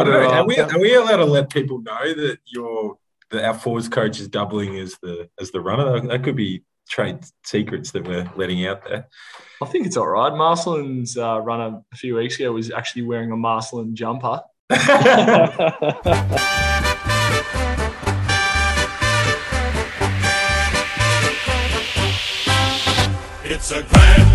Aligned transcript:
I 0.00 0.04
don't 0.04 0.12
know. 0.12 0.30
Are 0.30 0.46
we, 0.46 0.58
are 0.58 0.80
we 0.80 0.94
allowed 0.94 1.16
to 1.16 1.24
let 1.24 1.50
people 1.50 1.80
know 1.80 2.14
that 2.14 2.38
your 2.46 2.98
that 3.30 3.44
our 3.44 3.54
forwards 3.54 3.88
coach 3.88 4.20
is 4.20 4.28
doubling 4.28 4.76
as 4.78 4.96
the 5.02 5.28
as 5.40 5.50
the 5.50 5.60
runner? 5.60 6.00
That 6.00 6.22
could 6.22 6.36
be 6.36 6.62
trade 6.88 7.18
secrets 7.44 7.90
that 7.92 8.06
we're 8.06 8.30
letting 8.36 8.66
out 8.66 8.84
there. 8.84 9.08
I 9.62 9.66
think 9.66 9.86
it's 9.86 9.96
all 9.96 10.08
right. 10.08 10.32
Marcellin's 10.32 11.16
uh, 11.16 11.40
runner 11.40 11.82
a 11.92 11.96
few 11.96 12.16
weeks 12.16 12.36
ago 12.36 12.52
was 12.52 12.70
actually 12.70 13.02
wearing 13.02 13.32
a 13.32 13.36
Marcellin 13.36 13.96
jumper. 13.96 14.42
it's 23.44 23.70
a 23.70 23.82
grand 23.82 24.25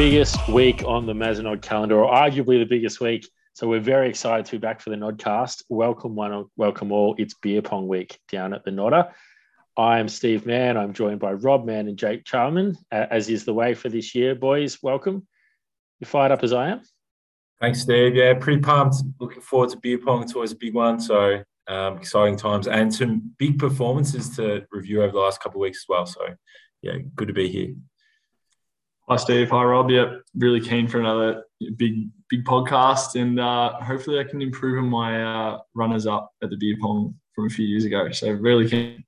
biggest 0.00 0.48
week 0.48 0.84
on 0.86 1.06
the 1.06 1.12
Mazenod 1.12 1.60
calendar, 1.60 1.98
or 1.98 2.08
arguably 2.08 2.56
the 2.60 2.64
biggest 2.64 3.00
week 3.00 3.28
so 3.52 3.66
we're 3.66 3.80
very 3.80 4.08
excited 4.08 4.46
to 4.46 4.52
be 4.52 4.58
back 4.58 4.80
for 4.80 4.90
the 4.90 4.96
Nodcast. 4.96 5.64
Welcome 5.68 6.14
one, 6.14 6.44
welcome 6.56 6.92
all. 6.92 7.16
It's 7.18 7.34
beer 7.34 7.62
pong 7.62 7.88
week 7.88 8.16
down 8.30 8.54
at 8.54 8.64
the 8.64 8.70
Nodder. 8.70 9.08
I'm 9.76 10.08
Steve 10.08 10.46
Mann. 10.46 10.76
I'm 10.76 10.92
joined 10.92 11.18
by 11.18 11.32
Rob 11.32 11.66
Mann 11.66 11.88
and 11.88 11.98
Jake 11.98 12.24
Charman, 12.24 12.78
as 12.92 13.28
is 13.28 13.44
the 13.44 13.52
way 13.52 13.74
for 13.74 13.88
this 13.88 14.14
year. 14.14 14.36
Boys, 14.36 14.78
welcome. 14.84 15.26
You're 15.98 16.06
fired 16.06 16.30
up 16.30 16.44
as 16.44 16.52
I 16.52 16.68
am? 16.68 16.82
Thanks, 17.60 17.80
Steve. 17.80 18.14
Yeah, 18.14 18.34
pretty 18.34 18.60
pumped. 18.60 18.98
Looking 19.18 19.42
forward 19.42 19.70
to 19.70 19.78
beer 19.78 19.98
pong. 19.98 20.22
It's 20.22 20.34
always 20.36 20.52
a 20.52 20.56
big 20.56 20.74
one. 20.74 21.00
So 21.00 21.42
um, 21.66 21.96
exciting 21.96 22.36
times 22.36 22.68
and 22.68 22.94
some 22.94 23.32
big 23.36 23.58
performances 23.58 24.36
to 24.36 24.64
review 24.70 25.02
over 25.02 25.10
the 25.10 25.18
last 25.18 25.40
couple 25.40 25.60
of 25.60 25.62
weeks 25.62 25.78
as 25.78 25.88
well. 25.88 26.06
So 26.06 26.20
yeah, 26.82 26.98
good 27.16 27.26
to 27.26 27.34
be 27.34 27.48
here. 27.48 27.74
Hi, 29.10 29.16
Steve. 29.16 29.48
Hi, 29.48 29.64
Rob. 29.64 29.90
Yeah, 29.90 30.16
really 30.36 30.60
keen 30.60 30.86
for 30.86 31.00
another 31.00 31.44
big, 31.76 32.10
big 32.28 32.44
podcast, 32.44 33.18
and 33.18 33.40
uh, 33.40 33.72
hopefully 33.80 34.20
I 34.20 34.24
can 34.24 34.42
improve 34.42 34.78
on 34.84 34.90
my 34.90 35.22
uh, 35.22 35.60
runners 35.74 36.06
up 36.06 36.30
at 36.42 36.50
the 36.50 36.58
beer 36.58 36.76
pong 36.78 37.14
from 37.34 37.46
a 37.46 37.48
few 37.48 37.64
years 37.64 37.86
ago. 37.86 38.10
So 38.12 38.30
really 38.32 38.68
keen. 38.68 39.02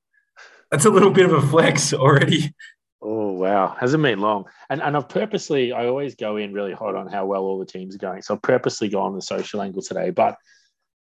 That's 0.71 0.87
a 0.87 0.91
little 0.91 1.11
bit 1.11 1.27
of 1.27 1.35
a 1.35 1.47
flex 1.47 1.93
already. 1.93 2.55
Oh 3.03 3.33
wow, 3.33 3.77
hasn't 3.79 4.03
been 4.03 4.21
long. 4.21 4.47
And 4.71 4.81
and 4.81 4.97
I've 4.97 5.11
purposely 5.11 5.75
I 5.75 5.87
always 5.87 6.15
go 6.15 6.39
in 6.39 6.55
really 6.55 6.73
hot 6.73 6.95
on 6.95 7.07
how 7.07 7.27
well 7.27 7.43
all 7.43 7.59
the 7.59 7.67
teams 7.67 7.95
are 7.95 7.99
going. 7.99 8.23
So 8.23 8.33
I've 8.33 8.43
purposely 8.43 8.89
gone 8.89 9.15
the 9.15 9.21
social 9.21 9.61
angle 9.61 9.83
today, 9.83 10.09
but 10.09 10.39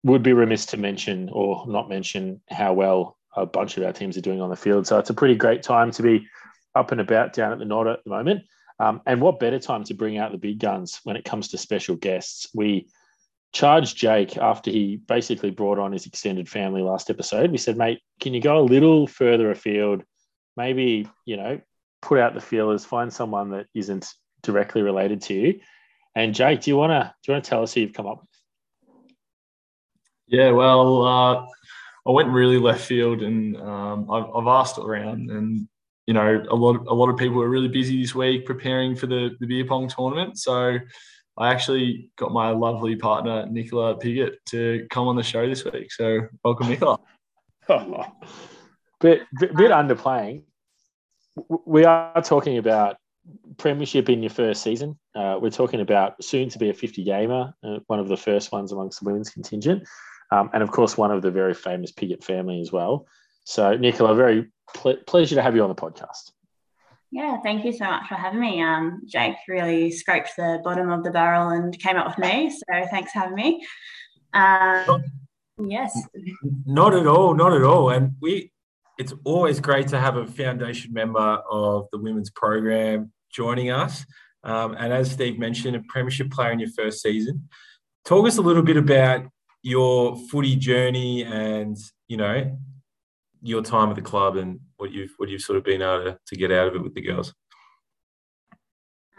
would 0.04 0.24
be 0.24 0.32
remiss 0.32 0.66
to 0.68 0.78
mention 0.78 1.30
or 1.34 1.66
not 1.68 1.90
mention 1.90 2.42
how 2.50 2.72
well 2.72 3.18
a 3.36 3.46
bunch 3.46 3.76
of 3.76 3.84
our 3.84 3.92
teams 3.92 4.16
are 4.16 4.22
doing 4.22 4.40
on 4.40 4.50
the 4.50 4.56
field. 4.56 4.88
So 4.88 4.98
it's 4.98 5.10
a 5.10 5.14
pretty 5.14 5.36
great 5.36 5.62
time 5.62 5.92
to 5.92 6.02
be 6.02 6.26
up 6.74 6.94
and 6.94 7.02
about 7.02 7.34
down 7.34 7.52
at 7.52 7.60
the 7.60 7.66
Nod 7.66 7.88
at 7.88 8.02
the 8.06 8.12
moment. 8.12 8.44
Um, 8.80 9.02
and 9.06 9.22
what 9.22 9.40
better 9.40 9.60
time 9.60 9.84
to 9.86 9.94
bring 9.94 10.18
out 10.18 10.32
the 10.32 10.38
big 10.38 10.60
guns 10.60 11.00
when 11.04 11.16
it 11.16 11.26
comes 11.26 11.50
to 11.50 11.58
special 11.58 11.96
guests? 11.96 12.48
We 12.54 12.88
charged 13.54 13.98
Jake 13.98 14.38
after 14.38 14.70
he 14.70 14.98
basically 14.98 15.50
brought 15.50 15.80
on 15.80 15.92
his 15.92 16.06
extended 16.06 16.48
family 16.48 16.82
last 16.82 17.10
episode. 17.10 17.52
We 17.52 17.58
said, 17.58 17.78
mate, 17.78 18.02
can 18.20 18.34
you 18.34 18.42
go 18.42 18.60
a 18.60 18.62
little 18.62 19.08
further 19.08 19.50
afield? 19.50 20.04
Maybe, 20.56 21.08
you 21.26 21.38
know, 21.38 21.60
put 22.02 22.20
out 22.20 22.34
the 22.34 22.42
feelers, 22.42 22.86
find 22.86 23.12
someone 23.12 23.52
that 23.52 23.68
isn't 23.74 24.14
directly 24.44 24.82
related 24.82 25.22
to 25.24 25.34
you. 25.34 25.60
And 26.16 26.34
Jake, 26.34 26.62
do 26.62 26.72
you 26.72 26.78
want 26.78 26.92
to 26.92 27.14
do 27.24 27.32
you 27.32 27.34
want 27.36 27.44
to 27.44 27.50
tell 27.50 27.64
us 27.64 27.74
who 27.74 27.82
you've 27.82 27.94
come 27.94 28.08
up 28.08 28.22
with? 28.22 28.30
Yeah, 30.28 30.52
well, 30.52 31.06
uh, 31.06 31.46
I 32.08 32.12
went 32.12 32.30
really 32.30 32.58
left 32.58 32.82
field, 32.82 33.22
and 33.22 33.56
um, 33.58 34.12
I've, 34.12 34.26
I've 34.36 34.48
asked 34.48 34.78
around, 34.78 35.30
and 35.30 35.68
you 36.08 36.14
know, 36.14 36.44
a 36.50 36.56
lot 36.56 36.78
of, 36.78 36.88
a 36.88 36.94
lot 36.94 37.10
of 37.10 37.18
people 37.18 37.38
were 37.38 37.50
really 37.50 37.68
busy 37.68 38.02
this 38.02 38.16
week 38.16 38.46
preparing 38.46 38.96
for 38.96 39.08
the, 39.08 39.36
the 39.42 39.46
beer 39.46 39.66
pong 39.66 39.90
tournament. 39.90 40.40
So 40.40 40.80
I 41.38 41.52
actually 41.52 42.10
got 42.18 42.32
my 42.32 42.50
lovely 42.50 42.96
partner 42.96 43.46
Nicola 43.46 44.00
Pigott 44.00 44.38
to 44.48 44.88
come 44.90 45.08
on 45.08 45.18
the 45.18 45.24
show 45.24 45.46
this 45.48 45.66
week. 45.66 45.92
So 45.92 46.22
welcome, 46.46 46.70
Nicola. 46.70 47.00
oh, 47.70 48.06
bit, 49.02 49.24
bit, 49.38 49.54
bit 49.56 49.72
underplaying. 49.72 50.44
We 51.66 51.84
are 51.84 52.22
talking 52.22 52.58
about 52.58 52.96
premiership 53.58 54.10
in 54.10 54.24
your 54.24 54.30
first 54.30 54.64
season. 54.64 54.98
Uh, 55.14 55.38
we're 55.42 55.50
talking 55.50 55.82
about 55.82 56.24
soon 56.24 56.48
to 56.50 56.58
be 56.58 56.70
a 56.70 56.74
50 56.74 57.04
gamer, 57.04 57.54
uh, 57.64 57.80
one 57.88 58.00
of 58.00 58.08
the 58.08 58.18
first 58.18 58.54
ones 58.54 58.72
amongst 58.72 59.02
the 59.02 59.06
women's 59.06 59.30
contingent, 59.30 59.86
um, 60.32 60.50
and 60.54 60.64
of 60.64 60.72
course 60.72 60.98
one 60.98 61.12
of 61.12 61.22
the 61.22 61.32
very 61.32 61.54
famous 61.54 61.92
Pigott 61.92 62.24
family 62.24 62.62
as 62.62 62.72
well. 62.72 63.06
So 63.44 63.76
Nicola, 63.76 64.16
very 64.16 64.48
ple- 64.74 64.98
pleasure 65.06 65.36
to 65.36 65.42
have 65.42 65.56
you 65.56 65.64
on 65.64 65.70
the 65.70 65.76
podcast. 65.76 66.32
Yeah, 67.12 67.38
thank 67.42 67.64
you 67.64 67.72
so 67.72 67.86
much 67.86 68.08
for 68.08 68.16
having 68.16 68.40
me. 68.40 68.62
Um, 68.62 69.02
Jake 69.06 69.38
really 69.48 69.92
scraped 69.92 70.32
the 70.38 70.60
bottom 70.64 70.90
of 70.90 71.04
the 71.04 71.12
barrel 71.12 71.50
and 71.50 71.78
came 71.80 71.96
up 71.96 72.08
with 72.08 72.18
me. 72.18 72.50
So 72.50 72.86
thanks 72.92 73.14
for 73.14 73.20
having 73.20 73.36
me. 73.36 73.66
Um, 74.34 75.04
yes. 75.58 75.98
Not 76.66 76.94
at 76.94 77.08
all. 77.08 77.34
Not 77.34 77.54
at 77.54 77.64
all. 77.64 77.92
And 77.92 78.16
we, 78.22 78.52
it's 78.98 79.14
always 79.24 79.62
great 79.62 79.88
to 79.90 80.00
have 80.00 80.18
a 80.18 80.26
foundation 80.26 80.92
member 80.92 81.42
of 81.50 81.88
the 81.92 81.98
women's 81.98 82.30
program 82.30 83.14
joining 83.32 83.72
us. 83.72 84.06
Um, 84.44 84.76
and 84.78 84.92
as 84.92 85.12
Steve 85.12 85.40
mentioned, 85.40 85.78
a 85.78 85.82
premiership 85.88 86.30
player 86.30 86.52
in 86.52 86.60
your 86.60 86.70
first 86.70 87.02
season. 87.02 87.48
Talk 88.04 88.28
us 88.28 88.38
a 88.38 88.42
little 88.42 88.64
bit 88.64 88.78
about 88.78 89.28
your 89.64 90.16
footy 90.30 90.56
journey 90.56 91.24
and 91.24 91.78
you 92.08 92.16
know 92.16 92.58
your 93.42 93.62
time 93.62 93.90
at 93.90 93.96
the 93.96 94.02
club 94.02 94.38
and 94.38 94.60
what 94.78 94.92
you've 94.92 95.12
what 95.18 95.30
you've 95.30 95.42
sort 95.42 95.58
of 95.58 95.64
been 95.64 95.82
able 95.82 96.04
to, 96.04 96.20
to 96.26 96.36
get 96.36 96.52
out 96.52 96.68
of 96.68 96.76
it 96.76 96.84
with 96.84 96.94
the 96.94 97.02
girls? 97.02 97.34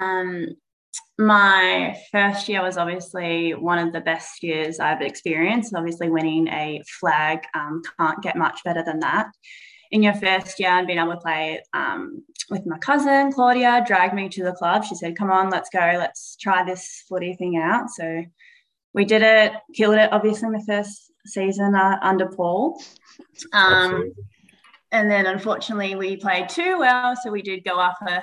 Um, 0.01 0.57
my 1.19 1.97
first 2.13 2.49
year 2.49 2.63
was 2.63 2.77
obviously 2.77 3.53
one 3.53 3.79
of 3.79 3.93
the 3.93 4.01
best 4.01 4.43
years 4.43 4.79
I've 4.79 5.03
experienced. 5.03 5.75
Obviously, 5.75 6.09
winning 6.09 6.49
a 6.49 6.83
flag 7.01 7.41
um, 7.55 7.83
can't 7.99 8.23
get 8.23 8.37
much 8.37 8.63
better 8.65 8.85
than 8.85 9.01
that. 9.01 9.31
In 9.91 10.03
your 10.03 10.15
first 10.15 10.61
year, 10.61 10.69
and 10.71 10.87
being 10.87 10.99
able 10.99 11.13
to 11.13 11.21
play 11.21 11.63
um, 11.73 12.23
with 12.51 12.67
my 12.67 12.79
cousin 12.79 13.33
Claudia 13.33 13.83
dragged 13.87 14.15
me 14.15 14.29
to 14.29 14.45
the 14.45 14.53
club. 14.53 14.85
She 14.85 14.95
said, 14.95 15.17
"Come 15.17 15.31
on, 15.31 15.51
let's 15.51 15.71
go. 15.71 15.79
Let's 15.79 16.37
try 16.37 16.63
this 16.63 17.05
footy 17.09 17.35
thing 17.35 17.57
out." 17.57 17.91
So 17.91 18.25
we 18.95 19.05
did 19.05 19.23
it, 19.23 19.53
killed 19.75 19.95
it. 19.95 20.13
Obviously, 20.13 20.47
in 20.47 20.53
the 20.53 20.65
first 20.67 21.08
season 21.27 21.75
uh, 21.75 21.99
under 22.03 22.27
Paul. 22.27 22.81
Um, 23.53 24.13
and 24.93 25.11
then 25.11 25.27
unfortunately, 25.27 25.95
we 25.95 26.17
played 26.17 26.49
too 26.49 26.79
well, 26.79 27.15
so 27.17 27.31
we 27.31 27.43
did 27.43 27.65
go 27.65 27.79
up 27.79 27.99
a 28.07 28.23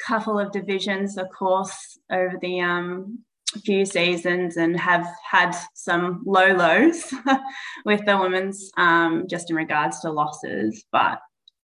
couple 0.00 0.38
of 0.38 0.52
divisions, 0.52 1.16
of 1.16 1.28
course, 1.30 1.98
over 2.10 2.36
the 2.40 2.60
um, 2.60 3.20
few 3.64 3.86
seasons, 3.86 4.56
and 4.56 4.78
have 4.78 5.06
had 5.28 5.56
some 5.74 6.22
low 6.26 6.52
lows 6.54 7.12
with 7.84 8.04
the 8.04 8.18
women's, 8.18 8.70
um, 8.76 9.24
just 9.28 9.50
in 9.50 9.56
regards 9.56 10.00
to 10.00 10.10
losses. 10.10 10.84
But 10.92 11.20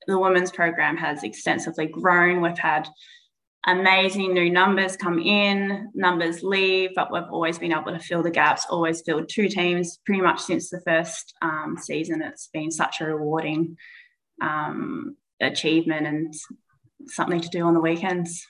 the 0.07 0.19
women's 0.19 0.51
program 0.51 0.97
has 0.97 1.23
extensively 1.23 1.87
grown. 1.87 2.41
We've 2.41 2.57
had 2.57 2.87
amazing 3.67 4.33
new 4.33 4.49
numbers 4.49 4.97
come 4.97 5.19
in, 5.19 5.91
numbers 5.93 6.41
leave, 6.41 6.91
but 6.95 7.11
we've 7.11 7.29
always 7.31 7.59
been 7.59 7.71
able 7.71 7.91
to 7.91 7.99
fill 7.99 8.23
the 8.23 8.31
gaps, 8.31 8.65
always 8.69 9.01
filled 9.01 9.29
two 9.29 9.47
teams 9.47 9.99
pretty 10.05 10.21
much 10.21 10.41
since 10.41 10.69
the 10.69 10.81
first 10.81 11.35
um, 11.41 11.77
season. 11.79 12.21
It's 12.21 12.47
been 12.47 12.71
such 12.71 13.01
a 13.01 13.05
rewarding 13.05 13.77
um, 14.41 15.15
achievement 15.39 16.07
and 16.07 16.33
something 17.07 17.39
to 17.39 17.49
do 17.49 17.63
on 17.63 17.73
the 17.73 17.81
weekends. 17.81 18.45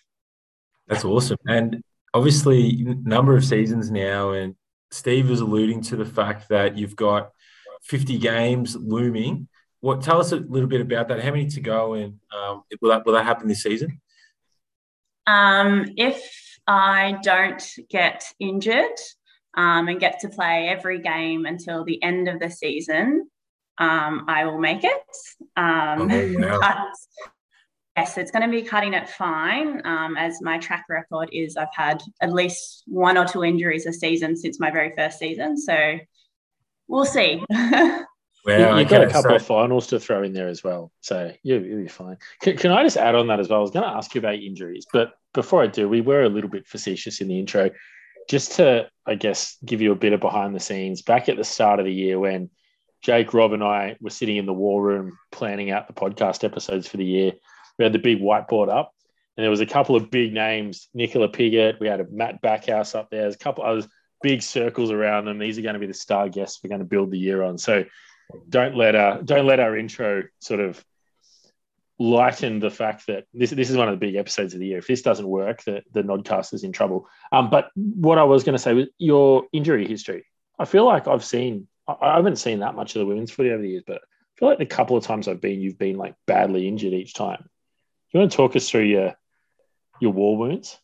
That's 0.88 1.06
awesome. 1.06 1.38
And 1.48 1.84
obviously, 2.14 2.84
number 3.04 3.36
of 3.36 3.44
seasons 3.46 3.92
now, 3.92 4.32
and 4.32 4.56
Steve 4.92 5.30
was 5.30 5.42
alluding 5.42 5.82
to 5.84 5.96
the 5.98 6.06
fact 6.06 6.50
that 6.50 6.78
you've 6.78 6.96
got 6.96 7.32
50 7.84 8.18
games 8.18 8.76
looming. 8.76 9.48
What 9.82 10.02
tell 10.02 10.20
us 10.20 10.32
a 10.32 10.38
little 10.38 10.70
bit 10.70 10.82
about 10.82 11.08
that? 11.08 11.24
How 11.24 11.32
many 11.32 11.48
to 11.48 11.60
go, 11.60 11.94
and 11.94 12.20
um, 12.36 12.64
will 12.82 12.90
that 12.90 13.06
will 13.06 13.14
that 13.14 13.26
happen 13.26 13.48
this 13.48 13.64
season? 13.64 14.00
Um, 15.28 15.94
if 15.98 16.22
I 16.68 17.18
don't 17.24 17.64
get 17.90 18.24
injured 18.40 18.98
um, 19.56 19.88
and 19.88 20.00
get 20.00 20.20
to 20.22 20.30
play 20.30 20.68
every 20.70 21.00
game 21.00 21.46
until 21.46 21.84
the 21.84 22.02
end 22.04 22.28
of 22.28 22.40
the 22.40 22.50
season, 22.50 23.30
um, 23.78 24.26
I 24.28 24.46
will 24.46 24.60
make 24.60 24.84
it. 24.84 25.02
Um, 25.58 26.10
oh, 26.12 26.92
yes, 27.98 28.18
it's 28.18 28.32
going 28.32 28.44
to 28.44 28.52
be 28.52 28.62
cutting 28.62 28.94
it 28.94 29.10
fine. 29.10 29.82
Um, 29.86 30.18
as 30.18 30.42
my 30.42 30.58
track 30.58 30.86
record 30.90 31.30
is, 31.34 31.58
I've 31.58 31.74
had 31.74 32.02
at 32.22 32.32
least 32.32 32.84
one 32.86 33.18
or 33.18 33.26
two 33.26 33.44
injuries 33.44 33.86
a 33.86 33.94
season 33.94 34.36
since 34.36 34.60
my 34.60 34.72
very 34.72 34.94
first 34.96 35.20
season. 35.20 35.58
So 35.58 35.98
we'll 36.88 37.06
see. 37.06 37.44
Well, 38.44 38.60
you, 38.60 38.86
have 38.86 38.90
got 38.90 39.04
a 39.04 39.08
couple 39.08 39.30
so... 39.30 39.36
of 39.36 39.46
finals 39.46 39.88
to 39.88 40.00
throw 40.00 40.24
in 40.24 40.34
there 40.34 40.48
as 40.48 40.64
well, 40.64 40.92
so 41.02 41.32
you, 41.44 41.60
will 41.60 41.84
be 41.84 41.88
fine. 41.88 42.18
Can, 42.42 42.58
can, 42.58 42.72
I 42.72 42.82
just 42.82 42.98
add 42.98 43.14
on 43.14 43.28
that 43.28 43.40
as 43.40 43.50
well? 43.50 43.60
I 43.60 43.62
was 43.62 43.72
going 43.72 43.88
to 43.88 43.96
ask 43.96 44.16
you 44.16 44.20
about 44.20 44.36
injuries, 44.36 44.88
but 44.92 45.14
before 45.34 45.64
I 45.64 45.68
do, 45.68 45.88
we 45.88 46.02
were 46.02 46.24
a 46.24 46.30
little 46.30 46.50
bit 46.50 46.68
facetious 46.68 47.22
in 47.22 47.28
the 47.28 47.40
intro, 47.40 47.70
just 48.30 48.54
to, 48.54 48.90
I 49.06 49.16
guess, 49.16 49.58
give 49.66 49.82
you 49.82 49.92
a 49.92 49.96
bit 49.96 50.14
of 50.14 50.20
behind 50.20 50.56
the 50.56 50.60
scenes. 50.60 51.02
Back 51.02 51.30
at 51.30 51.38
the 51.38 51.44
start 51.44 51.80
of 51.80 51.86
the 51.86 51.94
year, 51.94 52.20
when 52.20 52.50
Jake, 53.02 53.34
Rob, 53.34 53.54
and 53.54 53.64
I 53.64 53.98
were 54.00 54.10
sitting 54.10 54.38
in 54.38 54.46
the 54.46 54.54
war 54.54 54.82
room 54.82 55.18
planning 55.32 55.72
out 55.72 55.88
the 55.88 55.94
podcast 55.94 56.44
episodes 56.44 56.88
for 56.88 56.98
the 56.98 57.06
year, 57.06 57.34
we 57.78 57.84
had 57.84 57.94
the 57.94 58.00
big 58.00 58.20
whiteboard 58.20 58.70
up, 58.70 58.94
and 59.36 59.44
there 59.44 59.50
was 59.50 59.62
a 59.62 59.66
couple 59.66 59.96
of 59.96 60.12
big 60.12 60.34
names, 60.34 60.90
Nicola 60.94 61.30
Pigott. 61.30 61.80
We 61.80 61.88
had 61.88 62.02
a 62.02 62.08
Matt 62.12 62.42
Backhouse 62.42 62.94
up 62.96 63.10
there. 63.10 63.22
There's 63.22 63.36
a 63.36 63.40
couple 63.40 63.64
others, 63.64 63.88
big 64.22 64.44
circles 64.44 64.92
around 64.92 65.26
them. 65.26 65.40
These 65.40 65.58
are 65.58 65.64
going 65.64 65.74
to 65.74 65.80
be 65.80 65.88
the 65.88 65.94
star 65.94 66.30
guests 66.30 66.60
we're 66.64 66.70
going 66.70 66.80
to 66.80 66.86
build 66.86 67.12
the 67.12 67.18
year 67.18 67.42
on. 67.44 67.58
So 67.58 67.86
don't 68.50 68.76
let 68.76 68.96
our 68.96 69.22
don't 69.22 69.46
let 69.46 69.60
our 69.60 69.78
intro 69.78 70.24
sort 70.40 70.60
of 70.60 70.84
lighten 72.02 72.60
the 72.60 72.72
fact 72.72 73.06
that 73.08 73.26
this 73.34 73.52
this 73.52 73.70
is 73.70 73.78
one 73.78 73.88
of 73.88 73.94
the 73.94 74.06
big 74.06 74.16
episodes 74.16 74.54
of 74.54 74.60
the 74.60 74.66
year. 74.66 74.80
If 74.80 74.88
this 74.88 75.04
doesn't 75.04 75.28
work, 75.28 75.64
the 75.64 75.84
the 75.94 76.02
Nodcast 76.02 76.54
is 76.54 76.64
in 76.64 76.72
trouble. 76.72 77.08
Um, 77.32 77.50
but 77.50 77.70
what 77.76 78.18
I 78.18 78.24
was 78.24 78.44
going 78.44 78.54
to 78.54 78.60
say 78.60 78.74
was 78.74 78.88
your 78.98 79.46
injury 79.54 79.88
history. 79.88 80.26
I 80.58 80.66
feel 80.66 80.86
like 80.86 81.08
I've 81.08 81.24
seen 81.24 81.68
I 81.88 82.16
haven't 82.16 82.38
seen 82.38 82.60
that 82.60 82.76
much 82.76 82.96
of 82.96 83.00
the 83.00 83.06
women's 83.06 83.32
footy 83.32 83.52
over 83.52 83.62
the 83.62 83.70
years, 83.70 83.84
but 83.86 83.98
I 83.98 84.40
feel 84.40 84.50
like 84.50 84.58
the 84.58 84.66
couple 84.66 84.98
of 84.98 85.04
times 85.04 85.28
I've 85.28 85.42
been, 85.42 85.62
you've 85.62 85.78
been 85.78 85.98
like 85.98 86.16
badly 86.26 86.68
injured 86.68 86.94
each 86.94 87.14
time. 87.14 87.42
Do 87.42 88.18
You 88.18 88.20
want 88.22 88.32
to 88.32 88.38
talk 88.38 88.56
us 88.56 88.70
through 88.70 88.84
your 88.84 89.14
your 90.00 90.12
war 90.12 90.38
wounds? 90.38 90.80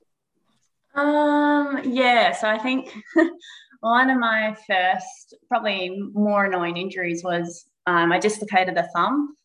Um, 0.94 1.82
yeah. 1.84 2.34
So 2.34 2.48
I 2.48 2.60
think 2.60 2.96
one 3.80 4.10
of 4.12 4.20
my 4.20 4.56
first, 4.68 5.36
probably 5.48 6.00
more 6.14 6.46
annoying 6.46 6.78
injuries 6.78 7.24
was 7.24 7.68
um, 7.88 8.12
I 8.12 8.20
dislocated 8.20 8.76
the 8.76 8.88
thumb. 8.96 9.36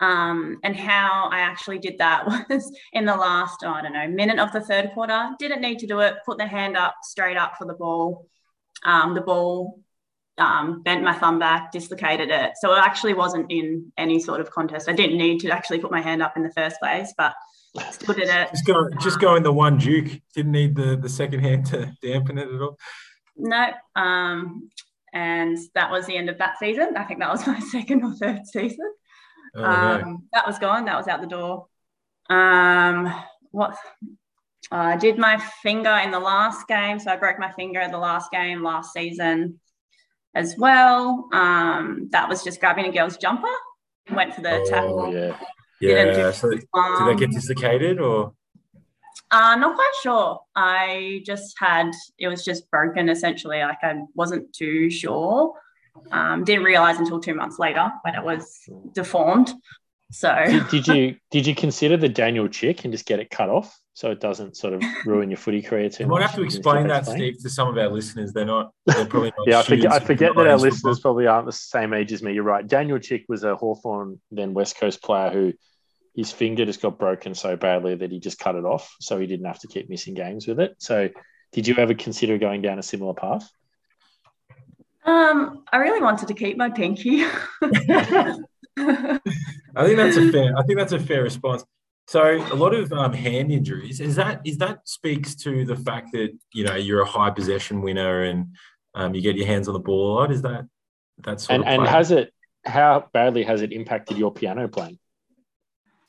Um, 0.00 0.58
and 0.64 0.74
how 0.74 1.28
I 1.30 1.40
actually 1.40 1.78
did 1.78 1.98
that 1.98 2.26
was 2.48 2.72
in 2.92 3.04
the 3.04 3.16
last, 3.16 3.62
oh, 3.64 3.70
I 3.70 3.82
don't 3.82 3.92
know, 3.92 4.08
minute 4.08 4.38
of 4.38 4.52
the 4.52 4.60
third 4.60 4.90
quarter. 4.94 5.30
Didn't 5.38 5.60
need 5.60 5.78
to 5.80 5.86
do 5.86 6.00
it. 6.00 6.14
Put 6.24 6.38
the 6.38 6.46
hand 6.46 6.76
up 6.76 6.94
straight 7.02 7.36
up 7.36 7.56
for 7.58 7.66
the 7.66 7.74
ball. 7.74 8.26
Um, 8.84 9.14
the 9.14 9.20
ball 9.20 9.80
um, 10.38 10.82
bent 10.82 11.04
my 11.04 11.12
thumb 11.12 11.38
back, 11.38 11.70
dislocated 11.70 12.30
it. 12.30 12.52
So 12.60 12.72
it 12.72 12.78
actually 12.78 13.14
wasn't 13.14 13.50
in 13.52 13.92
any 13.98 14.18
sort 14.20 14.40
of 14.40 14.50
contest. 14.50 14.88
I 14.88 14.92
didn't 14.92 15.18
need 15.18 15.40
to 15.40 15.50
actually 15.50 15.80
put 15.80 15.90
my 15.90 16.00
hand 16.00 16.22
up 16.22 16.36
in 16.36 16.42
the 16.42 16.52
first 16.52 16.80
place, 16.80 17.12
but 17.16 17.34
still 17.90 18.14
did 18.14 18.28
it. 18.28 18.50
Just 18.50 18.66
go, 18.66 18.88
just 19.00 19.20
go 19.20 19.36
in 19.36 19.42
the 19.42 19.52
one 19.52 19.76
Duke. 19.76 20.20
Didn't 20.34 20.52
need 20.52 20.74
the 20.74 20.96
the 20.96 21.08
second 21.08 21.40
hand 21.40 21.66
to 21.66 21.92
dampen 22.02 22.38
it 22.38 22.48
at 22.48 22.60
all. 22.60 22.78
No, 23.36 23.70
um, 23.96 24.70
and 25.12 25.58
that 25.74 25.90
was 25.90 26.06
the 26.06 26.16
end 26.16 26.30
of 26.30 26.38
that 26.38 26.58
season. 26.58 26.96
I 26.96 27.04
think 27.04 27.20
that 27.20 27.30
was 27.30 27.46
my 27.46 27.60
second 27.60 28.02
or 28.02 28.14
third 28.14 28.46
season. 28.46 28.92
Oh, 29.54 29.64
um, 29.64 30.00
no. 30.00 30.22
That 30.32 30.46
was 30.46 30.58
gone. 30.58 30.84
That 30.84 30.96
was 30.96 31.08
out 31.08 31.20
the 31.20 31.26
door. 31.26 31.66
Um, 32.28 33.12
what? 33.50 33.76
I 34.70 34.96
did 34.96 35.18
my 35.18 35.38
finger 35.62 35.90
in 36.04 36.10
the 36.10 36.20
last 36.20 36.68
game, 36.68 37.00
so 37.00 37.10
I 37.10 37.16
broke 37.16 37.38
my 37.38 37.52
finger 37.52 37.80
in 37.80 37.90
the 37.90 37.98
last 37.98 38.30
game 38.30 38.62
last 38.62 38.92
season 38.92 39.58
as 40.34 40.54
well. 40.56 41.28
Um, 41.32 42.08
that 42.12 42.28
was 42.28 42.44
just 42.44 42.60
grabbing 42.60 42.86
a 42.86 42.92
girl's 42.92 43.16
jumper, 43.16 43.48
went 44.12 44.34
for 44.34 44.42
the 44.42 44.60
oh, 44.60 44.64
tackle. 44.66 45.12
Yeah, 45.12 45.36
yeah. 45.80 46.30
So 46.30 46.50
did 46.50 46.62
they 46.70 47.14
get 47.16 47.30
dislocated 47.30 48.00
or? 48.00 48.34
Uh, 49.32 49.54
not 49.56 49.76
quite 49.76 49.92
sure. 50.02 50.40
I 50.56 51.22
just 51.24 51.54
had 51.58 51.90
it 52.18 52.28
was 52.28 52.44
just 52.44 52.70
broken 52.70 53.08
essentially. 53.08 53.60
Like 53.60 53.78
I 53.82 54.02
wasn't 54.14 54.52
too 54.52 54.90
sure. 54.90 55.54
Um, 56.12 56.44
didn't 56.44 56.64
realize 56.64 56.98
until 56.98 57.20
two 57.20 57.34
months 57.34 57.58
later 57.58 57.90
when 58.02 58.14
it 58.14 58.24
was 58.24 58.68
deformed. 58.92 59.52
So 60.12 60.34
did, 60.46 60.68
did 60.68 60.88
you 60.88 61.16
did 61.30 61.46
you 61.46 61.54
consider 61.54 61.96
the 61.96 62.08
Daniel 62.08 62.48
Chick 62.48 62.84
and 62.84 62.92
just 62.92 63.06
get 63.06 63.20
it 63.20 63.30
cut 63.30 63.48
off? 63.48 63.76
so 64.00 64.10
it 64.10 64.18
doesn't 64.18 64.56
sort 64.56 64.72
of 64.72 64.82
ruin 65.04 65.28
your 65.28 65.36
footy 65.36 65.60
career 65.60 65.90
too 65.90 66.04
you 66.04 66.08
much. 66.08 66.20
might 66.20 66.26
have 66.26 66.34
to 66.36 66.42
explain 66.42 66.86
that, 66.86 67.06
Steve, 67.06 67.38
to 67.42 67.50
some 67.50 67.68
of 67.68 67.76
our 67.76 67.88
listeners. 67.88 68.32
They're 68.32 68.46
not. 68.46 68.72
They're 68.86 69.04
probably 69.04 69.30
not. 69.36 69.46
yeah, 69.46 69.58
I 69.58 69.62
forget, 69.62 69.92
I 69.92 70.00
forget 70.00 70.34
that 70.36 70.46
our 70.46 70.56
listeners 70.56 71.00
probably 71.00 71.26
aren't 71.26 71.44
the 71.44 71.52
same 71.52 71.92
age 71.92 72.10
as 72.10 72.22
me. 72.22 72.32
You're 72.32 72.42
right. 72.42 72.66
Daniel 72.66 72.98
Chick 72.98 73.26
was 73.28 73.44
a 73.44 73.56
Hawthorn 73.56 74.18
then 74.30 74.54
West 74.54 74.78
Coast 74.78 75.02
player 75.02 75.28
who 75.28 75.52
his 76.16 76.32
finger 76.32 76.64
just 76.64 76.80
got 76.80 76.98
broken 76.98 77.34
so 77.34 77.56
badly 77.56 77.94
that 77.94 78.10
he 78.10 78.20
just 78.20 78.38
cut 78.38 78.54
it 78.54 78.64
off, 78.64 78.96
so 79.00 79.18
he 79.18 79.26
didn't 79.26 79.44
have 79.44 79.60
to 79.60 79.68
keep 79.68 79.90
missing 79.90 80.14
games 80.14 80.46
with 80.46 80.60
it. 80.60 80.76
So, 80.78 81.10
did 81.52 81.68
you 81.68 81.74
ever 81.76 81.92
consider 81.92 82.38
going 82.38 82.62
down 82.62 82.78
a 82.78 82.82
similar 82.82 83.12
path? 83.12 83.50
Um, 85.04 85.64
I 85.72 85.78
really 85.78 86.02
wanted 86.02 86.28
to 86.28 86.34
keep 86.34 86.56
my 86.56 86.70
pinky. 86.70 87.24
I 88.76 89.18
think 89.84 89.96
that's 89.96 90.16
a 90.16 90.30
fair. 90.30 90.56
I 90.56 90.62
think 90.62 90.78
that's 90.78 90.92
a 90.92 91.00
fair 91.00 91.22
response. 91.22 91.64
So 92.06 92.44
a 92.52 92.56
lot 92.56 92.74
of 92.74 92.92
um, 92.92 93.12
hand 93.12 93.52
injuries 93.52 94.00
is 94.00 94.16
that 94.16 94.40
is 94.44 94.58
that 94.58 94.80
speaks 94.88 95.34
to 95.36 95.64
the 95.64 95.76
fact 95.76 96.08
that 96.12 96.36
you 96.52 96.64
know 96.64 96.74
you're 96.74 97.02
a 97.02 97.06
high 97.06 97.30
possession 97.30 97.82
winner 97.82 98.22
and 98.22 98.56
um, 98.94 99.14
you 99.14 99.22
get 99.22 99.36
your 99.36 99.46
hands 99.46 99.68
on 99.68 99.74
the 99.74 99.80
ball 99.80 100.12
a 100.12 100.14
lot. 100.14 100.32
Is 100.32 100.42
that 100.42 100.66
that's 101.18 101.48
and, 101.48 101.64
and 101.64 101.86
has 101.86 102.10
it 102.10 102.32
how 102.64 103.08
badly 103.12 103.42
has 103.44 103.62
it 103.62 103.72
impacted 103.72 104.18
your 104.18 104.32
piano 104.32 104.68
playing? 104.68 104.98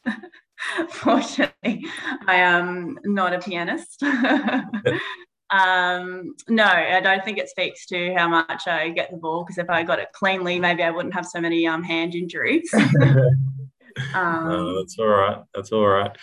Fortunately, 0.89 1.85
I 2.27 2.35
am 2.35 2.97
not 3.03 3.33
a 3.33 3.39
pianist. 3.39 4.03
um, 5.51 6.36
no, 6.48 6.65
I 6.65 7.01
don't 7.01 7.24
think 7.24 7.38
it 7.38 7.50
speaks 7.50 7.86
to 7.88 8.13
how 8.15 8.27
much 8.27 8.68
I 8.68 8.89
get 8.89 9.12
the 9.12 9.18
ball 9.18 9.44
because 9.44 9.57
if 9.57 9.69
I 9.69 9.83
got 9.83 10.00
it 10.00 10.12
cleanly, 10.13 10.59
maybe 10.59 10.83
I 10.83 10.92
wouldn't 10.92 11.13
have 11.13 11.25
so 11.25 11.42
many 11.42 11.68
um, 11.68 11.83
hand 11.83 12.15
injuries. 12.15 12.74
Um, 14.13 14.48
no, 14.48 14.80
that's 14.80 14.98
all 15.00 15.07
right. 15.07 15.44
That's 15.53 15.71
all 15.71 15.88
right. 15.88 16.15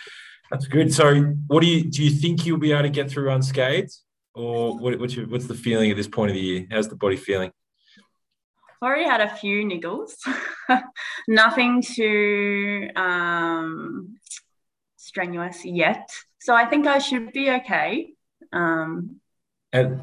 That's 0.51 0.67
good. 0.67 0.93
So, 0.93 1.21
what 1.47 1.61
do 1.61 1.67
you 1.67 1.83
do? 1.83 2.03
You 2.03 2.09
think 2.09 2.45
you'll 2.45 2.57
be 2.57 2.71
able 2.71 2.83
to 2.83 2.89
get 2.89 3.11
through 3.11 3.31
unscathed, 3.31 3.95
or 4.33 4.77
what, 4.77 4.99
what's 4.99 5.15
your, 5.15 5.27
what's 5.27 5.47
the 5.47 5.53
feeling 5.53 5.91
at 5.91 5.97
this 5.97 6.07
point 6.07 6.31
of 6.31 6.35
the 6.35 6.41
year? 6.41 6.67
How's 6.71 6.87
the 6.87 6.95
body 6.95 7.15
feeling? 7.15 7.51
I've 8.81 8.87
already 8.87 9.05
had 9.05 9.21
a 9.21 9.35
few 9.35 9.65
niggles. 9.65 10.13
Nothing 11.27 11.81
too 11.81 12.89
um, 12.95 14.17
strenuous 14.95 15.65
yet, 15.65 16.09
so 16.39 16.55
I 16.55 16.65
think 16.65 16.87
I 16.87 16.99
should 16.99 17.31
be 17.31 17.51
okay. 17.51 18.13
Um, 18.51 19.18
and 19.73 20.01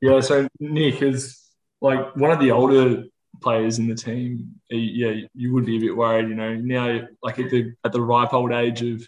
yeah, 0.00 0.20
so 0.20 0.48
Nick 0.60 1.02
is 1.02 1.42
like 1.80 2.14
one 2.16 2.30
of 2.30 2.40
the 2.40 2.52
older 2.52 3.04
players 3.40 3.78
in 3.78 3.88
the 3.88 3.94
team, 3.94 4.54
yeah, 4.70 5.26
you 5.34 5.52
would 5.52 5.66
be 5.66 5.76
a 5.76 5.80
bit 5.80 5.96
worried. 5.96 6.28
You 6.28 6.34
know, 6.34 6.54
now 6.54 7.06
like 7.22 7.38
at 7.38 7.50
the 7.50 7.72
at 7.84 7.92
the 7.92 8.00
ripe 8.00 8.32
old 8.34 8.52
age 8.52 8.82
of 8.82 9.06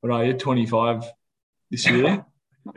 what 0.00 0.12
are 0.12 0.24
you, 0.24 0.34
twenty 0.34 0.66
five 0.66 1.04
this 1.70 1.86
year? 1.86 2.24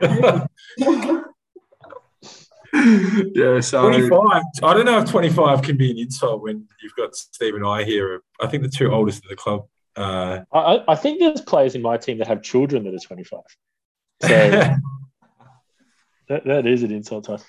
yeah, 2.72 3.60
so 3.60 3.88
25. 3.88 4.42
I 4.62 4.74
don't 4.74 4.84
know 4.84 4.98
if 4.98 5.10
25 5.10 5.62
can 5.62 5.76
be 5.76 5.90
an 5.90 5.98
insult 5.98 6.42
when 6.42 6.68
you've 6.82 6.94
got 6.96 7.16
Steve 7.16 7.54
and 7.56 7.66
I 7.66 7.82
here. 7.84 8.22
I 8.40 8.46
think 8.46 8.62
the 8.62 8.68
two 8.68 8.92
oldest 8.92 9.24
in 9.24 9.28
the 9.28 9.36
club. 9.36 9.66
Uh, 9.96 10.40
I, 10.52 10.84
I 10.86 10.94
think 10.94 11.18
there's 11.18 11.40
players 11.40 11.74
in 11.74 11.82
my 11.82 11.96
team 11.96 12.18
that 12.18 12.28
have 12.28 12.42
children 12.42 12.84
that 12.84 12.94
are 12.94 12.98
25. 12.98 13.40
So 14.22 14.28
that, 16.30 16.44
that 16.44 16.66
is 16.66 16.84
an 16.84 16.92
insult 16.92 17.24
to 17.24 17.34
us. 17.34 17.44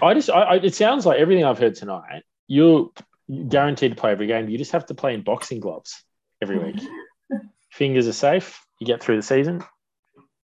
I 0.00 0.14
just, 0.14 0.30
I, 0.30 0.42
I, 0.42 0.54
it 0.56 0.74
sounds 0.74 1.04
like 1.04 1.18
everything 1.18 1.44
I've 1.44 1.58
heard 1.58 1.74
tonight. 1.74 2.22
You're 2.46 2.90
guaranteed 3.48 3.90
to 3.90 4.00
play 4.00 4.12
every 4.12 4.28
game. 4.28 4.48
You 4.48 4.56
just 4.56 4.70
have 4.72 4.86
to 4.86 4.94
play 4.94 5.14
in 5.14 5.22
boxing 5.22 5.58
gloves 5.58 6.00
every 6.40 6.58
week. 6.58 6.80
Fingers 7.72 8.06
are 8.06 8.12
safe. 8.12 8.60
You 8.78 8.86
get 8.86 9.02
through 9.02 9.16
the 9.16 9.22
season. 9.22 9.64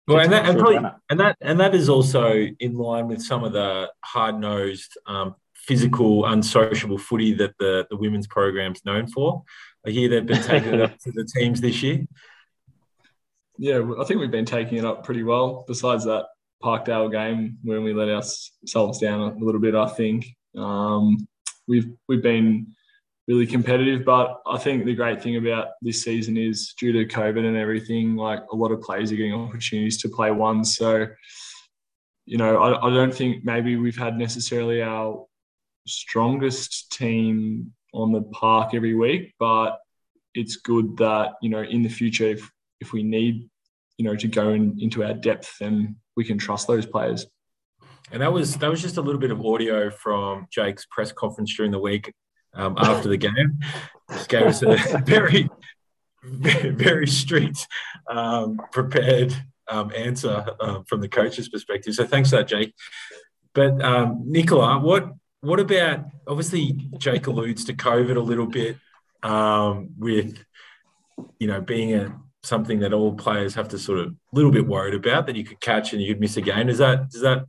Well, 0.09 0.21
and 0.21 0.33
that, 0.33 0.49
and, 0.49 0.59
probably, 0.59 0.91
and 1.11 1.21
that 1.21 1.37
and 1.41 1.61
that 1.61 1.75
is 1.77 1.89
also 1.89 2.33
in 2.33 2.77
line 2.77 3.07
with 3.07 3.23
some 3.23 3.45
of 3.45 3.53
the 3.53 3.89
hard 4.01 4.41
nosed, 4.41 4.99
um, 5.07 5.37
physical, 5.55 6.25
unsociable 6.27 6.99
footy 6.99 7.35
that 7.35 7.53
the 7.61 7.87
the 7.89 7.97
women's 7.97 8.27
program's 8.27 8.85
known 8.85 9.07
for. 9.07 9.45
I 9.87 9.91
hear 9.91 10.09
they've 10.09 10.27
been 10.27 10.43
taking 10.43 10.75
it 10.75 10.81
up 10.81 10.99
to 10.99 11.13
the 11.13 11.25
teams 11.37 11.61
this 11.61 11.85
year. 11.85 12.05
Yeah, 13.59 13.83
I 14.01 14.05
think 14.05 14.21
we've 14.21 14.31
been 14.31 14.45
taking 14.45 14.79
it 14.79 14.85
up 14.85 15.05
pretty 15.05 15.23
well. 15.23 15.65
Besides 15.69 16.05
that 16.05 16.27
Parkdale 16.63 17.11
game 17.11 17.59
when 17.63 17.83
we 17.83 17.93
let 17.93 18.09
ourselves 18.09 18.99
down 18.99 19.21
a 19.21 19.45
little 19.45 19.61
bit. 19.61 19.75
I 19.75 19.89
think 19.89 20.27
um, 20.57 21.27
we've 21.67 21.91
we've 22.09 22.23
been 22.23 22.69
really 23.29 23.47
competitive, 23.47 24.05
but 24.05 24.41
I 24.47 24.59
think 24.59 24.85
the 24.85 24.95
great 24.95 25.23
thing 25.23 25.37
about 25.37 25.69
this 25.83 26.03
season 26.03 26.37
is 26.37 26.75
due 26.79 26.93
to 26.93 27.05
COVID 27.05 27.45
and 27.45 27.57
everything, 27.57 28.17
like 28.17 28.43
a 28.53 28.57
lot 28.57 28.73
of 28.73 28.81
players 28.81 29.13
are 29.13 29.17
getting 29.17 29.35
opportunities 29.35 30.01
to 30.03 30.09
play 30.09 30.31
one. 30.31 30.65
So, 30.65 31.07
you 32.27 32.37
know, 32.37 32.57
I, 32.57 32.87
I 32.87 32.91
don't 32.91 33.15
think 33.15 33.45
maybe 33.45 33.77
we've 33.77 33.97
had 33.97 34.17
necessarily 34.17 34.83
our 34.83 35.27
strongest 35.87 36.91
team 36.93 37.73
on 37.95 38.13
the 38.13 38.23
park 38.23 38.75
every 38.75 38.95
week, 38.95 39.35
but 39.39 39.79
it's 40.35 40.57
good 40.57 40.97
that 40.97 41.35
you 41.43 41.51
know 41.51 41.63
in 41.63 41.83
the 41.83 41.89
future 41.89 42.25
if 42.25 42.51
if 42.83 42.93
we 42.93 43.03
need 43.03 43.49
you 43.97 44.05
know 44.05 44.17
to 44.17 44.29
go 44.29 44.51
in, 44.51 44.77
into 44.81 45.03
our 45.05 45.15
depth 45.15 45.57
then 45.61 45.97
we 46.17 46.25
can 46.25 46.39
trust 46.39 46.67
those 46.67 46.87
players. 46.87 47.27
And 48.11 48.21
that 48.21 48.33
was 48.33 48.57
that 48.57 48.69
was 48.69 48.83
just 48.83 48.99
a 48.99 49.01
little 49.01 49.21
bit 49.21 49.31
of 49.31 49.45
audio 49.45 49.91
from 49.91 50.47
Jake's 50.51 50.85
press 50.91 51.13
conference 51.13 51.57
during 51.57 51.73
the 51.73 51.79
week 51.79 52.13
um, 52.55 52.75
after 52.77 53.09
the 53.09 53.17
game. 53.17 53.61
Just 54.11 54.29
gave 54.29 54.43
us 54.43 54.63
a 54.63 54.77
very, 55.07 55.49
very 56.23 57.07
strict, 57.07 57.67
um, 58.11 58.61
prepared 58.71 59.35
um, 59.69 59.91
answer 59.97 60.45
uh, 60.61 60.83
from 60.87 61.01
the 61.01 61.09
coach's 61.09 61.49
perspective. 61.49 61.95
So 61.95 62.05
thanks 62.05 62.31
for 62.31 62.37
that, 62.37 62.49
Jake. 62.49 62.75
But 63.55 63.83
um, 63.83 64.25
Nicola, 64.27 64.79
what 64.79 65.11
what 65.41 65.61
about? 65.61 66.05
Obviously, 66.27 66.73
Jake 66.99 67.27
alludes 67.27 67.65
to 67.65 67.73
COVID 67.73 68.17
a 68.17 68.21
little 68.21 68.47
bit 68.47 68.77
um, 69.23 69.91
with 69.99 70.45
you 71.39 71.47
know, 71.47 71.61
being 71.61 71.95
a 71.95 72.17
something 72.43 72.81
that 72.81 72.93
all 72.93 73.15
players 73.15 73.55
have 73.55 73.69
to 73.69 73.79
sort 73.79 74.01
of 74.01 74.09
a 74.09 74.15
little 74.33 74.51
bit 74.51 74.67
worried 74.67 74.95
about 74.95 75.27
that 75.27 75.37
you 75.37 75.45
could 75.45 75.61
catch 75.61 75.93
and 75.93 76.03
you'd 76.03 76.21
miss 76.21 76.37
a 76.37 76.41
game. 76.41 76.67
Does 76.67 76.79
that 76.79 77.11
does 77.11 77.23
that 77.23 77.47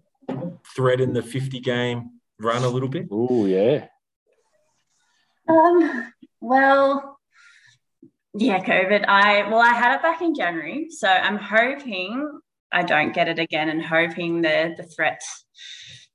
thread 0.75 1.01
in 1.01 1.13
the 1.13 1.21
50 1.21 1.59
game 1.59 2.19
run 2.39 2.63
a 2.63 2.69
little 2.69 2.89
bit? 2.89 3.07
Oh 3.11 3.45
yeah. 3.45 3.87
Um, 5.47 6.13
well, 6.39 7.19
yeah, 8.33 8.63
COVID. 8.63 9.05
I 9.07 9.49
well, 9.49 9.59
I 9.59 9.73
had 9.73 9.95
it 9.95 10.01
back 10.01 10.21
in 10.21 10.35
January, 10.35 10.87
so 10.89 11.07
I'm 11.07 11.37
hoping 11.37 12.39
I 12.71 12.83
don't 12.83 13.13
get 13.13 13.27
it 13.27 13.39
again, 13.39 13.69
and 13.69 13.83
hoping 13.83 14.41
the 14.41 14.73
the 14.77 14.83
threat 14.83 15.21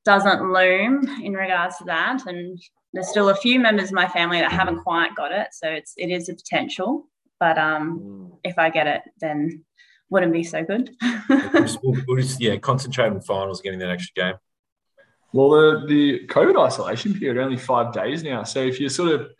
doesn't 0.05 0.53
loom 0.53 1.07
in 1.23 1.35
regards 1.35 1.79
to 1.79 1.85
that. 1.85 2.27
And 2.27 2.61
there's 2.93 3.11
still 3.11 3.29
a 3.29 3.37
few 3.37 3.61
members 3.61 3.89
of 3.89 3.95
my 3.95 4.09
family 4.09 4.41
that 4.41 4.53
haven't 4.53 4.83
quite 4.83 5.15
got 5.15 5.33
it, 5.33 5.49
so 5.53 5.69
it's 5.69 5.95
it 5.97 6.11
is 6.11 6.29
a 6.29 6.35
potential. 6.35 7.09
But 7.41 7.59
um, 7.59 8.01
mm. 8.01 8.39
if 8.45 8.59
I 8.59 8.71
get 8.71 8.87
it, 8.87 9.03
then 9.21 9.65
wouldn't 10.11 10.33
be 10.33 10.45
so 10.45 10.65
good. 10.65 10.91
we'll, 11.29 11.63
just, 11.63 11.79
we'll 11.83 12.21
just, 12.21 12.41
yeah, 12.41 12.57
concentrate 12.57 13.09
on 13.09 13.21
finals, 13.21 13.61
getting 13.61 13.79
that 13.81 13.91
extra 13.91 14.13
game. 14.15 14.35
Well, 15.33 15.51
the, 15.51 15.87
the 15.87 16.27
COVID 16.29 16.59
isolation 16.67 17.13
period 17.15 17.43
only 17.43 17.59
five 17.59 17.93
days 17.93 18.23
now. 18.23 18.45
So 18.45 18.61
if 18.61 18.81
you're 18.81 18.89
sort 18.89 19.13
of, 19.13 19.31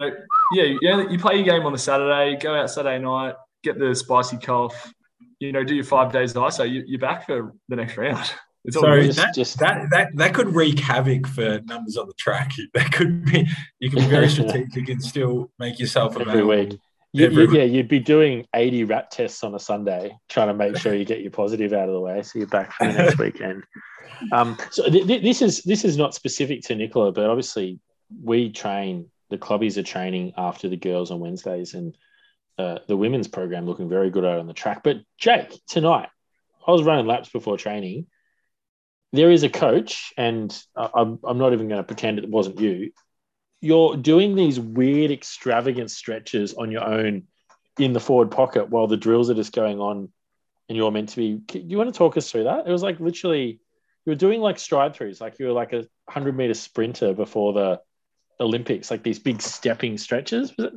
yeah, 0.00 0.62
you, 0.62 1.10
you 1.10 1.18
play 1.18 1.36
your 1.36 1.44
game 1.44 1.66
on 1.66 1.72
the 1.72 1.78
Saturday, 1.78 2.38
go 2.40 2.54
out 2.54 2.70
Saturday 2.70 2.98
night, 2.98 3.34
get 3.62 3.78
the 3.78 3.94
spicy 3.94 4.38
cough, 4.38 4.92
you 5.38 5.52
know, 5.52 5.62
do 5.62 5.74
your 5.74 5.84
five 5.84 6.10
days 6.10 6.32
ISO, 6.32 6.70
you, 6.70 6.84
you're 6.86 7.00
back 7.00 7.26
for 7.26 7.52
the 7.68 7.76
next 7.76 7.96
round. 7.96 8.30
It's 8.66 8.74
so 8.74 8.82
that, 8.82 9.32
just... 9.32 9.60
that 9.60 9.90
that 9.92 10.08
that 10.16 10.34
could 10.34 10.52
wreak 10.52 10.80
havoc 10.80 11.28
for 11.28 11.60
numbers 11.66 11.96
on 11.96 12.08
the 12.08 12.14
track. 12.14 12.50
That 12.74 12.90
could 12.90 13.24
be 13.24 13.46
you 13.78 13.90
can 13.90 14.00
be 14.00 14.06
very 14.06 14.28
strategic 14.28 14.88
and 14.88 15.00
still 15.00 15.52
make 15.60 15.78
yourself 15.78 16.18
every 16.18 16.42
week. 16.42 16.76
You, 17.16 17.30
you, 17.30 17.52
yeah, 17.52 17.64
you'd 17.64 17.88
be 17.88 17.98
doing 17.98 18.46
80 18.54 18.84
rat 18.84 19.10
tests 19.10 19.42
on 19.42 19.54
a 19.54 19.58
Sunday, 19.58 20.16
trying 20.28 20.48
to 20.48 20.54
make 20.54 20.76
sure 20.76 20.94
you 20.94 21.04
get 21.04 21.22
your 21.22 21.30
positive 21.30 21.72
out 21.72 21.88
of 21.88 21.94
the 21.94 22.00
way, 22.00 22.22
so 22.22 22.38
you're 22.38 22.48
back 22.48 22.72
for 22.72 22.86
the 22.86 22.92
next 22.92 23.18
weekend. 23.18 23.64
Um, 24.32 24.56
so 24.70 24.88
th- 24.88 25.06
th- 25.06 25.22
this 25.22 25.42
is 25.42 25.62
this 25.62 25.84
is 25.84 25.96
not 25.96 26.14
specific 26.14 26.62
to 26.62 26.74
Nicola, 26.74 27.12
but 27.12 27.28
obviously 27.28 27.80
we 28.22 28.50
train. 28.50 29.10
The 29.30 29.38
clubbies 29.38 29.76
are 29.76 29.82
training 29.82 30.34
after 30.36 30.68
the 30.68 30.76
girls 30.76 31.10
on 31.10 31.20
Wednesdays, 31.20 31.74
and 31.74 31.96
uh, 32.58 32.78
the 32.86 32.96
women's 32.96 33.28
program 33.28 33.66
looking 33.66 33.88
very 33.88 34.10
good 34.10 34.24
out 34.24 34.38
on 34.38 34.46
the 34.46 34.54
track. 34.54 34.82
But 34.82 34.98
Jake, 35.18 35.60
tonight 35.66 36.08
I 36.66 36.70
was 36.70 36.82
running 36.82 37.06
laps 37.06 37.28
before 37.28 37.56
training. 37.56 38.06
There 39.12 39.30
is 39.30 39.42
a 39.42 39.48
coach, 39.48 40.12
and 40.16 40.56
I'm, 40.76 41.18
I'm 41.24 41.38
not 41.38 41.52
even 41.52 41.68
going 41.68 41.80
to 41.80 41.86
pretend 41.86 42.18
it 42.18 42.28
wasn't 42.28 42.60
you. 42.60 42.92
You're 43.66 43.96
doing 43.96 44.34
these 44.34 44.60
weird, 44.60 45.10
extravagant 45.10 45.90
stretches 45.90 46.54
on 46.54 46.70
your 46.70 46.84
own 46.84 47.24
in 47.78 47.92
the 47.92 48.00
forward 48.00 48.30
pocket 48.30 48.70
while 48.70 48.86
the 48.86 48.96
drills 48.96 49.28
are 49.28 49.34
just 49.34 49.52
going 49.52 49.80
on, 49.80 50.08
and 50.68 50.76
you're 50.76 50.90
meant 50.90 51.10
to 51.10 51.16
be. 51.16 51.34
Do 51.34 51.58
you 51.58 51.76
want 51.76 51.92
to 51.92 51.98
talk 51.98 52.16
us 52.16 52.30
through 52.30 52.44
that? 52.44 52.66
It 52.66 52.70
was 52.70 52.82
like 52.82 53.00
literally 53.00 53.60
you 54.06 54.10
were 54.12 54.14
doing 54.14 54.40
like 54.40 54.58
stride 54.58 54.94
throughs, 54.94 55.20
like 55.20 55.38
you 55.38 55.46
were 55.46 55.52
like 55.52 55.72
a 55.72 55.86
hundred 56.08 56.36
meter 56.36 56.54
sprinter 56.54 57.12
before 57.12 57.52
the 57.52 57.80
Olympics, 58.38 58.90
like 58.90 59.02
these 59.02 59.18
big 59.18 59.42
stepping 59.42 59.98
stretches. 59.98 60.56
Was 60.56 60.66
it, 60.66 60.72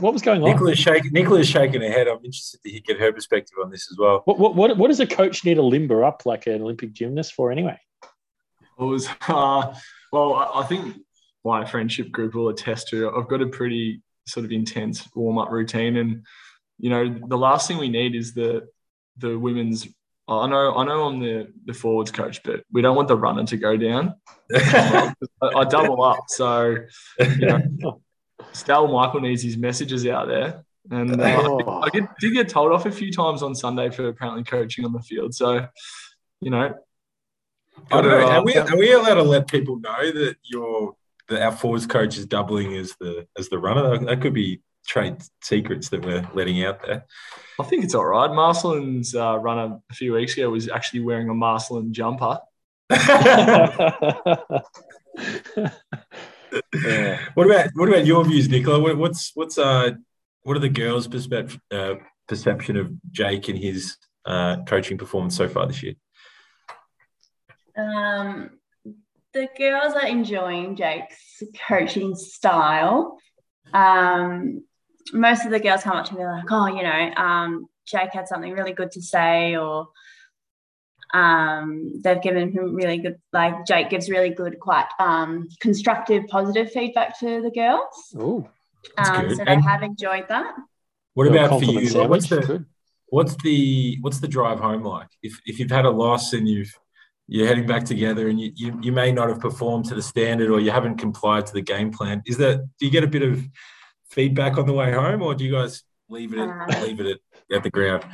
what 0.00 0.12
was 0.12 0.22
going 0.22 0.42
on? 0.42 0.50
Nicola's 0.50 0.78
shaking. 0.78 1.12
Nicola's 1.12 1.48
shaking 1.48 1.80
her 1.80 1.90
head. 1.90 2.08
I'm 2.08 2.16
interested 2.16 2.60
to 2.62 2.80
get 2.80 2.98
her 2.98 3.12
perspective 3.12 3.56
on 3.62 3.70
this 3.70 3.90
as 3.90 3.96
well. 3.98 4.22
What, 4.24 4.38
what, 4.38 4.54
what, 4.54 4.76
what 4.76 4.88
does 4.88 5.00
a 5.00 5.06
coach 5.06 5.44
need 5.44 5.54
to 5.54 5.62
limber 5.62 6.04
up 6.04 6.26
like 6.26 6.46
an 6.46 6.60
Olympic 6.60 6.92
gymnast 6.92 7.32
for 7.32 7.50
anyway? 7.50 7.78
It 8.78 8.82
was 8.82 9.08
uh, 9.28 9.74
well, 10.12 10.34
I 10.54 10.64
think 10.64 10.96
my 11.44 11.64
friendship 11.64 12.10
group 12.10 12.34
will 12.34 12.48
attest 12.48 12.88
to. 12.88 13.10
I've 13.14 13.28
got 13.28 13.42
a 13.42 13.46
pretty 13.46 14.02
sort 14.26 14.46
of 14.46 14.52
intense 14.52 15.08
warm 15.14 15.38
up 15.38 15.50
routine, 15.50 15.96
and 15.96 16.24
you 16.78 16.90
know, 16.90 17.18
the 17.28 17.38
last 17.38 17.68
thing 17.68 17.78
we 17.78 17.88
need 17.88 18.14
is 18.14 18.34
the 18.34 18.66
the 19.18 19.38
women's 19.38 19.86
I 20.26 20.46
know, 20.46 20.74
I 20.74 20.84
know, 20.84 21.04
I'm 21.04 21.20
the, 21.20 21.52
the 21.66 21.74
forwards 21.74 22.10
coach, 22.10 22.42
but 22.42 22.64
we 22.72 22.80
don't 22.80 22.96
want 22.96 23.08
the 23.08 23.16
runner 23.16 23.44
to 23.44 23.56
go 23.58 23.76
down. 23.76 24.14
I, 24.54 25.12
I, 25.42 25.64
double 25.64 26.02
up, 26.02 26.24
so 26.28 26.76
you 27.20 27.46
know, 27.46 28.00
Stal 28.54 28.90
Michael 28.90 29.20
needs 29.20 29.42
his 29.42 29.58
messages 29.58 30.06
out 30.06 30.28
there, 30.28 30.64
and 30.90 31.20
uh, 31.20 31.42
oh. 31.42 31.82
I 31.82 31.90
get, 31.90 32.04
did 32.20 32.32
get 32.32 32.48
told 32.48 32.72
off 32.72 32.86
a 32.86 32.90
few 32.90 33.12
times 33.12 33.42
on 33.42 33.54
Sunday 33.54 33.90
for 33.90 34.08
apparently 34.08 34.44
coaching 34.44 34.86
on 34.86 34.94
the 34.94 35.00
field. 35.00 35.34
So, 35.34 35.66
you 36.40 36.50
know, 36.50 36.72
I 37.90 38.00
don't 38.00 38.10
know. 38.10 38.26
Are 38.26 38.44
we, 38.44 38.56
are 38.56 38.78
we 38.78 38.92
allowed 38.92 39.14
to 39.14 39.22
let 39.22 39.46
people 39.46 39.78
know 39.78 40.10
that 40.10 40.36
your 40.42 40.94
that 41.28 41.42
our 41.42 41.52
forwards 41.52 41.86
coach 41.86 42.18
is 42.18 42.26
doubling 42.26 42.74
as 42.74 42.94
the 43.00 43.26
as 43.38 43.48
the 43.48 43.58
runner? 43.58 43.98
That 43.98 44.20
could 44.20 44.34
be 44.34 44.60
trade 44.86 45.16
secrets 45.42 45.88
that 45.88 46.04
we're 46.04 46.28
letting 46.34 46.62
out 46.64 46.82
there. 46.82 47.06
I 47.58 47.64
think 47.64 47.84
it's 47.84 47.94
all 47.94 48.04
right. 48.04 48.30
Marcellin's 48.30 49.14
uh, 49.14 49.38
runner 49.38 49.78
a 49.90 49.94
few 49.94 50.12
weeks 50.12 50.34
ago 50.34 50.50
was 50.50 50.68
actually 50.68 51.00
wearing 51.00 51.28
a 51.28 51.34
Marcellin 51.34 51.92
jumper. 51.92 52.38
yeah. 52.90 54.40
What 57.34 57.46
about 57.46 57.70
what 57.74 57.88
about 57.88 58.06
your 58.06 58.24
views, 58.24 58.48
Nicola? 58.48 58.94
What's 58.94 59.32
what's 59.34 59.58
uh 59.58 59.92
what 60.44 60.56
are 60.56 60.60
the 60.60 60.68
girls' 60.68 61.08
perspective 61.08 61.58
uh, 61.72 61.94
perception 62.28 62.76
of 62.76 62.92
Jake 63.10 63.48
and 63.48 63.58
his 63.58 63.96
uh, 64.24 64.62
coaching 64.64 64.96
performance 64.96 65.36
so 65.36 65.48
far 65.48 65.66
this 65.66 65.82
year? 65.82 65.94
Um, 67.76 68.50
the 69.34 69.48
girls 69.58 69.94
are 69.94 70.06
enjoying 70.06 70.76
Jake's 70.76 71.42
coaching 71.68 72.14
style. 72.14 73.18
Um, 73.72 74.64
most 75.12 75.44
of 75.44 75.50
the 75.50 75.60
girls 75.60 75.82
come 75.82 75.96
up 75.96 76.06
to 76.06 76.14
me 76.14 76.24
like, 76.24 76.50
oh, 76.50 76.68
you 76.68 76.82
know, 76.82 77.12
um, 77.16 77.66
Jake 77.86 78.12
had 78.12 78.28
something 78.28 78.52
really 78.52 78.72
good 78.72 78.92
to 78.92 79.02
say, 79.02 79.56
or 79.56 79.88
um, 81.12 82.00
they've 82.02 82.22
given 82.22 82.52
him 82.52 82.74
really 82.74 82.98
good, 82.98 83.20
like 83.32 83.66
Jake 83.66 83.90
gives 83.90 84.08
really 84.08 84.30
good, 84.30 84.58
quite 84.60 84.86
um, 84.98 85.48
constructive, 85.60 86.26
positive 86.28 86.70
feedback 86.70 87.18
to 87.20 87.42
the 87.42 87.50
girls. 87.50 88.14
Oh, 88.16 88.48
um, 88.96 89.30
so 89.30 89.44
they 89.44 89.52
and 89.52 89.64
have 89.64 89.82
enjoyed 89.82 90.28
that. 90.28 90.54
What 91.14 91.26
about 91.26 91.60
for 91.60 91.64
you? 91.64 92.08
What's 92.08 92.28
the, 92.28 92.64
what's 93.08 93.36
the 93.42 93.98
what's 94.00 94.18
the 94.18 94.28
drive 94.28 94.60
home 94.60 94.82
like? 94.82 95.08
If 95.22 95.40
if 95.46 95.58
you've 95.58 95.70
had 95.70 95.84
a 95.84 95.90
loss 95.90 96.32
and 96.32 96.48
you've 96.48 96.76
you're 97.26 97.46
heading 97.46 97.66
back 97.66 97.84
together 97.84 98.28
and 98.28 98.40
you, 98.40 98.52
you, 98.54 98.78
you 98.82 98.92
may 98.92 99.10
not 99.10 99.28
have 99.28 99.40
performed 99.40 99.86
to 99.86 99.94
the 99.94 100.02
standard 100.02 100.50
or 100.50 100.60
you 100.60 100.70
haven't 100.70 100.96
complied 100.96 101.46
to 101.46 101.52
the 101.52 101.62
game 101.62 101.90
plan, 101.90 102.22
is 102.26 102.36
that 102.36 102.58
do 102.78 102.86
you 102.86 102.92
get 102.92 103.04
a 103.04 103.08
bit 103.08 103.22
of 103.22 103.42
feedback 104.10 104.58
on 104.58 104.66
the 104.66 104.72
way 104.72 104.92
home, 104.92 105.22
or 105.22 105.34
do 105.34 105.44
you 105.44 105.52
guys 105.52 105.82
leave 106.08 106.32
it 106.32 106.38
at, 106.38 106.48
uh, 106.48 106.82
leave 106.84 107.00
it 107.00 107.06
at, 107.06 107.56
at 107.56 107.62
the 107.62 107.70
ground? 107.70 108.04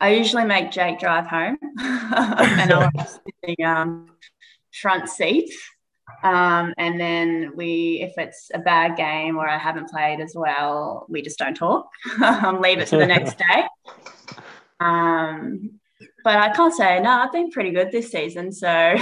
I 0.00 0.14
usually 0.14 0.44
make 0.44 0.70
Jake 0.70 1.00
drive 1.00 1.26
home, 1.26 1.58
and 1.80 2.72
I'll 2.72 2.90
in 2.94 3.54
the 3.56 3.64
um, 3.64 4.10
front 4.72 5.08
seat. 5.08 5.50
Um, 6.22 6.72
and 6.78 6.98
then 6.98 7.52
we, 7.54 8.00
if 8.02 8.16
it's 8.16 8.50
a 8.54 8.58
bad 8.58 8.96
game 8.96 9.36
or 9.36 9.48
I 9.48 9.58
haven't 9.58 9.90
played 9.90 10.20
as 10.20 10.32
well, 10.34 11.06
we 11.08 11.22
just 11.22 11.38
don't 11.38 11.54
talk. 11.54 11.88
leave 12.60 12.78
it 12.78 12.88
to 12.88 12.96
the 12.96 13.06
next 13.06 13.38
day. 13.48 13.64
Um, 14.80 15.77
but 16.24 16.36
I 16.36 16.50
can't 16.50 16.74
say 16.74 17.00
no. 17.00 17.10
I've 17.10 17.32
been 17.32 17.50
pretty 17.50 17.70
good 17.70 17.90
this 17.92 18.10
season, 18.10 18.52
so 18.52 18.68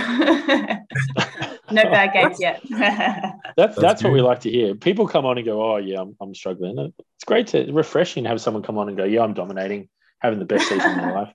no 1.70 1.82
bad 1.90 2.12
games 2.12 2.38
yet. 2.40 2.60
that's 2.70 3.44
that's, 3.56 3.78
that's 3.78 4.02
what 4.02 4.12
we 4.12 4.20
like 4.20 4.40
to 4.40 4.50
hear. 4.50 4.74
People 4.74 5.06
come 5.06 5.24
on 5.24 5.38
and 5.38 5.46
go, 5.46 5.62
"Oh 5.62 5.76
yeah, 5.76 6.00
I'm, 6.00 6.16
I'm 6.20 6.34
struggling." 6.34 6.78
It's 6.78 7.24
great 7.24 7.48
to 7.48 7.70
refreshing 7.72 8.24
to 8.24 8.28
have 8.30 8.40
someone 8.40 8.62
come 8.62 8.78
on 8.78 8.88
and 8.88 8.96
go, 8.96 9.04
"Yeah, 9.04 9.22
I'm 9.22 9.34
dominating, 9.34 9.88
having 10.20 10.38
the 10.38 10.44
best 10.44 10.68
season 10.68 10.90
of 10.90 10.96
my 10.96 11.12
life." 11.12 11.34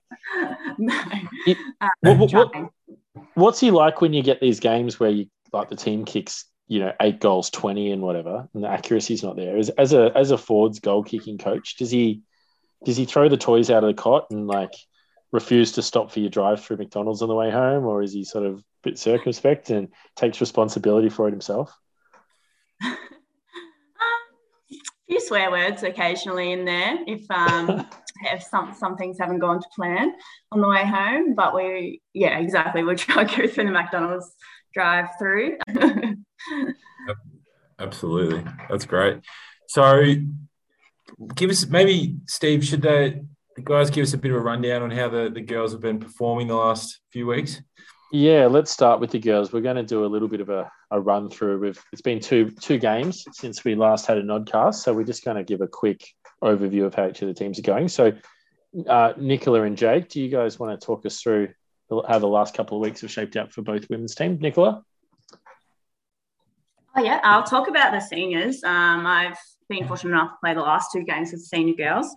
no, 0.78 1.02
it, 1.46 1.56
uh, 1.80 1.88
what, 2.00 2.32
what, 2.32 2.70
what's 3.34 3.60
he 3.60 3.70
like 3.70 4.00
when 4.00 4.12
you 4.12 4.22
get 4.22 4.40
these 4.40 4.60
games 4.60 4.98
where 4.98 5.10
you 5.10 5.26
like 5.52 5.68
the 5.68 5.76
team 5.76 6.04
kicks, 6.04 6.46
you 6.68 6.80
know, 6.80 6.92
eight 7.00 7.20
goals, 7.20 7.50
twenty, 7.50 7.90
and 7.90 8.02
whatever, 8.02 8.48
and 8.54 8.64
the 8.64 8.68
accuracy's 8.68 9.22
not 9.22 9.36
there? 9.36 9.56
As, 9.56 9.68
as 9.70 9.92
a 9.92 10.12
as 10.14 10.30
a 10.30 10.38
Ford's 10.38 10.80
goal 10.80 11.02
kicking 11.02 11.38
coach, 11.38 11.76
does 11.76 11.90
he 11.90 12.22
does 12.84 12.96
he 12.96 13.04
throw 13.04 13.28
the 13.28 13.36
toys 13.36 13.70
out 13.70 13.84
of 13.84 13.88
the 13.94 14.00
cot 14.00 14.26
and 14.30 14.46
like? 14.46 14.72
Refuse 15.32 15.72
to 15.72 15.82
stop 15.82 16.12
for 16.12 16.20
your 16.20 16.30
drive 16.30 16.62
through 16.62 16.76
McDonald's 16.76 17.22
on 17.22 17.28
the 17.28 17.34
way 17.34 17.50
home, 17.50 17.86
or 17.86 18.02
is 18.02 18.12
he 18.12 18.22
sort 18.24 18.46
of 18.46 18.58
a 18.58 18.62
bit 18.84 18.98
circumspect 18.98 19.70
and 19.70 19.88
takes 20.14 20.40
responsibility 20.40 21.08
for 21.08 21.26
it 21.26 21.32
himself? 21.32 21.76
um, 22.84 22.96
a 24.70 24.76
few 25.08 25.20
swear 25.20 25.50
words 25.50 25.82
occasionally 25.82 26.52
in 26.52 26.64
there 26.64 26.98
if 27.06 27.28
um, 27.30 27.86
if 28.32 28.42
some 28.42 28.74
some 28.78 28.96
things 28.96 29.18
haven't 29.18 29.38
gone 29.38 29.60
to 29.60 29.68
plan 29.74 30.12
on 30.52 30.60
the 30.60 30.68
way 30.68 30.84
home. 30.84 31.34
But 31.34 31.54
we, 31.54 32.02
yeah, 32.12 32.38
exactly. 32.38 32.84
We'll 32.84 32.96
try 32.96 33.24
to 33.24 33.36
go 33.36 33.48
through 33.48 33.64
the 33.64 33.70
McDonald's 33.70 34.34
drive 34.74 35.08
through. 35.18 35.56
Absolutely, 37.78 38.44
that's 38.68 38.84
great. 38.84 39.20
So, 39.66 40.14
give 41.34 41.50
us 41.50 41.66
maybe 41.66 42.18
Steve. 42.26 42.64
Should 42.64 42.82
they 42.82 43.08
the 43.10 43.26
guys 43.60 43.90
give 43.90 44.04
us 44.04 44.14
a 44.14 44.18
bit 44.18 44.30
of 44.30 44.38
a 44.38 44.40
rundown 44.40 44.82
on 44.82 44.90
how 44.90 45.08
the, 45.08 45.30
the 45.30 45.40
girls 45.40 45.72
have 45.72 45.80
been 45.80 46.00
performing 46.00 46.46
the 46.46 46.54
last 46.54 47.00
few 47.10 47.26
weeks? 47.26 47.60
Yeah, 48.12 48.46
let's 48.46 48.70
start 48.70 49.00
with 49.00 49.10
the 49.10 49.18
girls. 49.18 49.52
We're 49.52 49.62
going 49.62 49.76
to 49.76 49.82
do 49.82 50.04
a 50.04 50.06
little 50.06 50.28
bit 50.28 50.40
of 50.40 50.50
a, 50.50 50.70
a 50.90 51.00
run 51.00 51.30
through. 51.30 51.60
We've, 51.60 51.82
it's 51.92 52.02
been 52.02 52.20
two 52.20 52.50
two 52.50 52.78
games 52.78 53.24
since 53.32 53.64
we 53.64 53.74
last 53.74 54.06
had 54.06 54.18
a 54.18 54.22
nodcast, 54.22 54.76
so 54.76 54.92
we're 54.92 55.04
just 55.04 55.24
going 55.24 55.38
to 55.38 55.44
give 55.44 55.62
a 55.62 55.66
quick 55.66 56.06
overview 56.42 56.84
of 56.84 56.94
how 56.94 57.08
each 57.08 57.22
of 57.22 57.28
the 57.28 57.34
teams 57.34 57.58
are 57.58 57.62
going. 57.62 57.88
So, 57.88 58.12
uh, 58.86 59.14
Nicola 59.16 59.62
and 59.62 59.78
Jake, 59.78 60.10
do 60.10 60.20
you 60.20 60.28
guys 60.28 60.58
want 60.58 60.78
to 60.78 60.84
talk 60.84 61.06
us 61.06 61.22
through 61.22 61.48
how 62.06 62.18
the 62.18 62.26
last 62.26 62.54
couple 62.54 62.76
of 62.76 62.82
weeks 62.82 63.00
have 63.00 63.10
shaped 63.10 63.36
out 63.36 63.52
for 63.52 63.62
both 63.62 63.88
women's 63.88 64.14
teams? 64.14 64.40
Nicola? 64.40 64.82
Oh, 66.94 67.02
yeah, 67.02 67.20
I'll 67.24 67.44
talk 67.44 67.68
about 67.68 67.92
the 67.92 68.00
seniors. 68.00 68.62
Um, 68.62 69.06
I've 69.06 69.38
been 69.70 69.88
fortunate 69.88 70.10
enough 70.10 70.32
to 70.32 70.36
play 70.42 70.52
the 70.52 70.60
last 70.60 70.90
two 70.92 71.02
games 71.02 71.32
with 71.32 71.40
the 71.40 71.46
senior 71.46 71.74
girls. 71.74 72.14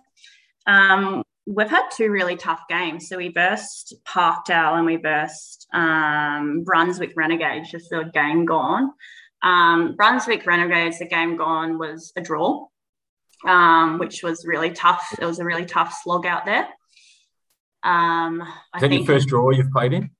Um, 0.66 1.22
we've 1.46 1.70
had 1.70 1.88
two 1.90 2.10
really 2.10 2.36
tough 2.36 2.62
games. 2.68 3.08
So 3.08 3.16
we 3.16 3.28
burst 3.28 3.94
Parkdale 4.04 4.76
and 4.76 4.84
we 4.84 4.96
burst 4.96 5.66
um, 5.72 6.64
Brunswick 6.64 7.12
Renegades, 7.16 7.70
just 7.70 7.88
the 7.90 8.10
game 8.12 8.44
gone. 8.44 8.90
Um, 9.42 9.94
Brunswick 9.96 10.44
Renegades, 10.44 10.98
the 10.98 11.06
game 11.06 11.36
gone 11.36 11.78
was 11.78 12.12
a 12.16 12.20
draw, 12.20 12.66
um, 13.46 13.98
which 13.98 14.22
was 14.22 14.44
really 14.44 14.70
tough. 14.70 15.14
It 15.20 15.24
was 15.24 15.38
a 15.38 15.44
really 15.44 15.64
tough 15.64 15.96
slog 16.02 16.26
out 16.26 16.46
there. 16.46 16.66
Um, 17.82 18.42
Is 18.42 18.80
that 18.80 18.88
think, 18.88 19.06
your 19.06 19.16
first 19.16 19.28
draw 19.28 19.50
you've 19.50 19.70
played 19.70 19.92
in? 19.92 20.10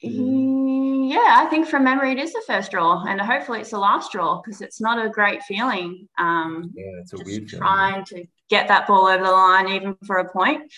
Yeah, 0.00 1.36
I 1.38 1.46
think 1.50 1.66
from 1.66 1.84
memory 1.84 2.12
it 2.12 2.18
is 2.18 2.32
the 2.32 2.42
first 2.46 2.70
draw, 2.70 3.04
and 3.04 3.20
hopefully 3.20 3.60
it's 3.60 3.70
the 3.70 3.78
last 3.78 4.12
draw 4.12 4.40
because 4.40 4.60
it's 4.60 4.80
not 4.80 5.04
a 5.04 5.10
great 5.10 5.42
feeling. 5.42 6.08
Um, 6.18 6.72
yeah, 6.74 7.00
it's 7.00 7.12
a 7.12 7.24
weird 7.24 7.48
trying 7.48 8.04
to 8.06 8.24
get 8.50 8.68
that 8.68 8.86
ball 8.86 9.06
over 9.06 9.24
the 9.24 9.30
line, 9.30 9.68
even 9.68 9.96
for 10.06 10.16
a 10.16 10.30
point. 10.30 10.72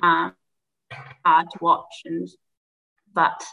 Um, 0.00 0.34
hard 1.24 1.50
to 1.50 1.58
watch, 1.60 2.02
and 2.04 2.28
but 3.12 3.44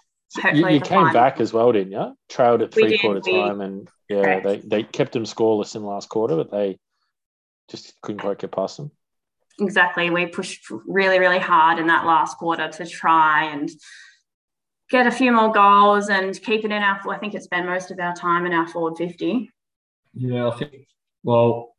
you, 0.54 0.68
you 0.68 0.80
came 0.80 1.12
back 1.12 1.40
as 1.40 1.54
well, 1.54 1.72
didn't 1.72 1.92
you? 1.92 2.16
Trailed 2.30 2.62
at 2.62 2.74
three 2.74 2.98
quarter 2.98 3.22
time, 3.22 3.62
and 3.62 3.90
yeah, 4.10 4.40
they, 4.40 4.58
they 4.58 4.84
kept 4.84 5.14
them 5.14 5.24
scoreless 5.24 5.76
in 5.76 5.82
the 5.82 5.88
last 5.88 6.10
quarter, 6.10 6.36
but 6.36 6.52
they 6.52 6.78
just 7.70 8.00
couldn't 8.02 8.22
quite 8.22 8.40
get 8.40 8.52
past 8.52 8.78
them. 8.78 8.92
Exactly. 9.60 10.10
We 10.10 10.28
pushed 10.28 10.70
really, 10.86 11.20
really 11.20 11.40
hard 11.40 11.80
in 11.80 11.88
that 11.88 12.06
last 12.06 12.38
quarter 12.38 12.68
to 12.68 12.86
try 12.86 13.46
and 13.46 13.70
get 14.90 15.08
a 15.08 15.12
few 15.12 15.32
more 15.32 15.52
goals 15.52 16.10
and 16.10 16.40
keep 16.42 16.66
it 16.66 16.72
in 16.72 16.84
our. 16.84 17.00
I 17.10 17.18
think 17.18 17.34
it's 17.34 17.48
been 17.48 17.66
most 17.66 17.90
of 17.90 18.00
our 18.00 18.14
time 18.14 18.46
in 18.46 18.54
our 18.54 18.68
forward 18.68 18.98
fifty. 18.98 19.52
Yeah, 20.14 20.50
I 20.50 20.58
think. 20.58 20.88
Well, 21.24 21.75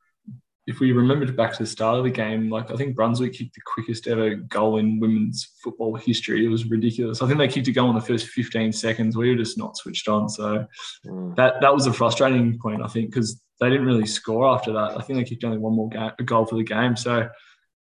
if 0.66 0.80
we 0.80 0.90
remember 0.90 1.30
back 1.30 1.52
to 1.52 1.62
the 1.62 1.66
start 1.66 1.96
of 1.98 2.04
the 2.04 2.10
game, 2.10 2.50
like 2.50 2.72
I 2.72 2.76
think 2.76 2.96
Brunswick 2.96 3.34
kicked 3.34 3.54
the 3.54 3.60
quickest 3.64 4.08
ever 4.08 4.34
goal 4.34 4.78
in 4.78 4.98
women's 4.98 5.52
football 5.62 5.94
history. 5.94 6.44
It 6.44 6.48
was 6.48 6.68
ridiculous. 6.68 7.22
I 7.22 7.26
think 7.26 7.38
they 7.38 7.46
kicked 7.46 7.68
a 7.68 7.72
goal 7.72 7.88
in 7.90 7.94
the 7.94 8.00
first 8.00 8.26
15 8.28 8.72
seconds. 8.72 9.16
We 9.16 9.30
were 9.30 9.36
just 9.36 9.56
not 9.56 9.76
switched 9.76 10.08
on. 10.08 10.28
So 10.28 10.66
mm. 11.06 11.36
that 11.36 11.60
that 11.60 11.72
was 11.72 11.86
a 11.86 11.92
frustrating 11.92 12.58
point, 12.58 12.82
I 12.82 12.88
think, 12.88 13.10
because 13.10 13.40
they 13.60 13.70
didn't 13.70 13.86
really 13.86 14.06
score 14.06 14.48
after 14.48 14.72
that. 14.72 14.98
I 14.98 15.02
think 15.02 15.18
they 15.18 15.24
kicked 15.24 15.44
only 15.44 15.58
one 15.58 15.74
more 15.74 15.88
ga- 15.88 16.14
goal 16.24 16.46
for 16.46 16.56
the 16.56 16.64
game. 16.64 16.96
So 16.96 17.28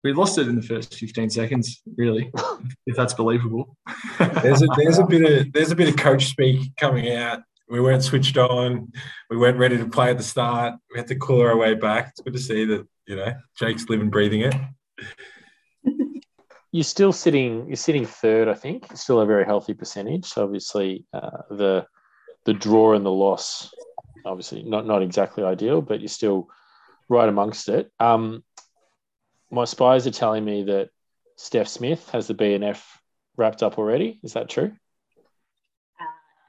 we 0.04 0.12
lost 0.12 0.38
it 0.38 0.50
in 0.50 0.58
the 0.58 0.62
first 0.62 0.94
15 0.96 1.30
seconds, 1.30 1.82
really, 1.98 2.30
if 2.86 2.98
that's 2.98 3.14
believable. 3.14 3.78
there's 4.20 4.62
a 4.62 4.68
there's 4.76 5.00
a 5.00 5.06
bit 5.10 5.22
of 5.24 5.54
there's 5.54 5.72
a 5.72 5.76
bit 5.76 5.88
of 5.88 5.96
coach 5.96 6.26
speak 6.26 6.76
coming 6.76 7.16
out 7.16 7.44
we 7.70 7.80
weren't 7.80 8.04
switched 8.04 8.38
on. 8.38 8.92
We 9.30 9.38
weren't 9.38 9.58
ready 9.58 9.78
to 9.78 9.88
play 9.88 10.12
at 10.12 10.18
the 10.18 10.24
start. 10.24 10.76
We 10.92 11.00
had 11.00 11.08
to 11.08 11.16
cool 11.16 11.42
our 11.42 11.58
way 11.58 11.76
back. 11.76 12.10
It's 12.10 12.22
good 12.22 12.34
to 12.34 12.40
see 12.40 12.66
that 12.66 12.88
you 13.08 13.16
know 13.16 13.34
Jake's 13.58 13.90
living, 13.90 14.10
breathing 14.10 14.42
it. 14.42 14.56
You're 16.72 16.84
still 16.84 17.14
sitting. 17.14 17.68
You're 17.68 17.76
sitting 17.76 18.06
third, 18.06 18.48
I 18.48 18.56
think. 18.56 18.96
Still 18.98 19.22
a 19.22 19.26
very 19.26 19.46
healthy 19.46 19.74
percentage. 19.74 20.26
So 20.26 20.44
obviously, 20.44 21.06
uh, 21.14 21.42
the 21.50 21.86
the 22.46 22.54
draw 22.54 22.94
and 22.94 23.06
the 23.06 23.12
loss, 23.12 23.74
obviously 24.26 24.64
not 24.64 24.86
not 24.86 25.04
exactly 25.04 25.44
ideal, 25.44 25.82
but 25.82 26.02
you're 26.02 26.08
still 26.08 26.50
right 27.10 27.30
amongst 27.30 27.70
it. 27.70 27.92
Um, 28.00 28.44
my 29.52 29.66
spies 29.66 30.08
are 30.08 30.12
telling 30.12 30.44
me 30.44 30.64
that 30.64 30.90
Steph 31.38 31.68
Smith 31.68 32.10
has 32.10 32.28
the 32.28 32.34
BNF 32.34 32.84
wrapped 33.38 33.64
up 33.64 33.78
already. 33.78 34.20
Is 34.24 34.34
that 34.34 34.50
true? 34.50 34.74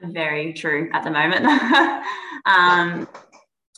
Very 0.01 0.53
true 0.53 0.89
at 0.93 1.03
the 1.03 1.11
moment. 1.11 1.45
um, 2.45 3.07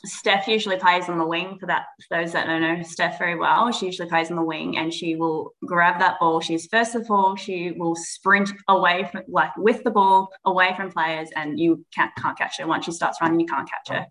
Steph 0.06 0.48
usually 0.48 0.78
plays 0.78 1.10
on 1.10 1.18
the 1.18 1.26
wing 1.26 1.58
for 1.60 1.66
that. 1.66 1.88
For 2.08 2.20
those 2.20 2.34
that 2.34 2.46
don't 2.46 2.62
know 2.62 2.82
Steph 2.84 3.18
very 3.18 3.36
well, 3.36 3.72
she 3.72 3.88
usually 3.88 4.08
plays 4.08 4.30
on 4.30 4.38
the 4.38 4.44
wing 4.44 4.78
and 4.78 4.94
she 4.94 5.16
will 5.16 5.54
grab 5.66 6.00
that 6.00 6.20
ball. 6.20 6.40
She's 6.40 6.68
first 6.68 6.96
of 6.96 7.10
all, 7.10 7.36
she 7.36 7.72
will 7.72 7.96
sprint 7.96 8.52
away 8.68 9.10
from 9.12 9.24
like 9.28 9.56
with 9.58 9.84
the 9.84 9.92
ball 9.92 10.30
away 10.46 10.74
from 10.78 10.92
players, 10.92 11.30
and 11.36 11.60
you 11.60 11.86
can't 11.94 12.12
can't 12.16 12.38
catch 12.38 12.60
her. 12.60 12.68
Once 12.68 12.86
she 12.86 12.92
starts 12.92 13.20
running, 13.22 13.40
you 13.40 13.48
can't 13.48 13.70
catch 13.70 13.90
her. 13.90 14.06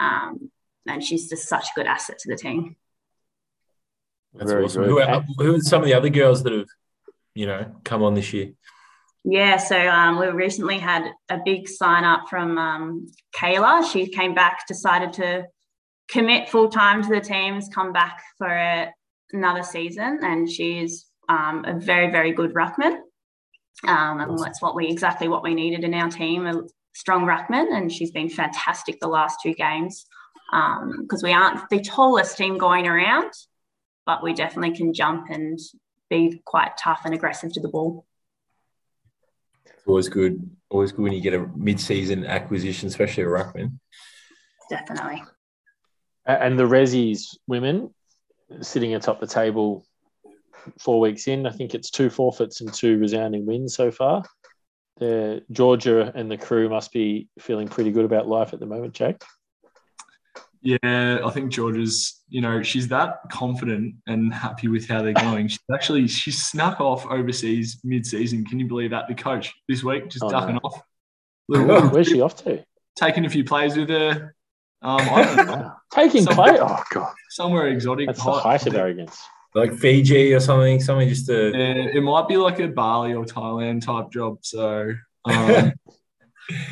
Um, 0.00 0.50
and 0.86 1.02
she's 1.02 1.28
just 1.28 1.48
such 1.48 1.64
a 1.64 1.72
good 1.76 1.86
asset 1.86 2.18
to 2.18 2.28
the 2.28 2.36
team. 2.36 2.76
That's 4.34 4.50
very 4.50 4.64
awesome. 4.64 4.84
Who 4.84 5.00
are, 5.00 5.24
who 5.38 5.54
are 5.54 5.60
some 5.60 5.82
of 5.82 5.86
the 5.86 5.94
other 5.94 6.08
girls 6.08 6.42
that 6.42 6.52
have, 6.52 6.66
you 7.34 7.46
know, 7.46 7.72
come 7.84 8.02
on 8.02 8.14
this 8.14 8.32
year? 8.32 8.52
Yeah, 9.24 9.56
so 9.56 9.78
um, 9.78 10.18
we 10.18 10.26
recently 10.26 10.78
had 10.78 11.10
a 11.30 11.38
big 11.42 11.66
sign 11.66 12.04
up 12.04 12.28
from 12.28 12.58
um, 12.58 13.06
Kayla. 13.34 13.90
She 13.90 14.06
came 14.06 14.34
back, 14.34 14.66
decided 14.68 15.14
to 15.14 15.46
commit 16.08 16.50
full 16.50 16.68
time 16.68 17.02
to 17.02 17.08
the 17.08 17.20
teams, 17.20 17.70
come 17.74 17.90
back 17.90 18.22
for 18.36 18.48
a, 18.48 18.92
another 19.32 19.62
season, 19.62 20.20
and 20.22 20.50
she's 20.50 21.06
um, 21.30 21.64
a 21.66 21.72
very, 21.72 22.10
very 22.10 22.32
good 22.32 22.52
ruckman. 22.52 22.98
Um, 23.88 24.20
and 24.20 24.38
that's 24.38 24.60
what 24.60 24.76
we 24.76 24.88
exactly 24.88 25.28
what 25.28 25.42
we 25.42 25.54
needed 25.54 25.84
in 25.84 25.94
our 25.94 26.10
team 26.10 26.46
a 26.46 26.62
strong 26.94 27.24
ruckman, 27.24 27.74
and 27.74 27.90
she's 27.90 28.10
been 28.10 28.28
fantastic 28.28 29.00
the 29.00 29.08
last 29.08 29.38
two 29.42 29.54
games 29.54 30.04
because 30.50 31.22
um, 31.22 31.26
we 31.26 31.32
aren't 31.32 31.68
the 31.70 31.80
tallest 31.80 32.36
team 32.36 32.58
going 32.58 32.86
around, 32.86 33.32
but 34.04 34.22
we 34.22 34.34
definitely 34.34 34.76
can 34.76 34.92
jump 34.92 35.30
and 35.30 35.58
be 36.10 36.42
quite 36.44 36.76
tough 36.76 37.00
and 37.06 37.14
aggressive 37.14 37.54
to 37.54 37.60
the 37.60 37.68
ball 37.68 38.04
always 39.86 40.08
good. 40.08 40.50
Always 40.70 40.92
good 40.92 41.02
when 41.02 41.12
you 41.12 41.20
get 41.20 41.34
a 41.34 41.46
mid-season 41.56 42.26
acquisition, 42.26 42.88
especially 42.88 43.24
a 43.24 43.26
ruckman. 43.26 43.78
Definitely. 44.70 45.22
And 46.26 46.58
the 46.58 46.64
Resi's 46.64 47.38
women 47.46 47.94
sitting 48.60 48.94
atop 48.94 49.20
the 49.20 49.26
table 49.26 49.86
four 50.78 51.00
weeks 51.00 51.28
in. 51.28 51.46
I 51.46 51.50
think 51.50 51.74
it's 51.74 51.90
two 51.90 52.08
forfeits 52.08 52.60
and 52.60 52.72
two 52.72 52.98
resounding 52.98 53.46
wins 53.46 53.74
so 53.74 53.90
far. 53.90 54.24
The 54.96 55.42
Georgia 55.50 56.12
and 56.14 56.30
the 56.30 56.38
crew 56.38 56.68
must 56.68 56.92
be 56.92 57.28
feeling 57.38 57.68
pretty 57.68 57.90
good 57.90 58.04
about 58.04 58.28
life 58.28 58.52
at 58.52 58.60
the 58.60 58.66
moment, 58.66 58.94
Jake. 58.94 59.22
Yeah, 60.64 61.18
I 61.22 61.30
think 61.30 61.52
Georgia's, 61.52 62.22
you 62.30 62.40
know, 62.40 62.62
she's 62.62 62.88
that 62.88 63.18
confident 63.30 63.96
and 64.06 64.32
happy 64.32 64.68
with 64.68 64.88
how 64.88 65.02
they're 65.02 65.12
going. 65.12 65.48
She's 65.48 65.60
actually 65.72 66.08
she 66.08 66.30
snuck 66.30 66.80
off 66.80 67.04
overseas 67.04 67.80
mid-season. 67.84 68.46
Can 68.46 68.58
you 68.58 68.66
believe 68.66 68.90
that? 68.90 69.06
The 69.06 69.14
coach 69.14 69.52
this 69.68 69.84
week 69.84 70.08
just 70.08 70.24
oh, 70.24 70.30
ducking 70.30 70.54
no. 70.54 70.60
off. 70.64 70.80
Little, 71.50 71.90
Where's 71.90 72.08
she 72.08 72.22
off 72.22 72.42
to? 72.44 72.64
Taking 72.96 73.26
a 73.26 73.28
few 73.28 73.44
plays 73.44 73.76
with 73.76 73.90
her. 73.90 74.34
Um, 74.80 75.00
I 75.00 75.34
don't 75.36 75.46
know. 75.46 75.72
Taking 75.92 76.24
play? 76.24 76.58
Oh 76.58 76.82
god. 76.90 77.14
Somewhere 77.28 77.68
exotic. 77.68 78.06
That's 78.06 78.24
the 78.24 78.32
height 78.32 78.66
of 78.66 78.74
arrogance. 78.74 79.20
Like 79.54 79.74
Fiji 79.74 80.32
or 80.32 80.40
something. 80.40 80.80
Something 80.80 81.10
just 81.10 81.26
to. 81.26 81.50
Yeah, 81.50 81.90
it 81.92 82.02
might 82.02 82.26
be 82.26 82.38
like 82.38 82.58
a 82.60 82.68
Bali 82.68 83.12
or 83.12 83.26
Thailand 83.26 83.84
type 83.84 84.10
job. 84.10 84.38
So. 84.42 84.94
Um, 85.26 85.72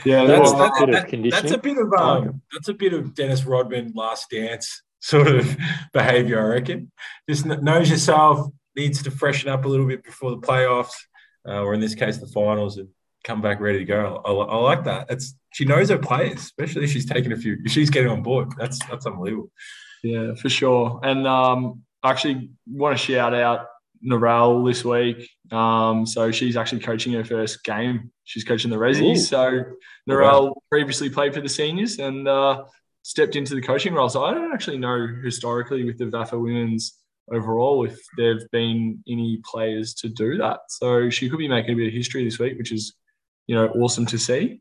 Yeah, 0.04 0.24
that's, 0.24 0.52
that's, 0.52 0.80
a, 0.82 0.86
that, 0.86 1.28
that's 1.30 1.50
a 1.50 1.58
bit 1.58 1.78
of 1.78 1.92
um, 1.94 2.42
that's 2.52 2.68
a 2.68 2.74
bit 2.74 2.92
of 2.92 3.14
Dennis 3.14 3.44
Rodman 3.44 3.92
last 3.94 4.30
dance 4.30 4.82
sort 5.00 5.28
of 5.28 5.56
behavior, 5.92 6.40
I 6.40 6.54
reckon. 6.54 6.90
Just 7.28 7.44
knows 7.44 7.90
yourself, 7.90 8.48
needs 8.76 9.02
to 9.02 9.10
freshen 9.10 9.50
up 9.50 9.64
a 9.64 9.68
little 9.68 9.86
bit 9.86 10.04
before 10.04 10.30
the 10.30 10.38
playoffs, 10.38 10.94
uh, 11.46 11.62
or 11.62 11.74
in 11.74 11.80
this 11.80 11.94
case, 11.94 12.18
the 12.18 12.26
finals, 12.26 12.78
and 12.78 12.88
come 13.24 13.40
back 13.40 13.60
ready 13.60 13.78
to 13.78 13.84
go. 13.84 14.20
I, 14.24 14.30
I 14.30 14.56
like 14.56 14.84
that. 14.84 15.06
It's 15.10 15.34
she 15.52 15.64
knows 15.64 15.90
her 15.90 15.98
players, 15.98 16.38
especially 16.38 16.84
if 16.84 16.92
she's 16.92 17.06
taking 17.06 17.32
a 17.32 17.36
few. 17.36 17.58
If 17.64 17.72
she's 17.72 17.90
getting 17.90 18.10
on 18.10 18.22
board, 18.22 18.52
that's 18.58 18.78
that's 18.86 19.06
unbelievable. 19.06 19.50
Yeah, 20.02 20.34
for 20.34 20.48
sure. 20.48 21.00
And 21.02 21.26
um, 21.26 21.82
I 22.02 22.10
actually 22.10 22.50
want 22.66 22.96
to 22.96 23.04
shout 23.04 23.34
out 23.34 23.66
Narelle 24.04 24.66
this 24.68 24.84
week. 24.84 25.28
Um, 25.52 26.06
so 26.06 26.30
she's 26.30 26.56
actually 26.56 26.80
coaching 26.80 27.12
her 27.12 27.24
first 27.24 27.62
game. 27.64 28.10
She's 28.24 28.44
coaching 28.44 28.70
the 28.70 28.76
Resi. 28.76 29.16
So 29.16 29.64
Narelle 30.08 30.48
wow. 30.48 30.62
previously 30.70 31.10
played 31.10 31.34
for 31.34 31.40
the 31.40 31.48
seniors 31.48 31.98
and 31.98 32.26
uh, 32.26 32.64
stepped 33.02 33.36
into 33.36 33.54
the 33.54 33.62
coaching 33.62 33.94
role. 33.94 34.08
So 34.08 34.24
I 34.24 34.34
don't 34.34 34.52
actually 34.52 34.78
know 34.78 35.06
historically 35.22 35.84
with 35.84 35.98
the 35.98 36.06
VAFA 36.06 36.40
women's 36.40 36.98
overall 37.30 37.84
if 37.84 37.98
there've 38.16 38.50
been 38.50 39.02
any 39.08 39.40
players 39.44 39.94
to 39.94 40.08
do 40.08 40.38
that. 40.38 40.60
So 40.68 41.10
she 41.10 41.28
could 41.28 41.38
be 41.38 41.48
making 41.48 41.74
a 41.74 41.76
bit 41.76 41.88
of 41.88 41.92
history 41.92 42.24
this 42.24 42.38
week, 42.38 42.58
which 42.58 42.72
is 42.72 42.94
you 43.46 43.54
know 43.54 43.68
awesome 43.68 44.06
to 44.06 44.18
see. 44.18 44.60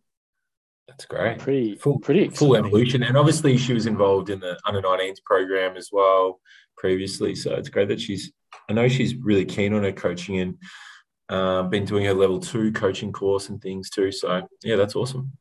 That's 0.88 1.06
great. 1.06 1.40
Pretty 1.40 1.76
full, 1.76 2.00
pretty 2.00 2.30
full 2.30 2.56
evolution, 2.56 3.04
and 3.04 3.16
obviously 3.16 3.58
she 3.58 3.74
was 3.74 3.86
involved 3.86 4.30
in 4.30 4.40
the 4.40 4.60
under 4.66 4.82
19s 4.82 5.24
program 5.24 5.78
as 5.78 5.90
well 5.92 6.42
previously. 6.78 7.34
So 7.36 7.54
it's 7.54 7.70
great 7.70 7.88
that 7.88 8.02
she's 8.02 8.32
I 8.70 8.74
know 8.74 8.88
she's 8.88 9.16
really 9.16 9.46
keen 9.46 9.74
on 9.74 9.84
her 9.84 9.92
coaching 9.92 10.40
and 10.40 10.58
uh, 11.30 11.64
been 11.64 11.86
doing 11.86 12.06
her 12.06 12.14
level 12.14 12.40
two 12.40 12.72
coaching 12.72 13.12
course 13.12 13.50
and 13.50 13.62
things 13.62 13.90
too. 13.90 14.12
So 14.12 14.48
yeah, 14.64 14.76
that's 14.76 14.96
awesome. 14.96 15.32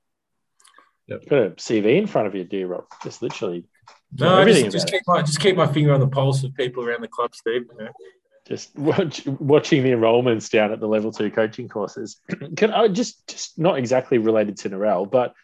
Yep. 1.09 1.29
Got 1.29 1.39
a 1.39 1.51
CV 1.51 1.97
in 1.97 2.07
front 2.07 2.29
of 2.29 2.35
you, 2.35 2.45
dear 2.45 2.69
Rob. 2.69 2.85
Just 3.03 3.21
literally 3.21 3.65
No, 4.19 4.45
just, 4.45 4.71
just 4.71 4.89
keep 4.89 5.03
my 5.07 5.23
just 5.23 5.41
keep 5.41 5.57
my 5.57 5.67
finger 5.67 5.93
on 5.93 6.01
the 6.01 6.07
pulse 6.07 6.45
of 6.45 6.55
people 6.55 6.85
around 6.85 7.03
the 7.03 7.09
club, 7.09 7.35
Steve. 7.35 7.67
You 7.79 7.85
know? 7.85 7.91
Just 8.47 8.77
watch, 8.77 9.27
watching 9.27 9.83
the 9.83 9.93
enrolments 9.93 10.49
down 10.49 10.73
at 10.73 10.81
the 10.81 10.89
level 10.89 11.13
two 11.13 11.31
coaching 11.31 11.69
courses. 11.69 12.21
Can 12.57 12.73
I 12.73 12.89
just 12.89 13.27
just 13.27 13.59
not 13.59 13.79
exactly 13.79 14.19
related 14.19 14.57
to 14.59 14.71
Narelle, 14.71 15.11
but 15.11 15.35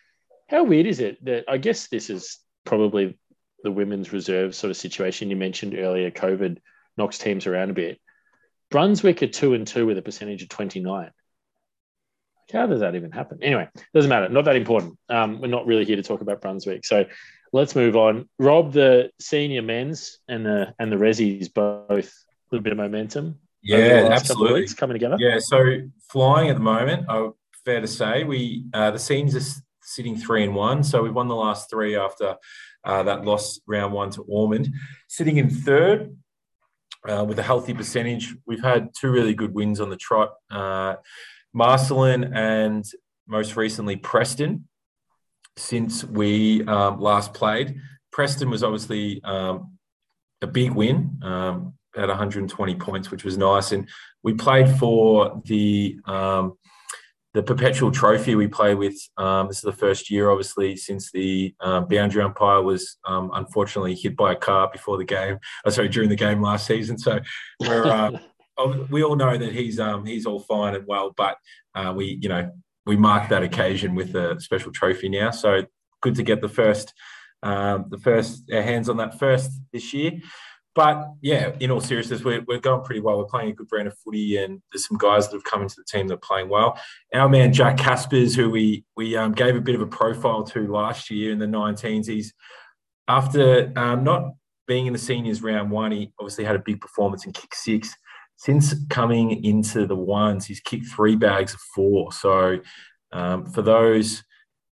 how 0.49 0.63
weird 0.63 0.87
is 0.87 1.01
it 1.01 1.25
that 1.25 1.45
I 1.49 1.59
guess 1.59 1.89
this 1.89 2.11
is 2.11 2.39
probably 2.65 3.19
the 3.63 3.73
women's 3.73 4.13
reserve 4.13 4.55
sort 4.55 4.71
of 4.71 4.77
situation 4.77 5.31
you 5.31 5.37
mentioned 5.37 5.77
earlier. 5.77 6.11
COVID 6.11 6.59
knocks 6.97 7.19
teams 7.19 7.47
around 7.47 7.71
a 7.71 7.75
bit. 7.75 8.01
Brunswick 8.71 9.23
are 9.23 9.29
two 9.29 9.55
and 9.55 9.67
two 9.67 9.87
with 9.87 9.99
a 9.99 10.03
percentage 10.03 10.43
of 10.43 10.49
twenty 10.49 10.81
nine. 10.81 11.11
How 12.53 12.67
does 12.67 12.81
that 12.81 12.95
even 12.95 13.11
happen? 13.11 13.39
Anyway, 13.43 13.69
doesn't 13.93 14.09
matter. 14.09 14.29
Not 14.29 14.45
that 14.45 14.57
important. 14.57 14.99
Um, 15.09 15.41
we're 15.41 15.49
not 15.49 15.67
really 15.67 15.85
here 15.85 15.97
to 15.97 16.03
talk 16.03 16.21
about 16.21 16.41
Brunswick. 16.41 16.85
So 16.85 17.07
let's 17.53 17.75
move 17.75 17.97
on. 17.97 18.29
Rob, 18.39 18.73
the 18.73 19.11
senior 19.21 19.63
men's 19.63 20.19
and 20.29 20.47
the 20.47 20.75
and 20.79 20.91
the 20.91 20.97
resis 20.97 21.53
both 21.53 21.89
a 21.91 22.55
little 22.55 22.63
bit 22.63 22.73
of 22.73 22.79
momentum. 22.79 23.39
Yeah, 23.63 24.09
absolutely. 24.13 24.67
coming 24.77 24.95
together. 24.95 25.17
Yeah, 25.19 25.39
so 25.41 25.83
flying 26.09 26.51
at 26.51 26.55
the 26.55 26.63
moment. 26.63 27.07
Oh, 27.09 27.35
fair 27.65 27.81
to 27.81 27.89
say, 27.89 28.23
we 28.23 28.65
uh, 28.73 28.93
the 28.93 28.99
seniors 28.99 29.35
are 29.35 29.63
sitting 29.83 30.17
three 30.17 30.45
and 30.45 30.55
one. 30.55 30.85
So 30.85 31.03
we've 31.03 31.15
won 31.15 31.29
the 31.29 31.35
last 31.35 31.69
three 31.69 31.97
after 31.97 32.37
uh, 32.85 33.03
that 33.03 33.25
loss 33.25 33.61
round 33.67 33.93
one 33.93 34.11
to 34.11 34.23
Ormond. 34.23 34.73
Sitting 35.09 35.39
in 35.39 35.51
third 35.51 36.17
uh, 37.09 37.25
with 37.25 37.39
a 37.39 37.43
healthy 37.43 37.75
percentage. 37.75 38.35
We've 38.47 38.63
had 38.63 38.91
two 38.99 39.11
really 39.11 39.35
good 39.35 39.55
wins 39.55 39.81
on 39.81 39.91
the 39.91 39.97
trot. 39.97 40.35
Uh, 40.51 40.97
Marcellin 41.53 42.33
and 42.35 42.85
most 43.27 43.57
recently 43.57 43.97
Preston 43.97 44.69
since 45.57 46.05
we 46.05 46.65
um, 46.67 47.01
last 47.01 47.35
played. 47.35 47.81
Preston 48.13 48.51
was 48.51 48.63
obviously 48.63 49.23
um, 49.25 49.77
a 50.43 50.47
big 50.47 50.73
win 50.73 51.19
um, 51.23 51.75
at 51.97 52.09
120 52.09 52.75
points, 52.77 53.11
which 53.11 53.25
was 53.25 53.39
nice. 53.39 53.73
And 53.73 53.89
we 54.23 54.35
played 54.35 54.69
for 54.79 55.43
the 55.47 55.99
um, 56.05 56.59
the 57.37 57.43
perpetual 57.43 57.91
trophy 57.91 58.35
we 58.35 58.49
play 58.49 58.75
with. 58.75 58.99
Um, 59.19 59.49
this 59.49 59.59
is 59.59 59.63
the 59.63 59.71
first 59.71 60.11
year, 60.11 60.31
obviously, 60.31 60.75
since 60.75 61.13
the 61.13 61.55
um, 61.61 61.87
boundary 61.87 62.23
umpire 62.23 62.63
was 62.63 62.97
um, 63.05 63.31
unfortunately 63.35 63.95
hit 63.95 64.17
by 64.17 64.33
a 64.33 64.37
car 64.37 64.71
before 64.73 64.97
the 64.97 65.05
game. 65.05 65.39
Oh, 65.67 65.71
sorry, 65.71 65.91
during 65.91 66.09
the 66.09 66.17
game 66.17 66.41
last 66.41 66.67
season. 66.67 66.97
So 66.97 67.21
we're, 67.61 67.85
uh, 67.85 68.19
we 68.91 69.05
all 69.05 69.17
know 69.17 69.37
that 69.37 69.53
he's 69.53 69.79
um, 69.79 70.07
he's 70.07 70.25
all 70.25 70.41
fine 70.41 70.77
and 70.77 70.87
well, 70.87 71.13
but 71.15 71.37
uh, 71.75 71.93
we 71.95 72.19
you 72.23 72.31
know 72.31 72.51
we 72.87 72.97
mark 72.97 73.29
that 73.29 73.43
occasion 73.43 73.95
with 73.95 74.15
a 74.15 74.41
special 74.41 74.73
trophy 74.73 75.11
now. 75.11 75.31
So 75.31 75.67
good 76.01 76.15
to 76.15 76.23
get 76.23 76.41
the 76.41 76.49
first 76.49 76.95
um, 77.43 77.85
the 77.91 77.99
first 77.99 78.51
hands 78.51 78.89
on 78.89 78.97
that 78.97 79.19
first 79.19 79.51
this 79.75 79.93
year. 79.93 80.13
But 80.77 81.15
yeah, 81.23 81.53
in 81.59 81.71
all 81.71 81.81
seriousness, 81.81 82.23
we're, 82.23 82.45
we're 82.47 82.61
going 82.61 82.85
pretty 82.85 83.01
well. 83.01 83.17
We're 83.17 83.25
playing 83.25 83.49
a 83.49 83.55
good 83.55 83.67
brand 83.67 83.89
of 83.89 83.97
footy, 83.99 84.37
and 84.37 84.61
there's 84.71 84.87
some 84.87 84.99
guys 84.99 85.27
that 85.27 85.35
have 85.35 85.45
come 85.45 85.63
into 85.63 85.75
the 85.79 85.85
team 85.85 86.07
that 86.09 86.15
are 86.15 86.19
playing 86.19 86.51
well. 86.51 86.79
Our 87.15 87.31
man 87.31 87.55
Jack 87.55 87.79
Caspers, 87.79 88.37
who 88.37 88.51
we 88.51 88.85
we 88.95 89.17
um, 89.17 89.33
gave 89.33 89.57
a 89.57 89.61
bit 89.61 89.75
of 89.75 89.81
a 89.81 89.87
profile 89.87 90.45
to 90.45 90.71
last 90.71 91.11
year 91.11 91.33
in 91.33 91.39
the 91.39 91.47
19s, 91.47 92.07
he's 92.07 92.35
after 93.09 93.73
um, 93.75 94.05
not 94.05 94.35
being 94.69 94.87
in 94.87 94.93
the 94.93 94.99
seniors 94.99 95.43
round 95.43 95.71
one, 95.71 95.93
he 95.93 96.13
obviously 96.19 96.45
had 96.45 96.57
a 96.57 96.63
big 96.65 96.81
performance 96.81 97.25
in 97.25 97.33
kick 97.33 97.55
six. 97.55 97.95
Since 98.37 98.75
coming 98.91 99.45
into 99.45 99.87
the 99.87 99.97
ones, 99.97 100.45
he's 100.45 100.61
kicked 100.61 100.89
three 100.89 101.17
bags 101.17 101.55
of 101.55 101.61
four. 101.75 102.13
So 102.13 102.59
um, 103.13 103.47
for 103.47 103.63
those 103.63 104.23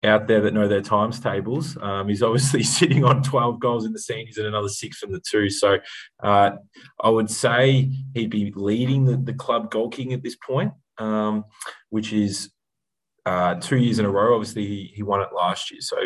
out 0.05 0.27
there 0.27 0.41
that 0.41 0.55
know 0.55 0.67
their 0.67 0.81
times 0.81 1.21
tables. 1.21 1.77
Um, 1.81 2.09
he's 2.09 2.23
obviously 2.23 2.63
sitting 2.79 3.05
on 3.05 3.23
12 3.23 3.61
goals 3.61 3.85
in 3.85 3.93
the 3.93 3.99
seniors 3.99 4.37
and 4.37 4.47
another 4.47 4.69
six 4.69 4.99
from 4.99 5.13
the 5.13 5.21
two. 5.21 5.49
So 5.49 5.79
uh, 6.23 6.53
I 7.01 7.09
would 7.09 7.31
say 7.31 7.91
he'd 8.15 8.31
be 8.31 8.53
leading 8.55 9.05
the, 9.05 9.17
the 9.17 9.35
club 9.35 9.71
goal 9.71 9.89
kicking 9.89 10.13
at 10.13 10.23
this 10.23 10.37
point, 10.37 10.73
um, 10.99 11.45
which 11.91 12.13
is 12.13 12.51
uh, 13.27 13.55
two 13.57 13.77
years 13.77 13.99
in 13.99 14.05
a 14.05 14.11
row. 14.11 14.35
Obviously, 14.35 14.67
he, 14.67 14.93
he, 14.95 15.03
won 15.03 15.21
it 15.21 15.29
last 15.35 15.71
year. 15.71 15.81
So 15.81 15.97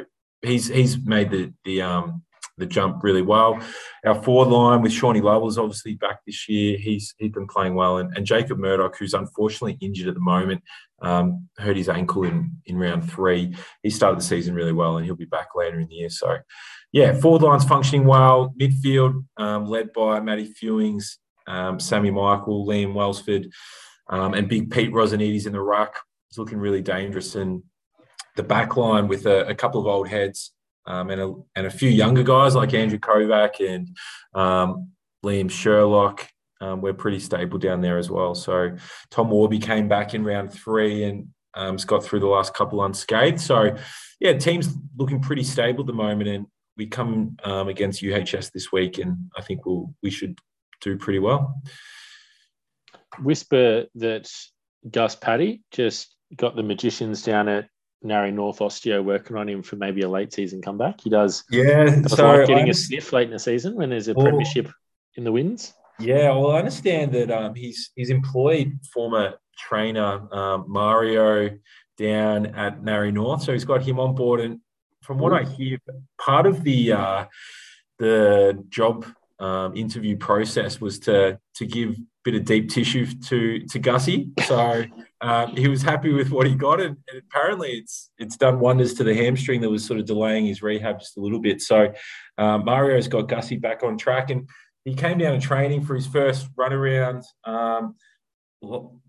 he's 0.43 0.67
he's 0.69 0.99
made 0.99 1.31
the 1.31 1.53
the 1.65 1.81
um, 1.81 2.23
the 2.59 2.66
jump 2.66 3.03
really 3.03 3.23
well. 3.23 3.59
Our 4.05 4.23
forward 4.23 4.49
line 4.49 4.83
with 4.83 4.92
Shawnee 4.92 5.21
Lovell 5.21 5.49
obviously 5.59 5.95
back 5.95 6.21
this 6.27 6.49
year. 6.49 6.79
He's 6.79 7.14
he's 7.19 7.33
been 7.33 7.47
playing 7.47 7.75
well, 7.75 7.99
and, 7.99 8.16
and 8.16 8.27
Jacob 8.27 8.59
Murdoch, 8.59 8.97
who's 8.99 9.14
unfortunately 9.14 9.79
injured 9.81 10.09
at 10.09 10.14
the 10.14 10.21
moment, 10.21 10.62
um, 11.03 11.49
hurt 11.59 11.77
his 11.77 11.88
ankle 11.88 12.25
in 12.25 12.53
in 12.66 12.79
round 12.79 13.11
three. 13.11 13.55
He 13.83 13.90
started 13.90 14.19
the 14.19 14.25
season 14.25 14.55
really 14.55 14.73
well, 14.73 14.97
and 14.97 15.05
he'll 15.05 15.16
be 15.16 15.27
back 15.27 15.49
later 15.55 15.81
in 15.81 15.88
the 15.88 15.95
year. 15.95 16.11
So, 16.11 16.38
yeah, 16.92 17.12
forward 17.14 17.42
line's 17.42 17.64
functioning 17.64 18.07
well. 18.07 18.55
Midfield 18.59 19.25
um, 19.37 19.66
led 19.66 19.92
by 19.92 20.21
Matty 20.21 20.53
Fewings, 20.53 21.19
um, 21.47 21.79
Sammy 21.79 22.11
Michael, 22.11 22.66
Liam 22.66 22.95
Welsford, 22.95 23.51
um, 24.09 24.35
and 24.35 24.49
Big 24.49 24.71
Pete 24.71 24.92
Rosanides 24.92 25.47
in 25.47 25.53
the 25.53 25.61
ruck. 25.61 25.95
It's 26.31 26.38
looking 26.38 26.59
really 26.59 26.83
dangerous, 26.83 27.35
and 27.35 27.62
the 28.37 28.42
back 28.42 28.77
line 28.77 29.09
with 29.09 29.27
a, 29.27 29.47
a 29.49 29.55
couple 29.55 29.81
of 29.81 29.87
old 29.87 30.09
heads 30.09 30.53
um, 30.87 31.11
and, 31.11 31.20
a, 31.20 31.35
and 31.55 31.66
a 31.66 31.70
few 31.70 31.90
younger 31.90 32.22
guys 32.22 32.55
like 32.55 32.75
Andrew 32.75 32.99
Kovac 32.99 33.66
and 33.66 33.96
um, 34.35 34.90
Liam 35.25 35.51
Sherlock. 35.51 36.29
Um, 36.61 36.81
we're 36.81 36.94
pretty 36.94 37.18
stable 37.18 37.59
down 37.59 37.81
there 37.83 37.99
as 37.99 38.11
well. 38.11 38.35
So 38.35 38.77
Tom 39.11 39.31
Warby 39.31 39.59
came 39.59 39.88
back 39.88 40.14
in 40.14 40.25
round 40.25 40.53
three 40.53 41.05
and 41.05 41.29
um, 41.55 41.77
got 41.87 42.05
through 42.05 42.20
the 42.20 42.27
last 42.27 42.55
couple 42.55 42.85
unscathed. 42.85 43.40
So 43.40 43.77
yeah, 44.20 44.35
team's 44.35 44.75
looking 44.96 45.20
pretty 45.20 45.42
stable 45.42 45.81
at 45.81 45.87
the 45.87 45.92
moment, 45.92 46.29
and 46.29 46.46
we 46.77 46.87
come 46.87 47.37
um, 47.44 47.68
against 47.68 48.03
UHS 48.03 48.53
this 48.53 48.70
week, 48.70 48.99
and 48.99 49.16
I 49.37 49.42
think 49.42 49.66
we'll 49.66 49.92
we 50.03 50.11
should 50.11 50.38
do 50.81 50.96
pretty 50.96 51.18
well. 51.18 51.61
Whisper 53.22 53.87
that 53.96 54.31
Gus 54.90 55.16
Paddy 55.16 55.62
just 55.70 56.14
got 56.35 56.57
the 56.57 56.62
magicians 56.62 57.22
down 57.22 57.49
at 57.49 57.68
Narry 58.07 58.33
North 58.33 58.59
Osteo 58.59 59.05
working 59.05 59.37
on 59.37 59.49
him 59.49 59.62
for 59.62 59.77
maybe 59.77 60.03
a 60.03 60.09
late 60.09 60.33
season 60.33 60.62
comeback. 60.62 61.01
He 61.01 61.11
does. 61.11 61.45
Yeah, 61.51 61.85
does 61.85 62.12
so 62.12 62.29
like 62.29 62.47
getting 62.47 62.71
a 62.71 62.75
sniff 62.75 63.12
late 63.12 63.27
in 63.27 63.33
the 63.33 63.38
season 63.38 63.75
when 63.75 63.90
there's 63.90 64.09
a 64.09 64.14
well, 64.14 64.27
premiership 64.27 64.71
in 65.16 65.25
the 65.25 65.33
wins. 65.33 65.75
Yeah, 65.99 66.31
well, 66.31 66.53
I 66.53 66.59
understand 66.59 67.12
that 67.12 67.31
um, 67.31 67.55
he's 67.55 67.90
he's 67.95 68.11
employed 68.11 68.79
former 68.92 69.35
trainer 69.59 70.33
um, 70.35 70.64
Mario 70.69 71.59
down 71.97 72.47
at 72.47 72.83
Narry 72.83 73.12
North, 73.12 73.42
so 73.42 73.53
he's 73.53 73.64
got 73.64 73.83
him 73.83 73.99
on 73.99 74.14
board. 74.14 74.40
And 74.40 74.61
from 75.03 75.19
what. 75.19 75.33
I 75.33 75.45
hear, 75.45 75.79
part 76.19 76.47
of 76.47 76.64
the 76.64 76.92
uh, 76.92 77.25
the 77.99 78.62
job 78.69 79.07
um, 79.38 79.77
interview 79.77 80.16
process 80.16 80.81
was 80.81 80.99
to 81.01 81.38
to 81.55 81.66
give 81.66 81.97
bit 82.27 82.35
of 82.35 82.45
deep 82.45 82.69
tissue 82.69 83.07
to 83.07 83.61
to 83.67 83.79
Gussie. 83.79 84.29
So 84.47 84.85
um, 85.21 85.57
he 85.57 85.69
was 85.69 85.81
happy 85.81 86.12
with 86.12 86.31
what 86.31 86.49
he 86.49 86.57
got, 86.57 86.81
and, 86.81 86.97
and, 87.09 87.23
apparently 87.23 87.71
it's 87.71 88.11
it's 88.19 88.37
done 88.37 88.59
wonders 88.59 88.95
to 88.95 89.05
the 89.05 89.15
hamstring 89.15 89.61
that 89.61 89.71
was 89.71 89.85
sort 89.85 90.01
of 90.01 90.07
delaying 90.07 90.45
his 90.45 90.61
rehab 90.61 90.99
just 90.99 91.17
a 91.17 91.21
little 91.21 91.39
bit. 91.41 91.62
So 91.62 91.93
um, 92.37 92.65
Mario's 92.65 93.07
got 93.07 93.29
Gussie 93.29 93.57
back 93.57 93.85
on 93.85 93.97
track, 93.97 94.31
and 94.31 94.49
he 94.85 94.95
came 94.95 95.19
down 95.19 95.39
to 95.39 95.47
training 95.47 95.85
for 95.85 95.95
his 95.95 96.07
first 96.07 96.49
run 96.57 96.73
around 96.73 97.23
um, 97.45 97.95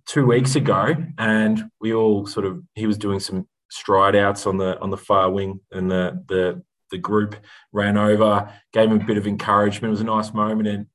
two 0.06 0.28
weeks 0.28 0.56
ago, 0.56 0.96
and 1.18 1.64
we 1.82 1.94
all 1.96 2.28
sort 2.28 2.46
of 2.46 2.62
he 2.76 2.86
was 2.86 3.00
doing 3.00 3.20
some 3.20 3.48
stride 3.72 4.16
outs 4.16 4.46
on 4.46 4.58
the 4.58 4.80
on 4.80 4.92
the 4.92 4.98
far 4.98 5.32
wing, 5.32 5.60
and 5.72 5.90
the 5.90 6.24
the 6.30 6.62
the 6.92 7.00
group 7.00 7.36
ran 7.74 7.98
over, 7.98 8.54
gave 8.74 8.92
him 8.92 9.02
a 9.02 9.06
bit 9.06 9.18
of 9.18 9.26
encouragement. 9.26 9.90
It 9.90 9.98
was 9.98 10.02
a 10.02 10.04
nice 10.04 10.34
moment, 10.36 10.68
and 10.68 10.86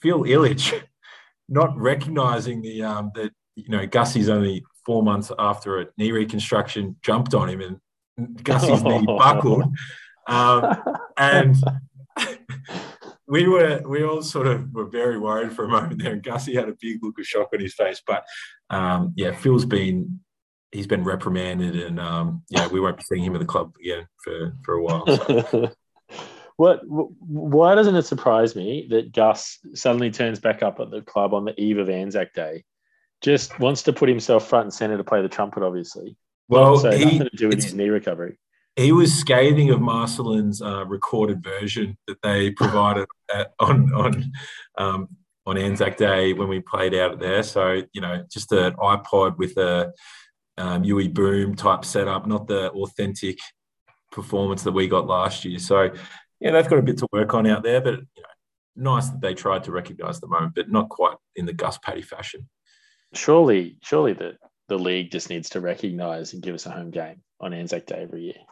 Phil 0.00 0.22
Illich, 0.22 0.80
not 1.48 1.76
recognizing 1.76 2.62
the 2.62 2.82
um, 2.82 3.10
that 3.14 3.32
you 3.56 3.68
know 3.68 3.86
Gussie's 3.86 4.28
only 4.28 4.64
four 4.84 5.02
months 5.02 5.30
after 5.38 5.80
a 5.80 5.86
knee 5.96 6.12
reconstruction, 6.12 6.96
jumped 7.02 7.34
on 7.34 7.48
him, 7.48 7.80
and 8.16 8.44
Gussie's 8.44 8.82
knee 8.82 9.04
buckled, 9.06 9.64
um, 10.26 10.76
and. 11.16 11.56
we 13.28 13.48
were 13.48 13.80
we 13.86 14.04
all 14.04 14.20
sort 14.20 14.46
of 14.46 14.70
were 14.74 14.84
very 14.84 15.18
worried 15.18 15.54
for 15.54 15.64
a 15.64 15.68
moment 15.68 16.02
there, 16.02 16.12
and 16.12 16.22
Gussie 16.22 16.54
had 16.54 16.68
a 16.68 16.76
big 16.78 16.98
look 17.02 17.18
of 17.18 17.24
shock 17.24 17.48
on 17.54 17.60
his 17.60 17.72
face. 17.72 18.02
But 18.06 18.24
um, 18.68 19.14
yeah, 19.16 19.32
Phil's 19.32 19.64
been 19.64 20.20
he's 20.72 20.86
been 20.86 21.04
reprimanded, 21.04 21.76
and 21.76 21.98
um, 21.98 22.42
yeah, 22.50 22.66
we 22.66 22.80
won't 22.80 22.96
be 22.98 23.04
seeing 23.04 23.24
him 23.24 23.34
at 23.34 23.38
the 23.40 23.46
club 23.46 23.74
again 23.80 24.06
for 24.22 24.54
for 24.64 24.74
a 24.74 24.82
while. 24.82 25.06
So. 25.06 25.72
what? 26.62 26.80
Why 26.86 27.74
doesn't 27.74 27.96
it 27.96 28.02
surprise 28.02 28.54
me 28.54 28.86
that 28.90 29.10
Gus 29.10 29.58
suddenly 29.74 30.12
turns 30.12 30.38
back 30.38 30.62
up 30.62 30.78
at 30.78 30.92
the 30.92 31.02
club 31.02 31.34
on 31.34 31.44
the 31.44 31.60
eve 31.60 31.78
of 31.78 31.90
Anzac 31.90 32.34
Day? 32.34 32.62
Just 33.20 33.58
wants 33.58 33.82
to 33.82 33.92
put 33.92 34.08
himself 34.08 34.48
front 34.48 34.66
and 34.66 34.72
center 34.72 34.96
to 34.96 35.02
play 35.02 35.22
the 35.22 35.28
trumpet, 35.28 35.64
obviously. 35.64 36.16
Well, 36.48 36.78
so 36.78 36.92
he, 36.92 37.04
nothing 37.04 37.18
to 37.30 37.36
do 37.36 37.48
with 37.48 37.64
his 37.64 37.74
knee 37.74 37.88
recovery. 37.88 38.38
He 38.76 38.92
was 38.92 39.12
scathing 39.12 39.70
of 39.70 39.80
Marcellin's 39.80 40.62
uh, 40.62 40.84
recorded 40.86 41.42
version 41.42 41.98
that 42.06 42.18
they 42.22 42.52
provided 42.52 43.08
at, 43.34 43.50
on 43.58 43.92
on 43.92 44.32
um, 44.78 45.08
on 45.44 45.58
Anzac 45.58 45.96
Day 45.96 46.32
when 46.32 46.46
we 46.46 46.60
played 46.60 46.94
out 46.94 47.18
there. 47.18 47.42
So 47.42 47.82
you 47.92 48.00
know, 48.00 48.24
just 48.30 48.52
an 48.52 48.74
iPod 48.74 49.36
with 49.36 49.56
a 49.56 49.92
um, 50.58 50.84
UE 50.84 51.08
Boom 51.08 51.56
type 51.56 51.84
setup, 51.84 52.28
not 52.28 52.46
the 52.46 52.70
authentic 52.70 53.40
performance 54.12 54.62
that 54.62 54.72
we 54.72 54.86
got 54.86 55.08
last 55.08 55.44
year. 55.44 55.58
So 55.58 55.90
yeah, 56.42 56.50
they've 56.50 56.68
got 56.68 56.78
a 56.78 56.82
bit 56.82 56.98
to 56.98 57.08
work 57.12 57.34
on 57.34 57.46
out 57.46 57.62
there, 57.62 57.80
but 57.80 57.94
you 57.94 58.22
know, 58.22 58.90
nice 58.94 59.08
that 59.08 59.20
they 59.20 59.32
tried 59.32 59.62
to 59.64 59.72
recognise 59.72 60.18
the 60.20 60.26
moment, 60.26 60.54
but 60.56 60.70
not 60.70 60.88
quite 60.88 61.16
in 61.36 61.46
the 61.46 61.52
Gus 61.52 61.78
Paddy 61.78 62.02
fashion. 62.02 62.48
Surely, 63.14 63.78
surely 63.82 64.12
the 64.12 64.36
the 64.68 64.78
league 64.78 65.12
just 65.12 65.30
needs 65.30 65.50
to 65.50 65.60
recognise 65.60 66.32
and 66.32 66.42
give 66.42 66.54
us 66.54 66.66
a 66.66 66.70
home 66.70 66.90
game 66.90 67.22
on 67.40 67.52
Anzac 67.54 67.86
Day 67.86 68.02
every 68.02 68.22
year. 68.22 68.42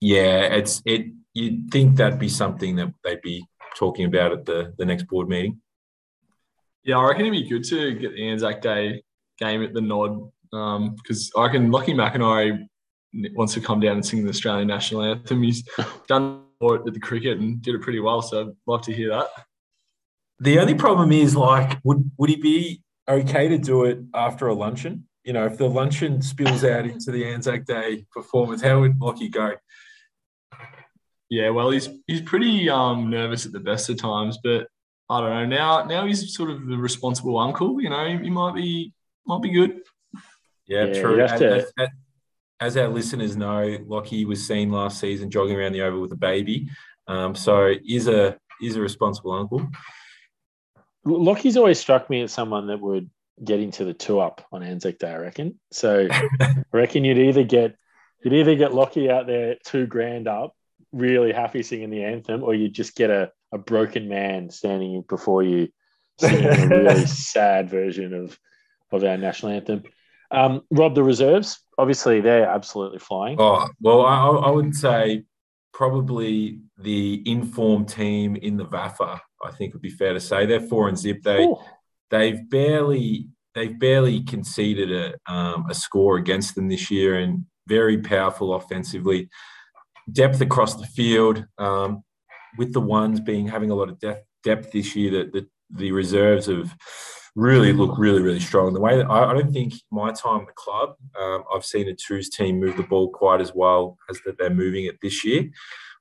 Yeah, 0.00 0.42
it's 0.42 0.80
it. 0.84 1.06
You'd 1.34 1.70
think 1.70 1.96
that'd 1.96 2.18
be 2.18 2.28
something 2.28 2.76
that 2.76 2.92
they'd 3.02 3.22
be 3.22 3.44
talking 3.76 4.04
about 4.04 4.32
at 4.32 4.44
the 4.44 4.72
the 4.78 4.84
next 4.84 5.08
board 5.08 5.28
meeting. 5.28 5.60
Yeah, 6.84 6.98
I 6.98 7.08
reckon 7.08 7.26
it'd 7.26 7.32
be 7.32 7.48
good 7.48 7.64
to 7.64 7.94
get 7.94 8.14
the 8.14 8.28
Anzac 8.28 8.60
Day 8.60 9.02
game 9.38 9.62
at 9.62 9.74
the 9.74 9.80
Nod 9.80 10.30
because 10.50 11.32
um, 11.34 11.40
I 11.40 11.46
reckon 11.46 11.70
Lockie 11.70 11.94
McIntyre 11.94 12.64
wants 13.34 13.54
to 13.54 13.60
come 13.60 13.80
down 13.80 13.96
and 13.96 14.04
sing 14.04 14.22
the 14.22 14.30
Australian 14.30 14.68
national 14.68 15.02
anthem. 15.02 15.42
He's 15.42 15.66
done 16.08 16.44
it 16.70 16.86
at 16.86 16.94
the 16.94 17.00
cricket 17.00 17.38
and 17.38 17.60
did 17.60 17.74
it 17.74 17.82
pretty 17.82 18.00
well, 18.00 18.22
so 18.22 18.40
I'd 18.40 18.56
love 18.66 18.82
to 18.82 18.92
hear 18.92 19.10
that. 19.10 19.28
The 20.40 20.58
only 20.58 20.74
problem 20.74 21.12
is, 21.12 21.36
like, 21.36 21.78
would 21.84 22.10
would 22.18 22.30
he 22.30 22.36
be 22.36 22.82
okay 23.08 23.48
to 23.48 23.58
do 23.58 23.84
it 23.84 23.98
after 24.14 24.48
a 24.48 24.54
luncheon? 24.54 25.06
You 25.24 25.32
know, 25.32 25.46
if 25.46 25.56
the 25.56 25.68
luncheon 25.68 26.20
spills 26.22 26.64
out 26.64 26.86
into 26.86 27.12
the 27.12 27.24
Anzac 27.24 27.64
Day 27.64 28.06
performance, 28.10 28.62
how 28.62 28.80
would 28.80 29.00
Lockie 29.00 29.28
go? 29.28 29.52
Yeah, 31.28 31.50
well, 31.50 31.70
he's 31.70 31.88
he's 32.06 32.22
pretty 32.22 32.68
um, 32.68 33.08
nervous 33.08 33.46
at 33.46 33.52
the 33.52 33.60
best 33.60 33.88
of 33.88 33.98
times, 33.98 34.38
but 34.42 34.66
I 35.08 35.20
don't 35.20 35.30
know. 35.30 35.46
Now, 35.46 35.84
now 35.84 36.06
he's 36.06 36.34
sort 36.34 36.50
of 36.50 36.66
the 36.66 36.76
responsible 36.76 37.38
uncle. 37.38 37.80
You 37.80 37.90
know, 37.90 38.18
he 38.18 38.30
might 38.30 38.54
be 38.54 38.92
might 39.26 39.42
be 39.42 39.50
good. 39.50 39.80
Yeah, 40.66 40.86
yeah 40.86 41.00
true. 41.00 41.20
As, 41.20 41.38
to... 41.38 41.66
as, 41.78 41.88
as, 42.62 42.76
our 42.76 42.88
listeners 42.88 43.36
know, 43.36 43.78
Lockie 43.86 44.24
was 44.24 44.46
seen 44.46 44.70
last 44.70 45.00
season 45.00 45.30
jogging 45.30 45.56
around 45.56 45.72
the 45.72 45.82
oval 45.82 46.00
with 46.00 46.12
a 46.12 46.16
baby, 46.16 46.68
um, 47.06 47.34
so 47.34 47.74
is 47.86 48.08
a 48.08 48.36
is 48.60 48.76
a 48.76 48.80
responsible 48.80 49.32
uncle. 49.32 49.66
Lockie's 51.04 51.56
always 51.56 51.80
struck 51.80 52.08
me 52.08 52.22
as 52.22 52.32
someone 52.32 52.68
that 52.68 52.80
would 52.80 53.10
get 53.42 53.58
into 53.58 53.84
the 53.84 53.94
two 53.94 54.20
up 54.20 54.46
on 54.52 54.62
Anzac 54.62 54.98
Day. 54.98 55.10
I 55.10 55.16
reckon. 55.16 55.58
So 55.72 56.08
I 56.40 56.62
reckon 56.72 57.04
you'd 57.04 57.18
either 57.18 57.44
get 57.44 57.76
you'd 58.22 58.34
either 58.34 58.54
get 58.54 58.74
Lockie 58.74 59.10
out 59.10 59.26
there 59.26 59.56
two 59.64 59.86
grand 59.86 60.28
up 60.28 60.54
really 60.92 61.32
happy 61.32 61.62
singing 61.62 61.90
the 61.90 62.04
anthem, 62.04 62.42
or 62.42 62.54
you'd 62.54 62.74
just 62.74 62.94
get 62.94 63.10
a, 63.10 63.32
a 63.50 63.58
broken 63.58 64.08
man 64.08 64.50
standing 64.50 65.02
before 65.08 65.42
you 65.42 65.68
singing 66.18 66.46
a 66.46 66.66
really 66.68 67.06
sad 67.06 67.70
version 67.70 68.12
of, 68.14 68.38
of 68.90 69.02
our 69.02 69.16
national 69.16 69.52
anthem. 69.52 69.82
Um, 70.30 70.62
Rob, 70.70 70.94
the 70.94 71.02
reserves, 71.02 71.60
obviously, 71.82 72.20
they're 72.20 72.48
absolutely 72.48 73.00
flying. 73.00 73.36
Oh, 73.38 73.68
well, 73.80 74.06
I, 74.06 74.28
I 74.28 74.50
would 74.50 74.74
say 74.74 75.24
probably 75.74 76.60
the 76.78 77.22
informed 77.26 77.88
team 77.88 78.36
in 78.36 78.56
the 78.56 78.64
VAFA, 78.64 79.18
I 79.44 79.50
think 79.50 79.72
would 79.72 79.82
be 79.82 79.90
fair 79.90 80.12
to 80.12 80.20
say. 80.20 80.46
They're 80.46 80.60
four 80.60 80.88
and 80.88 80.96
zip. 80.96 81.22
They, 81.22 81.44
Ooh. 81.44 81.58
they've 82.10 82.48
barely 82.48 83.28
they've 83.54 83.78
barely 83.78 84.22
conceded 84.22 84.90
a, 84.92 85.32
um, 85.32 85.66
a 85.68 85.74
score 85.74 86.16
against 86.16 86.54
them 86.54 86.68
this 86.68 86.90
year 86.90 87.18
and 87.18 87.44
very 87.66 87.98
powerful 87.98 88.54
offensively 88.54 89.28
depth 90.10 90.40
across 90.40 90.76
the 90.76 90.86
field, 90.86 91.44
um, 91.58 92.02
with 92.58 92.72
the 92.72 92.80
ones 92.80 93.20
being 93.20 93.46
having 93.46 93.70
a 93.70 93.74
lot 93.74 93.90
of 93.90 93.98
depth, 93.98 94.24
depth 94.42 94.72
this 94.72 94.96
year, 94.96 95.10
that 95.10 95.32
the, 95.32 95.46
the 95.70 95.92
reserves 95.92 96.46
have 96.46 96.74
really 97.34 97.72
look 97.72 97.98
really, 97.98 98.22
really 98.22 98.40
strong. 98.40 98.72
The 98.72 98.80
way 98.80 98.96
that 98.96 99.10
I, 99.10 99.30
I 99.30 99.34
don't 99.34 99.52
think 99.52 99.74
my 99.90 100.12
time 100.12 100.42
at 100.42 100.46
the 100.48 100.52
club, 100.54 100.96
um, 101.18 101.44
I've 101.54 101.64
seen 101.64 101.88
a 101.88 101.94
twos 101.94 102.28
team 102.28 102.60
move 102.60 102.76
the 102.76 102.82
ball 102.82 103.08
quite 103.08 103.40
as 103.40 103.54
well 103.54 103.98
as 104.10 104.20
that 104.24 104.38
they're 104.38 104.50
moving 104.50 104.84
it 104.84 104.98
this 105.00 105.24
year. 105.24 105.50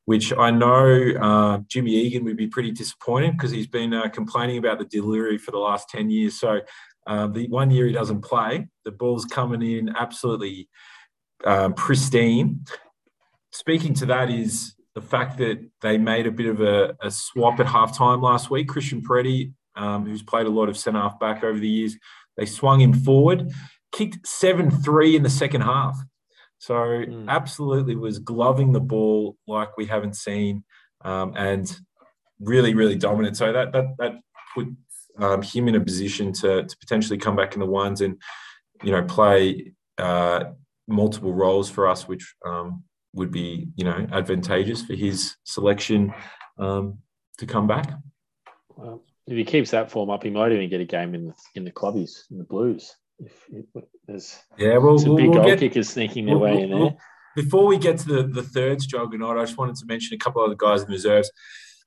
Which 0.06 0.34
I 0.36 0.50
know 0.50 1.12
uh, 1.22 1.60
Jimmy 1.68 1.92
Egan 1.92 2.26
would 2.26 2.36
be 2.36 2.48
pretty 2.48 2.72
disappointed 2.72 3.34
because 3.34 3.52
he's 3.52 3.68
been 3.68 3.94
uh, 3.94 4.10
complaining 4.10 4.58
about 4.58 4.80
the 4.80 4.86
delivery 4.86 5.38
for 5.38 5.52
the 5.52 5.60
last 5.60 5.90
10 5.90 6.10
years. 6.10 6.40
So 6.40 6.62
um, 7.06 7.34
the 7.34 7.48
one 7.50 7.70
year 7.70 7.86
he 7.86 7.94
doesn't 7.94 8.22
play, 8.22 8.68
the 8.84 8.92
ball's 8.92 9.26
coming 9.26 9.62
in 9.62 9.96
absolutely 9.96 10.70
um, 11.46 11.76
pristine 11.76 12.66
speaking 13.52 13.94
to 13.96 14.06
that 14.08 14.30
is 14.30 14.76
the 14.96 15.02
fact 15.02 15.38
that 15.38 15.64
they 15.82 15.98
made 15.98 16.28
a 16.28 16.32
bit 16.32 16.48
of 16.48 16.62
a, 16.62 16.96
a 17.02 17.12
swap 17.12 17.60
at 17.60 17.68
halftime 17.68 18.22
last 18.22 18.50
week. 18.50 18.68
Christian 18.68 19.02
Peretti, 19.02 19.54
um, 19.76 20.06
who's 20.06 20.24
played 20.24 20.48
a 20.48 20.52
lot 20.52 20.70
of 20.70 20.78
centre 20.78 21.00
half 21.00 21.20
back 21.20 21.44
over 21.44 21.58
the 21.58 21.68
years, 21.68 21.98
they 22.38 22.46
swung 22.46 22.80
him 22.80 22.94
forward, 22.94 23.52
kicked 23.92 24.26
7 24.28 24.72
3 24.72 25.16
in 25.16 25.24
the 25.24 25.30
second 25.30 25.62
half. 25.62 25.98
So, 26.60 26.74
mm. 26.74 27.28
absolutely 27.28 27.96
was 27.96 28.20
gloving 28.20 28.72
the 28.72 28.80
ball 28.80 29.36
like 29.48 29.78
we 29.78 29.86
haven't 29.86 30.16
seen 30.16 30.64
um, 31.04 31.34
and 31.36 31.76
really, 32.40 32.76
really 32.76 32.96
dominant. 32.96 33.38
So, 33.38 33.52
that, 33.52 33.72
that, 33.72 33.96
that 33.98 34.14
put 34.54 34.68
um, 35.18 35.42
him 35.42 35.68
in 35.68 35.76
a 35.76 35.82
position 35.82 36.34
to, 36.34 36.64
to 36.64 36.78
potentially 36.80 37.18
come 37.18 37.36
back 37.36 37.54
in 37.54 37.60
the 37.60 37.66
ones 37.66 38.02
and, 38.02 38.22
you 38.84 38.92
know, 38.92 39.04
play 39.04 39.74
uh, 39.98 40.46
multiple 40.88 41.34
roles 41.34 41.70
for 41.70 41.88
us, 41.88 42.08
which 42.08 42.36
um, 42.46 42.84
would 43.14 43.32
be 43.32 43.70
you 43.76 43.84
know 43.84 44.08
advantageous 44.12 44.84
for 44.84 44.94
his 44.94 45.36
selection 45.44 46.14
um, 46.58 47.00
to 47.38 47.46
come 47.46 47.68
back. 47.68 47.92
Well, 48.76 49.04
if 49.28 49.38
he 49.38 49.44
keeps 49.44 49.72
that 49.72 49.92
form 49.92 50.10
up, 50.10 50.24
he 50.24 50.30
might 50.30 50.52
even 50.52 50.70
get 50.70 50.82
a 50.82 50.86
game 50.86 51.16
in 51.16 51.28
the 51.28 51.34
in 51.56 51.64
the 51.64 51.72
clubbies 51.72 52.30
in 52.32 52.38
the 52.38 52.44
Blues. 52.44 52.96
If, 53.20 53.34
if 53.52 53.84
there's 54.08 54.38
yeah, 54.58 54.78
well, 54.78 54.98
some 54.98 55.10
we'll, 55.10 55.18
big 55.18 55.30
we'll 55.30 55.40
goal 55.40 55.46
get, 55.46 55.60
kickers 55.60 55.90
sneaking 55.90 56.26
their 56.26 56.38
way 56.38 56.62
in 56.62 56.72
there. 56.72 56.96
Before 57.36 57.66
we 57.66 57.78
get 57.78 58.00
to 58.00 58.08
the 58.08 58.24
the 58.24 58.44
thirds, 58.44 58.86
Juggernaut, 58.86 59.38
I 59.38 59.44
just 59.44 59.58
wanted 59.58 59.76
to 59.78 59.86
mention 59.86 60.16
a 60.16 60.18
couple 60.18 60.44
of 60.44 60.50
the 60.50 60.56
guys 60.56 60.82
in 60.82 60.88
the 60.88 60.94
reserves. 60.94 61.32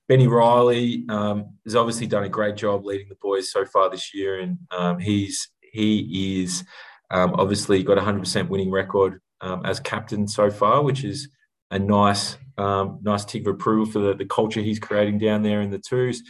Benny 0.09 0.27
Riley 0.27 1.05
um, 1.09 1.57
has 1.65 1.75
obviously 1.75 2.07
done 2.07 2.25
a 2.25 2.29
great 2.29 2.57
job 2.57 2.85
leading 2.85 3.09
the 3.09 3.17
boys 3.21 3.51
so 3.51 3.65
far 3.65 3.91
this 3.91 4.15
year, 4.15 4.41
and 4.41 4.59
um, 4.71 4.99
he's 4.99 5.51
he 5.61 6.43
is 6.43 6.65
um, 7.11 7.35
obviously 7.37 7.83
got 7.83 7.99
a 7.99 8.03
hundred 8.03 8.21
percent 8.21 8.51
winning 8.51 8.71
record 8.71 9.21
um, 9.41 9.65
as 9.65 9.81
captain 9.81 10.29
so 10.29 10.51
far, 10.51 10.83
which 10.83 11.05
is 11.05 11.29
a 11.71 11.79
nice 11.79 12.37
um, 12.59 13.01
nice 13.03 13.25
tick 13.25 13.43
of 13.43 13.55
approval 13.55 13.87
for 13.87 13.99
the, 13.99 14.15
the 14.15 14.25
culture 14.25 14.61
he's 14.61 14.79
creating 14.79 15.19
down 15.19 15.43
there 15.43 15.63
in 15.63 15.71
the 15.71 15.79
twos. 15.79 16.23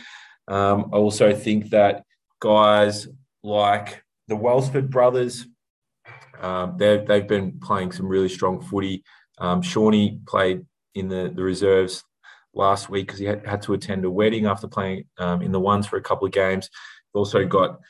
Um, 0.49 0.91
I 0.93 0.97
also 0.97 1.35
think 1.35 1.71
that 1.71 2.05
guys 2.41 3.09
like 3.43 4.03
the 4.29 4.37
Welsford 4.37 4.91
brothers, 4.91 5.47
um, 6.41 6.77
been 6.77 7.59
playing 7.63 7.93
some 7.93 8.07
really 8.07 8.29
strong 8.29 8.61
footy. 8.61 9.05
Um, 9.39 9.63
Shawnee 9.63 10.21
played 10.27 10.65
in 10.95 11.09
the, 11.09 11.33
the 11.35 11.43
reserves 11.43 12.05
last 12.55 12.89
week 12.89 13.07
because 13.07 13.19
he 13.19 13.27
had, 13.27 13.47
had, 13.47 13.63
to 13.63 13.75
attend 13.75 14.05
a 14.05 14.11
wedding 14.11 14.47
after 14.47 14.69
playing 14.69 15.05
um, 15.19 15.43
in 15.43 15.53
the 15.53 15.61
ones 15.61 15.87
for 15.87 15.97
a 15.97 16.03
couple 16.03 16.27
of 16.27 16.33
games. 16.33 16.69
We've 17.13 17.21
also 17.21 17.45
got 17.45 17.81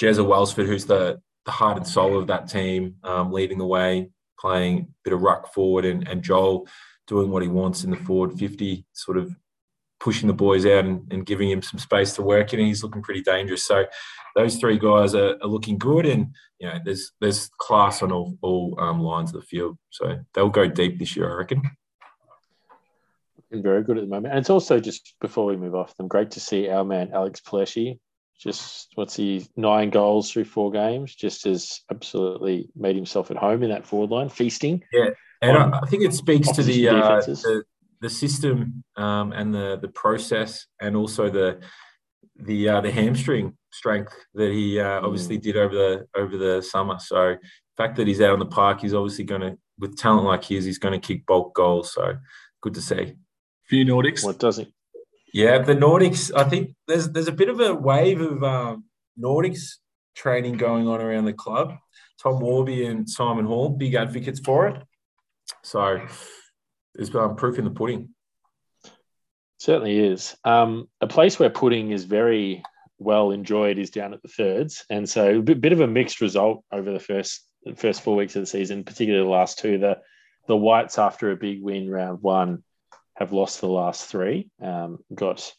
Jezza 0.00 0.26
Welsford, 0.26 0.66
who's 0.66 0.86
the, 0.86 1.20
the 1.44 1.50
heart 1.50 1.76
and 1.76 1.86
soul 1.86 2.18
of 2.18 2.26
that 2.28 2.48
team, 2.48 2.96
um, 3.04 3.32
leading 3.32 3.58
the 3.58 3.66
way 3.66 4.10
playing 4.38 4.78
a 4.78 4.86
bit 5.04 5.12
of 5.12 5.22
ruck 5.22 5.52
forward 5.52 5.84
and, 5.84 6.06
and 6.08 6.22
Joel 6.22 6.66
doing 7.06 7.30
what 7.30 7.42
he 7.42 7.48
wants 7.48 7.84
in 7.84 7.90
the 7.90 7.96
forward 7.96 8.38
50, 8.38 8.84
sort 8.92 9.18
of 9.18 9.34
pushing 10.00 10.26
the 10.26 10.34
boys 10.34 10.64
out 10.66 10.84
and, 10.84 11.10
and 11.12 11.26
giving 11.26 11.50
him 11.50 11.62
some 11.62 11.78
space 11.78 12.14
to 12.14 12.22
work 12.22 12.52
in. 12.52 12.60
He's 12.60 12.82
looking 12.82 13.02
pretty 13.02 13.22
dangerous. 13.22 13.64
So 13.64 13.86
those 14.36 14.56
three 14.56 14.78
guys 14.78 15.14
are, 15.14 15.36
are 15.42 15.48
looking 15.48 15.78
good, 15.78 16.06
and 16.06 16.34
you 16.58 16.68
know 16.68 16.78
there's 16.84 17.12
there's 17.20 17.50
class 17.58 18.02
on 18.02 18.12
all 18.12 18.36
all 18.42 18.76
um, 18.78 19.00
lines 19.00 19.34
of 19.34 19.40
the 19.40 19.46
field. 19.46 19.78
So 19.90 20.18
they'll 20.34 20.48
go 20.48 20.68
deep 20.68 20.98
this 20.98 21.16
year, 21.16 21.30
I 21.32 21.36
reckon. 21.36 21.62
Looking 23.50 23.62
very 23.62 23.82
good 23.82 23.98
at 23.98 24.04
the 24.04 24.10
moment, 24.10 24.32
and 24.32 24.40
it's 24.40 24.50
also 24.50 24.78
just 24.80 25.14
before 25.20 25.46
we 25.46 25.56
move 25.56 25.74
off 25.74 25.96
them, 25.96 26.08
great 26.08 26.32
to 26.32 26.40
see 26.40 26.68
our 26.68 26.84
man 26.84 27.10
Alex 27.12 27.40
Pleshy 27.40 27.98
just 28.38 28.88
what's 28.94 29.16
he 29.16 29.44
nine 29.56 29.90
goals 29.90 30.30
through 30.30 30.44
four 30.44 30.70
games 30.70 31.14
just 31.14 31.44
has 31.44 31.80
absolutely 31.90 32.70
made 32.76 32.94
himself 32.94 33.30
at 33.30 33.36
home 33.36 33.62
in 33.62 33.70
that 33.70 33.84
forward 33.84 34.10
line 34.10 34.28
feasting 34.28 34.82
yeah 34.92 35.10
and 35.42 35.56
I, 35.56 35.80
think 35.86 36.02
it 36.02 36.14
speaks 36.14 36.50
to 36.52 36.64
the, 36.64 36.88
uh, 36.88 37.20
the 37.20 37.64
the 38.00 38.10
system 38.10 38.84
um, 38.96 39.32
and 39.32 39.54
the 39.54 39.78
the 39.80 39.88
process 39.88 40.66
and 40.80 40.96
also 40.96 41.28
the 41.30 41.60
the 42.36 42.68
uh, 42.68 42.80
the 42.80 42.90
hamstring 42.90 43.56
strength 43.72 44.14
that 44.34 44.50
he 44.50 44.80
uh, 44.80 45.00
obviously 45.02 45.38
mm. 45.38 45.42
did 45.42 45.56
over 45.56 45.74
the 45.74 46.06
over 46.16 46.36
the 46.36 46.62
summer 46.62 46.98
so 46.98 47.34
the 47.34 47.38
fact 47.76 47.96
that 47.96 48.06
he's 48.06 48.20
out 48.20 48.32
on 48.32 48.38
the 48.38 48.46
park 48.46 48.80
he's 48.80 48.94
obviously 48.94 49.24
going 49.24 49.40
to 49.40 49.56
with 49.78 49.96
talent 49.96 50.24
like 50.24 50.44
his 50.44 50.64
he's 50.64 50.78
going 50.78 50.98
to 50.98 51.06
kick 51.06 51.26
bulk 51.26 51.54
goals 51.54 51.92
so 51.92 52.16
good 52.60 52.74
to 52.74 52.80
see 52.80 53.14
few 53.66 53.84
Nordics 53.84 54.24
what 54.24 54.38
doesn't 54.38 54.68
yeah, 55.32 55.58
the 55.58 55.74
Nordics. 55.74 56.34
I 56.34 56.44
think 56.44 56.74
there's 56.86 57.10
there's 57.10 57.28
a 57.28 57.32
bit 57.32 57.48
of 57.48 57.60
a 57.60 57.74
wave 57.74 58.20
of 58.20 58.42
um, 58.42 58.84
Nordics 59.20 59.76
training 60.16 60.56
going 60.56 60.88
on 60.88 61.00
around 61.00 61.26
the 61.26 61.32
club. 61.32 61.76
Tom 62.22 62.40
Warby 62.40 62.86
and 62.86 63.08
Simon 63.08 63.44
Hall, 63.44 63.68
big 63.68 63.94
advocates 63.94 64.40
for 64.40 64.66
it. 64.68 64.82
So 65.62 66.00
there's 66.94 67.14
um, 67.14 67.36
proof 67.36 67.58
in 67.58 67.64
the 67.64 67.70
pudding. 67.70 68.10
Certainly 69.58 69.98
is. 69.98 70.36
Um, 70.44 70.88
a 71.00 71.06
place 71.06 71.38
where 71.38 71.50
pudding 71.50 71.90
is 71.90 72.04
very 72.04 72.62
well 72.98 73.30
enjoyed 73.30 73.78
is 73.78 73.90
down 73.90 74.14
at 74.14 74.22
the 74.22 74.28
thirds, 74.28 74.84
and 74.90 75.08
so 75.08 75.38
a 75.38 75.42
bit, 75.42 75.60
bit 75.60 75.72
of 75.72 75.80
a 75.80 75.86
mixed 75.86 76.20
result 76.20 76.64
over 76.72 76.92
the 76.92 77.00
first 77.00 77.44
first 77.76 78.02
four 78.02 78.16
weeks 78.16 78.36
of 78.36 78.42
the 78.42 78.46
season, 78.46 78.84
particularly 78.84 79.24
the 79.24 79.30
last 79.30 79.58
two. 79.58 79.78
The 79.78 79.98
the 80.46 80.56
Whites 80.56 80.98
after 80.98 81.30
a 81.30 81.36
big 81.36 81.62
win 81.62 81.90
round 81.90 82.22
one 82.22 82.62
have 83.16 83.32
lost 83.32 83.60
the 83.60 83.68
last 83.68 84.06
three. 84.06 84.48
Um, 84.62 84.98
got 85.14 85.52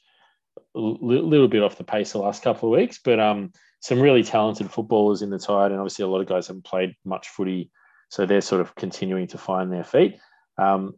a 0.76 0.80
little 0.80 1.48
bit 1.48 1.64
off 1.64 1.78
the 1.78 1.84
pace 1.84 2.14
the 2.14 2.20
last 2.20 2.42
couple 2.42 2.74
of 2.74 2.80
weeks, 2.80 3.00
but 3.04 3.20
um, 3.20 3.52
some 3.82 4.00
really 4.00 4.24
talented 4.24 4.72
footballers 4.72 5.22
in 5.22 5.30
the 5.30 5.40
tide, 5.40 5.72
and 5.72 5.80
obviously 5.80 6.04
a 6.04 6.08
lot 6.08 6.22
of 6.22 6.28
guys 6.28 6.48
haven't 6.48 6.66
played 6.66 6.96
much 7.06 7.28
footy, 7.28 7.70
so 8.10 8.26
they're 8.26 8.42
sort 8.42 8.62
of 8.62 8.76
continuing 8.76 9.28
to 9.28 9.38
find 9.38 9.72
their 9.72 9.84
feet. 9.84 10.18
Um, 10.58 10.96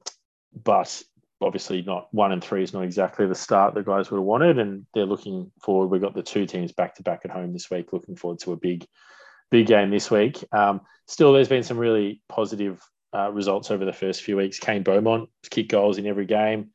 but 0.53 1.01
obviously, 1.41 1.81
not 1.81 2.07
one 2.11 2.31
and 2.31 2.43
three 2.43 2.63
is 2.63 2.73
not 2.73 2.83
exactly 2.83 3.25
the 3.25 3.35
start 3.35 3.73
the 3.73 3.83
guys 3.83 4.11
would 4.11 4.17
have 4.17 4.25
wanted, 4.25 4.59
and 4.59 4.85
they're 4.93 5.05
looking 5.05 5.51
forward. 5.61 5.87
We've 5.87 6.01
got 6.01 6.13
the 6.13 6.23
two 6.23 6.45
teams 6.45 6.71
back 6.71 6.95
to 6.95 7.03
back 7.03 7.21
at 7.25 7.31
home 7.31 7.53
this 7.53 7.69
week. 7.69 7.93
Looking 7.93 8.15
forward 8.15 8.39
to 8.39 8.53
a 8.53 8.57
big, 8.57 8.85
big 9.49 9.67
game 9.67 9.89
this 9.89 10.11
week. 10.11 10.43
Um, 10.51 10.81
still, 11.07 11.33
there's 11.33 11.49
been 11.49 11.63
some 11.63 11.77
really 11.77 12.21
positive 12.29 12.81
uh, 13.13 13.31
results 13.31 13.71
over 13.71 13.85
the 13.85 13.93
first 13.93 14.21
few 14.21 14.37
weeks. 14.37 14.59
Kane 14.59 14.83
Beaumont 14.83 15.29
kicked 15.49 15.71
goals 15.71 15.97
in 15.97 16.07
every 16.07 16.25
game. 16.25 16.69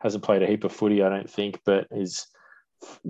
Hasn't 0.00 0.24
played 0.24 0.42
a 0.42 0.46
heap 0.46 0.64
of 0.64 0.72
footy, 0.72 1.02
I 1.02 1.08
don't 1.08 1.30
think, 1.30 1.60
but 1.64 1.86
is 1.90 2.26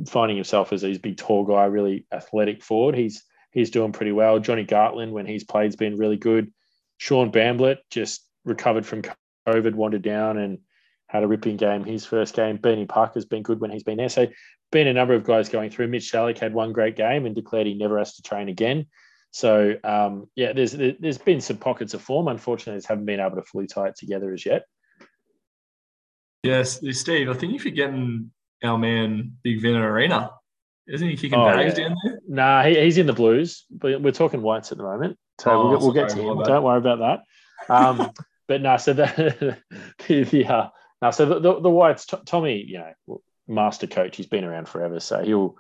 finding 0.06 0.36
himself 0.36 0.72
as 0.72 0.84
a 0.84 0.96
big 0.98 1.16
tall 1.16 1.44
guy, 1.44 1.64
really 1.64 2.06
athletic 2.12 2.62
forward. 2.62 2.94
He's 2.94 3.24
he's 3.52 3.70
doing 3.70 3.92
pretty 3.92 4.12
well. 4.12 4.38
Johnny 4.38 4.64
Gartland, 4.64 5.12
when 5.12 5.26
he's 5.26 5.44
played, 5.44 5.66
has 5.66 5.76
been 5.76 5.96
really 5.96 6.16
good. 6.16 6.52
Sean 6.98 7.32
Bamblett 7.32 7.78
just 7.90 8.26
recovered 8.44 8.86
from 8.86 9.02
COVID, 9.46 9.74
wandered 9.74 10.02
down 10.02 10.38
and 10.38 10.58
had 11.06 11.22
a 11.22 11.28
ripping 11.28 11.56
game 11.56 11.84
his 11.84 12.06
first 12.06 12.34
game. 12.34 12.56
Bernie 12.56 12.86
Parker's 12.86 13.24
been 13.24 13.42
good 13.42 13.60
when 13.60 13.70
he's 13.70 13.82
been 13.82 13.98
there. 13.98 14.08
So 14.08 14.26
been 14.70 14.86
a 14.86 14.92
number 14.92 15.14
of 15.14 15.24
guys 15.24 15.48
going 15.48 15.70
through. 15.70 15.88
Mitch 15.88 16.10
Salek 16.10 16.38
had 16.38 16.54
one 16.54 16.72
great 16.72 16.96
game 16.96 17.26
and 17.26 17.34
declared 17.34 17.66
he 17.66 17.74
never 17.74 17.98
has 17.98 18.14
to 18.16 18.22
train 18.22 18.48
again. 18.48 18.86
So 19.30 19.76
um, 19.84 20.28
yeah, 20.36 20.52
there's 20.52 20.72
there's 20.72 21.18
been 21.18 21.40
some 21.40 21.56
pockets 21.56 21.94
of 21.94 22.02
form. 22.02 22.28
Unfortunately, 22.28 22.78
just 22.78 22.88
haven't 22.88 23.06
been 23.06 23.20
able 23.20 23.36
to 23.36 23.42
fully 23.42 23.66
tie 23.66 23.88
it 23.88 23.96
together 23.96 24.32
as 24.32 24.44
yet. 24.44 24.64
Yes, 26.42 26.80
Steve. 26.90 27.30
I 27.30 27.34
think 27.34 27.54
if 27.54 27.64
you're 27.64 27.72
forgetting 27.72 28.30
our 28.62 28.78
man 28.78 29.36
Big 29.42 29.64
Arena. 29.64 30.30
Isn't 30.88 31.08
he 31.08 31.16
kicking 31.16 31.38
oh, 31.38 31.46
bags 31.46 31.78
yeah. 31.78 31.88
down 31.88 31.96
there? 32.04 32.20
Nah, 32.26 32.62
he, 32.64 32.80
he's 32.80 32.98
in 32.98 33.06
the 33.06 33.12
Blues, 33.12 33.64
but 33.70 34.02
we're 34.02 34.12
talking 34.12 34.42
whites 34.42 34.72
at 34.72 34.78
the 34.78 34.84
moment. 34.84 35.16
So 35.40 35.50
oh, 35.50 35.68
we'll, 35.68 35.78
we'll 35.78 35.92
get 35.92 36.08
to 36.10 36.20
him. 36.20 36.42
Don't 36.42 36.62
worry 36.62 36.78
about 36.78 36.98
that. 36.98 37.72
Um, 37.72 38.10
but 38.52 38.60
no, 38.60 38.76
so 38.76 38.92
the, 38.92 39.56
the, 40.06 40.24
the 40.24 40.46
uh, 40.46 40.68
no, 41.00 41.10
so 41.10 41.24
the, 41.24 41.38
the, 41.40 41.60
the 41.60 41.70
whites, 41.70 42.04
t- 42.04 42.18
Tommy, 42.26 42.62
you 42.68 42.80
know, 42.80 43.22
master 43.48 43.86
coach, 43.86 44.14
he's 44.14 44.26
been 44.26 44.44
around 44.44 44.68
forever, 44.68 45.00
so 45.00 45.24
he'll 45.24 45.56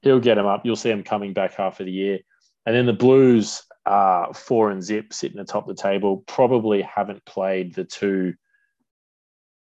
he'll 0.00 0.20
get 0.20 0.38
him 0.38 0.46
up. 0.46 0.64
You'll 0.64 0.74
see 0.74 0.88
him 0.88 1.02
coming 1.02 1.34
back 1.34 1.52
half 1.52 1.80
of 1.80 1.86
the 1.86 1.92
year, 1.92 2.20
and 2.64 2.74
then 2.74 2.86
the 2.86 2.94
Blues 2.94 3.62
are 3.84 4.32
four 4.32 4.70
and 4.70 4.82
zip 4.82 5.12
sitting 5.12 5.38
atop 5.38 5.66
the 5.66 5.74
table. 5.74 6.24
Probably 6.26 6.80
haven't 6.80 7.26
played 7.26 7.74
the 7.74 7.84
two 7.84 8.32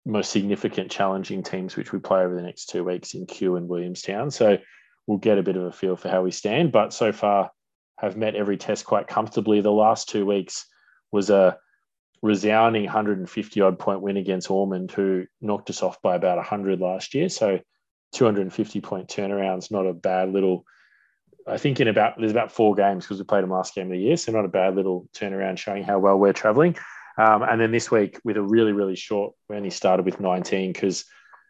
most 0.06 0.30
significant 0.30 0.90
challenging 0.90 1.42
teams 1.42 1.76
which 1.76 1.92
we 1.92 1.98
play 1.98 2.22
over 2.22 2.34
the 2.34 2.40
next 2.40 2.70
two 2.70 2.84
weeks 2.84 3.12
in 3.12 3.26
Q 3.26 3.56
and 3.56 3.68
Williamstown. 3.68 4.30
So 4.30 4.56
we'll 5.06 5.18
get 5.18 5.36
a 5.36 5.42
bit 5.42 5.56
of 5.56 5.64
a 5.64 5.72
feel 5.72 5.96
for 5.96 6.08
how 6.08 6.22
we 6.22 6.30
stand. 6.30 6.72
But 6.72 6.94
so 6.94 7.12
far, 7.12 7.50
have 7.98 8.16
met 8.16 8.34
every 8.34 8.56
test 8.56 8.86
quite 8.86 9.08
comfortably. 9.08 9.60
The 9.60 9.70
last 9.70 10.08
two 10.08 10.24
weeks 10.24 10.64
was 11.12 11.28
a 11.28 11.58
resounding 12.22 12.84
150 12.84 13.60
odd 13.60 13.78
point 13.78 14.00
win 14.00 14.16
against 14.16 14.50
Ormond, 14.50 14.90
who 14.90 15.26
knocked 15.40 15.70
us 15.70 15.82
off 15.82 16.00
by 16.02 16.14
about 16.16 16.36
100 16.36 16.80
last 16.80 17.14
year. 17.14 17.28
So 17.28 17.60
250 18.12 18.80
point 18.80 19.08
turnarounds, 19.08 19.70
not 19.70 19.86
a 19.86 19.92
bad 19.92 20.32
little. 20.32 20.64
I 21.46 21.58
think 21.58 21.80
in 21.80 21.88
about 21.88 22.14
there's 22.18 22.32
about 22.32 22.50
four 22.50 22.74
games 22.74 23.04
because 23.04 23.18
we 23.18 23.24
played 23.24 23.44
them 23.44 23.50
last 23.50 23.74
game 23.74 23.86
of 23.86 23.92
the 23.92 23.98
year, 23.98 24.16
so 24.16 24.32
not 24.32 24.44
a 24.44 24.48
bad 24.48 24.74
little 24.74 25.08
turnaround 25.14 25.58
showing 25.58 25.84
how 25.84 25.98
well 25.98 26.18
we're 26.18 26.32
travelling. 26.32 26.76
Um, 27.18 27.42
and 27.42 27.60
then 27.60 27.70
this 27.70 27.90
week 27.90 28.20
with 28.24 28.36
a 28.36 28.42
really, 28.42 28.72
really 28.72 28.96
short, 28.96 29.34
we 29.48 29.56
only 29.56 29.70
started 29.70 30.04
with 30.04 30.20
19 30.20 30.72
because 30.72 31.04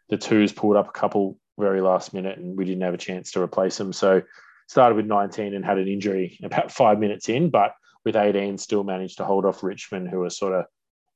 the 0.09 0.17
twos 0.17 0.53
pulled 0.53 0.77
up 0.77 0.87
a 0.87 0.91
couple 0.91 1.37
very 1.57 1.81
last 1.81 2.13
minute 2.13 2.37
and 2.37 2.57
we 2.57 2.65
didn't 2.65 2.83
have 2.83 2.93
a 2.93 2.97
chance 2.97 3.31
to 3.31 3.41
replace 3.41 3.77
them. 3.77 3.91
So 3.91 4.21
started 4.67 4.95
with 4.95 5.05
19 5.05 5.53
and 5.53 5.65
had 5.65 5.77
an 5.77 5.87
injury 5.87 6.37
about 6.43 6.71
five 6.71 6.99
minutes 6.99 7.27
in, 7.29 7.49
but 7.49 7.73
with 8.07 8.15
18 8.15 8.57
still 8.57 8.83
managed 8.83 9.17
to 9.17 9.25
hold 9.25 9.45
off 9.45 9.63
Richmond, 9.63 10.09
who 10.09 10.19
were 10.19 10.29
sort 10.29 10.53
of 10.53 10.65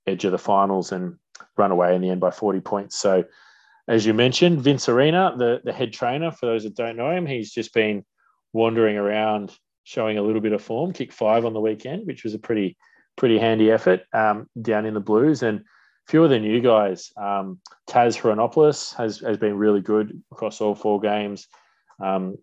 edge 0.06 0.25
of 0.25 0.32
the 0.32 0.38
finals 0.38 0.91
and 0.91 1.15
run 1.58 1.71
away 1.71 1.95
in 1.95 2.01
the 2.01 2.10
end 2.10 2.21
by 2.21 2.32
40 2.32 2.60
points. 2.60 2.99
So 2.99 3.23
as 3.88 4.06
you 4.06 4.13
mentioned, 4.13 4.62
Vince 4.62 4.88
Arena, 4.89 5.34
the, 5.38 5.62
the 5.63 5.73
head 5.73 5.93
trainer, 5.93 6.32
for 6.32 6.45
those 6.45 6.63
that 6.63 6.75
don't 6.75 6.97
know 6.97 7.12
him, 7.12 7.25
he's 7.25 7.51
just 7.51 7.73
been 7.73 8.06
wandering 8.54 8.97
around 8.97 9.51
showing 9.84 10.17
a 10.17 10.21
little 10.21 10.41
bit 10.41 10.54
of 10.54 10.62
form, 10.62 10.93
kick 10.93 11.12
five 11.12 11.45
on 11.45 11.54
the 11.54 11.60
weekend, 11.60 12.06
which 12.06 12.23
was 12.23 12.34
a 12.34 12.39
pretty 12.39 12.77
pretty 13.17 13.38
handy 13.38 13.71
effort 13.71 14.01
um, 14.13 14.47
down 14.62 14.86
in 14.86 14.93
the 14.93 14.99
Blues. 14.99 15.43
And 15.43 15.63
few 16.08 16.23
of 16.23 16.30
the 16.30 16.39
new 16.39 16.62
guys, 16.62 17.12
um, 17.17 17.60
Taz 17.89 18.19
Hronopoulos 18.19 18.95
has, 18.95 19.19
has 19.19 19.38
been 19.38 19.58
really 19.58 19.82
good 19.82 20.21
across 20.32 20.62
all 20.62 20.75
four 20.75 20.99
games. 20.99 21.47
Um, 21.99 22.38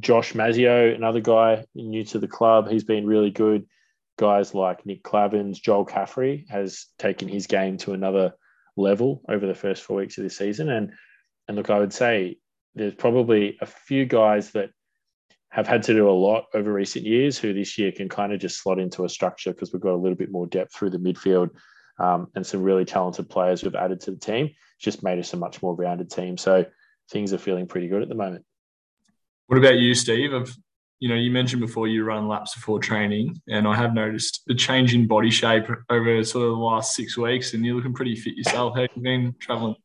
Josh 0.00 0.32
Mazio, 0.32 0.94
another 0.94 1.20
guy 1.20 1.64
new 1.74 2.04
to 2.04 2.18
the 2.18 2.28
club, 2.28 2.68
he's 2.68 2.84
been 2.84 3.06
really 3.06 3.30
good. 3.30 3.66
Guys 4.18 4.54
like 4.54 4.84
Nick 4.84 5.02
Clavins, 5.02 5.62
Joel 5.62 5.84
Caffrey 5.84 6.44
has 6.50 6.86
taken 6.98 7.28
his 7.28 7.46
game 7.46 7.76
to 7.78 7.92
another 7.92 8.34
level 8.76 9.22
over 9.28 9.46
the 9.46 9.54
first 9.54 9.82
four 9.82 9.98
weeks 9.98 10.18
of 10.18 10.24
this 10.24 10.36
season. 10.36 10.68
And 10.68 10.92
and 11.46 11.56
look, 11.56 11.70
I 11.70 11.78
would 11.78 11.92
say 11.92 12.38
there's 12.74 12.94
probably 12.94 13.56
a 13.60 13.66
few 13.66 14.04
guys 14.04 14.50
that 14.50 14.70
have 15.50 15.66
had 15.66 15.82
to 15.84 15.94
do 15.94 16.08
a 16.08 16.12
lot 16.12 16.44
over 16.54 16.72
recent 16.72 17.06
years 17.06 17.38
who 17.38 17.54
this 17.54 17.78
year 17.78 17.90
can 17.90 18.08
kind 18.08 18.32
of 18.32 18.40
just 18.40 18.62
slot 18.62 18.78
into 18.78 19.04
a 19.04 19.08
structure 19.08 19.52
because 19.52 19.72
we've 19.72 19.82
got 19.82 19.94
a 19.94 19.96
little 19.96 20.16
bit 20.16 20.30
more 20.30 20.46
depth 20.46 20.74
through 20.74 20.90
the 20.90 20.98
midfield 20.98 21.48
um, 21.98 22.28
and 22.34 22.46
some 22.46 22.62
really 22.62 22.84
talented 22.84 23.30
players 23.30 23.62
we've 23.62 23.74
added 23.74 24.00
to 24.00 24.10
the 24.10 24.18
team. 24.18 24.46
It's 24.46 24.84
just 24.84 25.02
made 25.02 25.18
us 25.18 25.32
a 25.32 25.38
much 25.38 25.62
more 25.62 25.74
rounded 25.74 26.10
team. 26.10 26.36
So 26.36 26.66
things 27.10 27.32
are 27.32 27.38
feeling 27.38 27.66
pretty 27.66 27.88
good 27.88 28.02
at 28.02 28.08
the 28.08 28.14
moment. 28.14 28.44
What 29.46 29.58
about 29.58 29.76
you, 29.76 29.94
Steve? 29.94 30.34
Of 30.34 30.54
you 31.00 31.08
know, 31.08 31.14
you 31.14 31.30
mentioned 31.30 31.60
before 31.60 31.86
you 31.86 32.04
run 32.04 32.26
laps 32.28 32.54
before 32.54 32.80
training, 32.80 33.40
and 33.48 33.68
I 33.68 33.74
have 33.76 33.94
noticed 33.94 34.42
a 34.48 34.54
change 34.54 34.94
in 34.94 35.06
body 35.06 35.30
shape 35.30 35.66
over 35.90 36.24
sort 36.24 36.44
of 36.46 36.50
the 36.52 36.56
last 36.56 36.94
six 36.94 37.16
weeks, 37.16 37.54
and 37.54 37.64
you're 37.64 37.76
looking 37.76 37.94
pretty 37.94 38.16
fit 38.16 38.36
yourself. 38.36 38.74
How 38.74 38.82
have 38.82 38.90
you 38.94 39.02
been 39.02 39.34
traveling? 39.38 39.76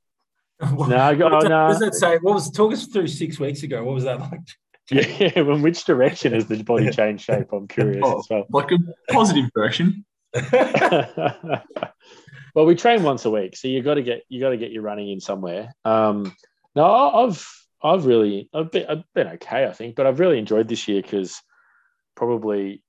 no, 0.62 0.70
what, 0.76 0.88
no. 0.88 1.38
What 1.38 1.50
does 1.50 1.80
that 1.80 1.96
say? 1.96 2.18
What 2.18 2.34
was 2.34 2.50
talk 2.50 2.74
us 2.74 2.88
through 2.88 3.08
six 3.08 3.40
weeks 3.40 3.64
ago? 3.64 3.84
What 3.84 3.96
was 3.96 4.04
that 4.06 4.20
like? 4.20 4.40
Yeah, 4.92 5.40
in 5.40 5.62
which 5.62 5.86
direction 5.86 6.34
has 6.34 6.48
the 6.48 6.62
body 6.62 6.90
changed 6.92 7.24
shape? 7.24 7.54
I'm 7.54 7.70
curious 7.70 8.02
oh, 8.04 8.20
as 8.20 8.28
well. 8.30 8.44
Like 8.50 8.70
a 8.72 8.78
positive 9.14 9.50
direction. 9.56 10.04
well, 12.54 12.66
we 12.66 12.76
train 12.76 13.02
once 13.02 13.24
a 13.24 13.30
week, 13.30 13.56
so 13.56 13.70
you 13.70 13.82
got 13.82 13.94
to 13.94 14.02
get 14.02 14.24
you 14.28 14.42
got 14.42 14.50
to 14.50 14.58
get 14.58 14.72
your 14.72 14.84
running 14.84 15.10
in 15.10 15.22
somewhere. 15.22 15.74
Um, 15.86 16.36
no, 16.76 16.84
I've 16.84 17.63
I've 17.84 18.06
really 18.06 18.50
I've 18.54 18.72
been, 18.72 18.86
I've 18.88 19.04
been 19.14 19.28
okay, 19.28 19.66
I 19.66 19.74
think, 19.74 19.96
but 19.96 20.08
I've 20.08 20.20
really 20.20 20.40
enjoyed 20.40 20.68
this 20.68 20.88
year 20.88 21.02
because 21.02 21.42
probably 22.16 22.82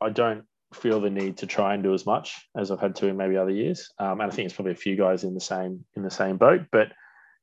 I 0.00 0.10
don't 0.10 0.44
feel 0.74 1.00
the 1.00 1.10
need 1.10 1.38
to 1.38 1.46
try 1.46 1.74
and 1.74 1.82
do 1.82 1.94
as 1.94 2.06
much 2.06 2.48
as 2.56 2.70
I've 2.70 2.80
had 2.80 2.96
to 2.96 3.06
in 3.06 3.16
maybe 3.16 3.36
other 3.36 3.50
years. 3.50 3.90
Um, 3.98 4.20
and 4.20 4.30
I 4.30 4.34
think 4.34 4.46
it's 4.46 4.54
probably 4.54 4.72
a 4.72 4.76
few 4.76 4.96
guys 4.96 5.24
in 5.24 5.34
the 5.34 5.40
same 5.40 5.84
in 5.94 6.02
the 6.02 6.10
same 6.10 6.36
boat, 6.36 6.62
but 6.72 6.92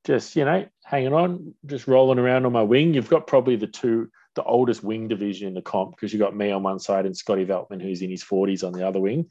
just 0.05 0.36
you 0.36 0.45
know 0.45 0.65
hanging 0.83 1.13
on, 1.13 1.53
just 1.65 1.88
rolling 1.88 2.19
around 2.19 2.45
on 2.45 2.51
my 2.51 2.63
wing. 2.63 2.93
You've 2.93 3.09
got 3.09 3.27
probably 3.27 3.55
the 3.55 3.67
two 3.67 4.09
the 4.36 4.43
oldest 4.43 4.83
wing 4.83 5.07
division 5.07 5.47
in 5.47 5.53
the 5.53 5.62
comp 5.62 5.91
because 5.91 6.12
you've 6.12 6.21
got 6.21 6.36
me 6.36 6.51
on 6.51 6.63
one 6.63 6.79
side 6.79 7.05
and 7.05 7.15
Scotty 7.15 7.45
Veltman 7.45 7.81
who's 7.81 8.01
in 8.01 8.09
his 8.09 8.23
forties 8.23 8.63
on 8.63 8.73
the 8.73 8.88
other 8.88 8.99
wing. 8.99 9.27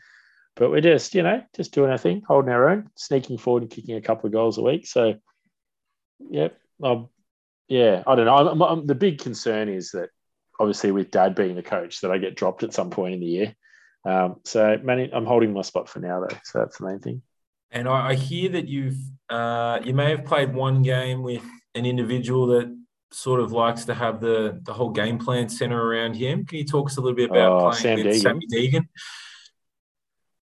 But 0.54 0.70
we're 0.70 0.80
just 0.80 1.14
you 1.14 1.22
know 1.22 1.42
just 1.54 1.72
doing 1.72 1.90
our 1.90 1.98
thing, 1.98 2.22
holding 2.26 2.52
our 2.52 2.68
own, 2.68 2.90
sneaking 2.96 3.38
forward 3.38 3.64
and 3.64 3.70
kicking 3.70 3.96
a 3.96 4.02
couple 4.02 4.26
of 4.26 4.32
goals 4.32 4.58
a 4.58 4.62
week. 4.62 4.86
So, 4.86 5.14
yep, 6.30 6.56
I'm, 6.82 7.08
yeah, 7.68 8.02
I 8.06 8.14
don't 8.14 8.26
know. 8.26 8.50
I'm, 8.50 8.62
I'm, 8.62 8.86
the 8.86 8.94
big 8.94 9.18
concern 9.18 9.68
is 9.68 9.90
that 9.92 10.10
obviously 10.60 10.92
with 10.92 11.10
Dad 11.10 11.34
being 11.34 11.54
the 11.54 11.62
coach, 11.62 12.00
that 12.00 12.10
I 12.10 12.18
get 12.18 12.36
dropped 12.36 12.62
at 12.62 12.72
some 12.72 12.90
point 12.90 13.14
in 13.14 13.20
the 13.20 13.26
year. 13.26 13.54
Um, 14.04 14.36
so, 14.44 14.78
man, 14.82 15.10
I'm 15.12 15.26
holding 15.26 15.52
my 15.52 15.62
spot 15.62 15.88
for 15.88 16.00
now 16.00 16.20
though. 16.20 16.36
So 16.44 16.58
that's 16.58 16.78
the 16.78 16.86
main 16.86 17.00
thing. 17.00 17.22
And 17.70 17.88
I, 17.88 18.10
I 18.10 18.14
hear 18.14 18.50
that 18.50 18.68
you've 18.68 18.98
uh, 19.30 19.80
you 19.82 19.94
may 19.94 20.10
have 20.10 20.24
played 20.24 20.54
one 20.54 20.82
game 20.82 21.22
with 21.22 21.42
an 21.74 21.86
individual 21.86 22.46
that 22.48 22.76
sort 23.12 23.40
of 23.40 23.52
likes 23.52 23.84
to 23.86 23.94
have 23.94 24.20
the 24.20 24.60
the 24.62 24.72
whole 24.72 24.90
game 24.90 25.18
plan 25.18 25.48
center 25.48 25.80
around 25.80 26.14
him. 26.14 26.44
Can 26.44 26.58
you 26.58 26.64
talk 26.64 26.88
us 26.88 26.96
a 26.96 27.00
little 27.00 27.16
bit 27.16 27.30
about 27.30 27.52
oh, 27.52 27.70
playing 27.70 27.74
Sam 27.80 27.96
with 27.96 28.06
Deegan. 28.06 28.20
Sammy 28.20 28.46
Deegan? 28.52 28.86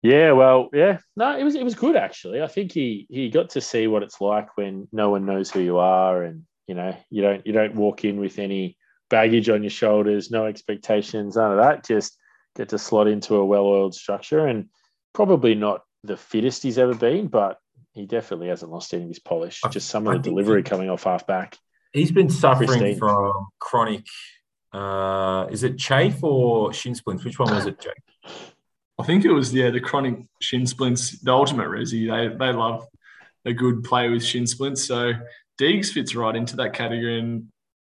Yeah, 0.01 0.33
well, 0.33 0.69
yeah, 0.73 0.97
no, 1.15 1.37
it 1.37 1.43
was 1.43 1.55
it 1.55 1.63
was 1.63 1.75
good 1.75 1.95
actually. 1.95 2.41
I 2.41 2.47
think 2.47 2.71
he 2.71 3.07
he 3.09 3.29
got 3.29 3.51
to 3.51 3.61
see 3.61 3.87
what 3.87 4.03
it's 4.03 4.19
like 4.19 4.57
when 4.57 4.87
no 4.91 5.09
one 5.09 5.25
knows 5.25 5.51
who 5.51 5.61
you 5.61 5.77
are, 5.77 6.23
and 6.23 6.43
you 6.67 6.75
know 6.75 6.95
you 7.09 7.21
don't 7.21 7.45
you 7.45 7.53
don't 7.53 7.75
walk 7.75 8.05
in 8.05 8.19
with 8.19 8.39
any 8.39 8.77
baggage 9.09 9.49
on 9.49 9.63
your 9.63 9.69
shoulders, 9.69 10.31
no 10.31 10.45
expectations, 10.45 11.35
none 11.35 11.51
of 11.51 11.57
that. 11.57 11.85
Just 11.85 12.17
get 12.55 12.69
to 12.69 12.79
slot 12.79 13.07
into 13.07 13.35
a 13.35 13.45
well-oiled 13.45 13.95
structure, 13.95 14.47
and 14.47 14.69
probably 15.13 15.55
not 15.55 15.81
the 16.03 16.17
fittest 16.17 16.63
he's 16.63 16.77
ever 16.77 16.95
been, 16.95 17.27
but 17.27 17.57
he 17.93 18.05
definitely 18.05 18.47
hasn't 18.47 18.71
lost 18.71 18.93
any 18.93 19.03
of 19.03 19.09
his 19.09 19.19
polish. 19.19 19.61
Just 19.69 19.89
some 19.89 20.07
of 20.07 20.13
the 20.13 20.29
delivery 20.29 20.63
coming 20.63 20.89
off 20.89 21.03
half 21.03 21.27
back. 21.27 21.57
He's 21.91 22.11
been 22.11 22.29
suffering 22.29 22.67
Christine. 22.67 22.97
from 22.97 23.47
chronic. 23.59 24.05
Uh, 24.73 25.45
is 25.51 25.63
it 25.63 25.77
chafe 25.77 26.23
or 26.23 26.73
shin 26.73 26.95
splints? 26.95 27.23
Which 27.23 27.37
one 27.37 27.53
was 27.53 27.67
it, 27.67 27.79
Jake? 27.79 27.93
I 28.99 29.03
think 29.03 29.25
it 29.25 29.31
was 29.31 29.53
yeah 29.53 29.69
the 29.69 29.79
chronic 29.79 30.17
shin 30.41 30.65
splints. 30.65 31.19
The 31.19 31.31
ultimate 31.31 31.67
resi. 31.67 32.09
They 32.09 32.35
they 32.35 32.51
love 32.51 32.87
a 33.45 33.53
good 33.53 33.83
player 33.83 34.09
with 34.09 34.23
shin 34.25 34.47
splints. 34.47 34.83
So 34.83 35.13
Deegs 35.59 35.91
fits 35.91 36.15
right 36.15 36.35
into 36.35 36.55
that 36.57 36.73
category, 36.73 37.19
and 37.19 37.47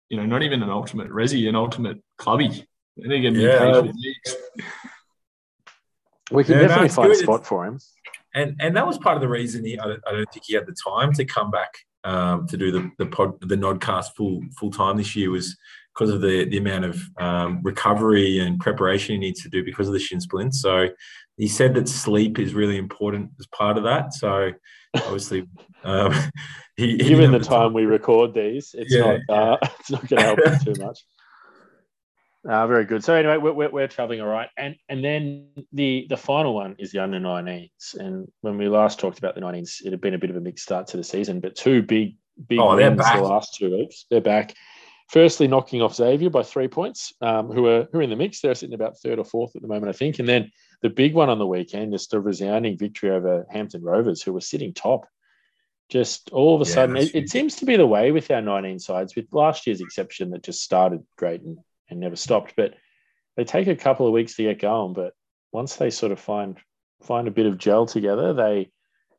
you 0.09 0.17
know, 0.17 0.27
not 0.27 0.43
even 0.43 0.63
an 0.63 0.71
ultimate 0.71 1.09
resi, 1.11 1.49
an 1.49 1.57
ultimate 1.57 1.99
clubby. 2.19 2.67
And 2.99 3.13
again, 3.13 3.35
Yeah. 3.35 3.83
We 6.31 6.43
can 6.45 6.55
Yeah, 6.55 6.61
definitely 6.63 6.87
it's 6.87 6.95
find 6.95 7.13
a 7.13 7.17
spot 7.17 7.47
for 7.47 7.67
him. 7.67 7.79
and 8.35 8.57
and 8.61 8.77
that 8.77 8.87
was 8.87 8.99
part 8.99 9.17
of 9.17 9.21
the 9.21 9.29
reason 9.29 9.65
he. 9.65 9.79
I 9.79 9.87
don't, 9.87 10.03
I 10.07 10.13
don't 10.13 10.33
think 10.33 10.45
he 10.47 10.55
had 10.55 10.67
the 10.67 10.75
time 10.87 11.13
to 11.15 11.25
come 11.25 11.51
back 11.51 11.73
um, 12.05 12.47
to 12.49 12.57
do 12.57 12.71
the 12.71 12.91
the 12.99 13.07
pod 13.07 13.41
the 13.41 13.57
Nodcast 13.57 14.15
full 14.17 14.43
full 14.59 14.71
time 14.71 14.97
this 14.97 15.15
year 15.15 15.31
was 15.31 15.57
because 15.95 16.11
of 16.11 16.21
the 16.23 16.45
the 16.47 16.57
amount 16.59 16.87
of 16.87 17.01
um, 17.19 17.61
recovery 17.63 18.39
and 18.39 18.59
preparation 18.59 19.13
he 19.15 19.19
needs 19.19 19.43
to 19.43 19.49
do 19.51 19.63
because 19.65 19.87
of 19.87 19.93
the 19.93 20.01
shin 20.01 20.21
splint. 20.21 20.55
So 20.55 20.89
he 21.37 21.49
said 21.49 21.75
that 21.75 21.89
sleep 21.89 22.39
is 22.39 22.55
really 22.55 22.77
important 22.77 23.31
as 23.41 23.47
part 23.49 23.77
of 23.77 23.85
that. 23.85 24.15
So 24.15 24.53
obviously, 24.95 25.49
um, 25.83 26.13
he, 26.77 26.93
he 26.93 27.09
Given 27.09 27.33
the 27.33 27.39
time 27.41 27.73
we 27.73 27.85
record 27.87 28.35
these, 28.35 28.75
it's 28.77 28.93
Yeah, 28.93 29.19
not 29.29 29.37
uh, 29.37 29.57
it's 29.81 29.91
not 29.91 30.09
going 30.09 30.21
to 30.37 30.43
help 30.43 30.63
too 30.65 30.75
much. 30.83 31.05
Uh, 32.47 32.67
very 32.67 32.85
good. 32.85 33.03
So 33.03 33.15
anyway, 33.15 33.39
we're, 33.39 33.55
we're, 33.55 33.71
we're 33.71 33.89
traveling 33.89 34.21
all 34.21 34.29
right, 34.29 34.51
and 34.59 34.77
and 34.91 35.03
then 35.03 35.49
the 35.73 36.07
the 36.11 36.17
final 36.19 36.55
one 36.55 36.77
is 36.79 36.93
the 36.93 36.99
under 36.99 37.19
19s. 37.19 37.95
And 37.99 38.31
when 38.43 38.59
we 38.59 38.69
last 38.69 38.99
talked 39.01 39.19
about 39.19 39.35
the 39.35 39.41
19s, 39.41 39.83
it 39.83 39.93
had 39.93 40.03
been 40.03 40.13
a 40.13 40.19
bit 40.19 40.29
of 40.29 40.37
a 40.37 40.43
mixed 40.43 40.65
start 40.65 40.87
to 40.89 40.99
the 40.99 41.05
season, 41.05 41.41
but 41.41 41.57
two 41.57 41.83
big 41.83 42.17
big 42.47 42.59
Oh, 42.59 42.77
wins 42.77 42.99
the 42.99 43.23
last 43.23 43.55
two 43.55 43.71
weeks. 43.75 44.05
They're 44.11 44.21
back. 44.21 44.55
Firstly, 45.09 45.49
knocking 45.49 45.81
off 45.81 45.95
Xavier 45.95 46.29
by 46.29 46.43
three 46.43 46.69
points, 46.69 47.15
um, 47.23 47.51
who 47.51 47.67
are 47.67 47.89
who 47.91 48.01
are 48.01 48.03
in 48.03 48.11
the 48.11 48.17
mix. 48.17 48.43
They're 48.43 48.55
sitting 48.55 48.75
about 48.75 48.99
third 48.99 49.19
or 49.19 49.25
fourth 49.25 49.57
at 49.57 49.63
the 49.63 49.69
moment, 49.69 49.89
I 49.89 49.97
think. 49.97 50.19
And 50.19 50.29
then 50.29 50.51
the 50.85 50.91
big 50.91 51.15
one 51.15 51.31
on 51.31 51.39
the 51.39 51.47
weekend 51.47 51.95
is 51.95 52.09
the 52.09 52.21
resounding 52.21 52.77
victory 52.77 53.11
over 53.11 53.47
Hampton 53.49 53.83
Rovers, 53.83 54.23
who 54.23 54.35
were 54.35 54.43
sitting 54.43 54.75
top. 54.75 55.09
Just 55.89 56.29
all 56.29 56.55
of 56.55 56.61
a 56.61 56.67
Yeah, 56.67 56.75
sudden, 56.75 56.99
it, 56.99 57.15
it 57.15 57.31
seems 57.31 57.57
to 57.57 57.65
be 57.65 57.79
the 57.79 57.87
way 57.87 58.13
with 58.13 58.31
our 58.31 58.43
19 58.43 58.79
sides, 58.79 59.17
with 59.17 59.33
last 59.33 59.67
year's 59.67 59.81
exception 59.81 60.29
that 60.31 60.43
just 60.43 60.61
started 60.61 61.03
great 61.17 61.41
and, 61.41 61.57
and 61.89 62.01
never 62.01 62.17
stopped. 62.17 62.53
But 62.55 62.75
they 63.35 63.45
take 63.45 63.67
a 63.67 63.75
couple 63.75 64.07
of 64.07 64.13
weeks 64.13 64.37
to 64.37 64.43
get 64.43 64.61
going, 64.61 64.93
but 64.93 65.15
once 65.53 65.77
they 65.77 65.89
sort 65.89 66.13
of 66.13 66.21
find 66.21 66.59
find 67.03 67.29
a 67.29 67.31
bit 67.31 67.47
of 67.47 67.57
gel 67.57 67.87
together, 67.87 68.35
they 68.35 68.71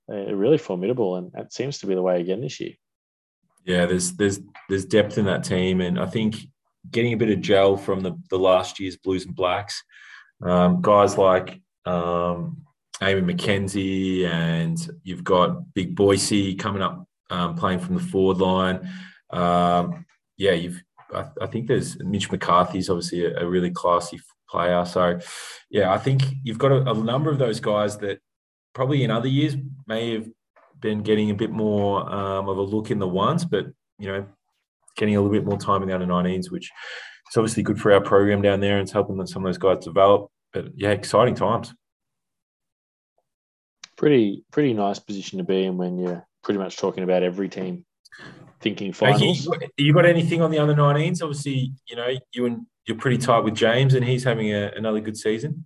they're 0.08 0.36
really 0.36 0.60
formidable, 0.60 1.16
and 1.16 1.32
that 1.32 1.52
seems 1.52 1.80
to 1.80 1.88
be 1.88 1.96
the 1.96 2.02
way 2.04 2.22
again 2.22 2.42
this 2.42 2.60
year. 2.60 2.74
Yeah, 3.64 3.88
there's 3.88 4.14
there's 4.14 4.40
there's 4.70 4.86
depth 4.86 5.18
in 5.18 5.26
that 5.26 5.44
team, 5.44 5.82
and 5.82 6.00
I 6.00 6.06
think 6.06 6.36
getting 6.92 7.14
a 7.14 7.18
bit 7.18 7.32
of 7.32 7.42
gel 7.42 7.76
from 7.76 8.02
the, 8.02 8.14
the 8.30 8.38
last 8.38 8.80
year's 8.80 8.98
Blues 8.98 9.26
and 9.26 9.36
Blacks, 9.36 9.84
um, 10.46 10.82
guys 10.82 11.18
like 11.18 11.62
um, 11.86 12.62
Amy 13.02 13.34
McKenzie, 13.34 14.26
and 14.26 14.90
you've 15.04 15.24
got 15.24 15.74
Big 15.74 15.96
Boise 15.96 16.56
coming 16.56 16.82
up 16.82 17.08
um, 17.30 17.56
playing 17.56 17.80
from 17.80 17.96
the 17.96 18.02
forward 18.02 18.38
line. 18.38 18.90
Um, 19.32 20.06
yeah, 20.38 20.52
you've 20.52 20.82
I, 21.14 21.26
I 21.42 21.48
think 21.48 21.68
there's 21.68 22.00
Mitch 22.00 22.32
McCarthy's 22.32 22.90
obviously 22.90 23.26
a, 23.26 23.42
a 23.42 23.48
really 23.48 23.72
classy 23.72 24.20
player. 24.50 24.86
So 24.86 25.20
yeah, 25.70 25.94
I 25.94 25.98
think 25.98 26.24
you've 26.44 26.58
got 26.58 26.72
a, 26.72 26.92
a 26.92 26.94
number 26.94 27.32
of 27.32 27.38
those 27.38 27.60
guys 27.60 27.98
that 27.98 28.20
probably 28.74 29.04
in 29.04 29.12
other 29.12 29.28
years 29.28 29.56
may 29.88 30.14
have 30.14 30.30
been 30.80 31.02
getting 31.04 31.32
a 31.32 31.36
bit 31.36 31.52
more 31.52 32.02
um, 32.14 32.50
of 32.50 32.58
a 32.58 32.62
look 32.62 32.92
in 32.92 33.00
the 33.00 33.08
ones, 33.08 33.46
but 33.46 33.66
you 33.98 34.08
know, 34.08 34.26
getting 34.98 35.16
a 35.16 35.22
little 35.22 35.36
bit 35.36 35.46
more 35.46 35.58
time 35.58 35.82
in 35.82 35.90
the 35.90 35.94
under 35.94 36.08
19s, 36.08 36.52
which 36.52 36.72
is 37.32 37.38
obviously 37.38 37.64
good 37.64 37.80
for 37.80 37.92
our 37.92 38.02
program 38.02 38.42
down 38.42 38.60
there 38.60 38.78
and 38.78 38.84
it's 38.84 38.92
helping 38.92 39.26
some 39.26 39.46
of 39.46 39.50
those 39.50 39.58
guys 39.58 39.84
develop. 39.84 40.30
But 40.56 40.72
yeah, 40.78 40.92
exciting 40.92 41.36
times. 41.36 41.74
Pretty 43.98 44.44
pretty 44.52 44.74
nice 44.74 45.00
position 45.00 45.38
to 45.40 45.44
be 45.44 45.66
in 45.66 45.78
when 45.78 45.98
you're 45.98 46.26
pretty 46.44 46.58
much 46.60 46.78
talking 46.78 47.04
about 47.04 47.24
every 47.24 47.50
team 47.50 47.86
thinking 48.62 48.88
Hey, 48.88 48.92
finals. 48.94 49.46
You, 49.46 49.54
you 49.78 49.94
got 49.94 50.06
anything 50.06 50.42
on 50.42 50.50
the 50.52 50.60
under 50.60 50.74
19s? 50.74 51.22
Obviously, 51.22 51.74
you 51.90 51.96
know, 51.98 52.08
you 52.34 52.46
and 52.46 52.66
you're 52.88 52.98
pretty 52.98 53.18
tight 53.18 53.40
with 53.40 53.56
James, 53.56 53.94
and 53.96 54.06
he's 54.06 54.24
having 54.24 54.54
a, 54.54 54.72
another 54.78 55.02
good 55.02 55.18
season. 55.18 55.66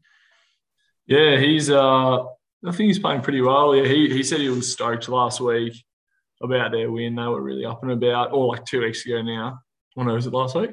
Yeah, 1.06 1.38
he's. 1.38 1.70
Uh, 1.70 2.24
I 2.24 2.72
think 2.72 2.88
he's 2.88 3.00
playing 3.00 3.22
pretty 3.22 3.42
well. 3.42 3.76
Yeah, 3.76 3.86
he 3.88 4.10
he 4.10 4.24
said 4.24 4.40
he 4.40 4.50
was 4.50 4.72
stoked 4.72 5.08
last 5.10 5.40
week 5.40 5.74
about 6.42 6.72
their 6.72 6.90
win. 6.92 7.16
They 7.16 7.24
were 7.24 7.42
really 7.42 7.66
up 7.66 7.84
and 7.84 7.92
about, 7.92 8.32
or 8.34 8.48
like 8.48 8.66
two 8.66 8.82
weeks 8.82 9.06
ago 9.06 9.22
now. 9.22 9.60
When 9.94 10.08
was 10.08 10.26
it 10.28 10.34
last 10.34 10.56
week? 10.56 10.72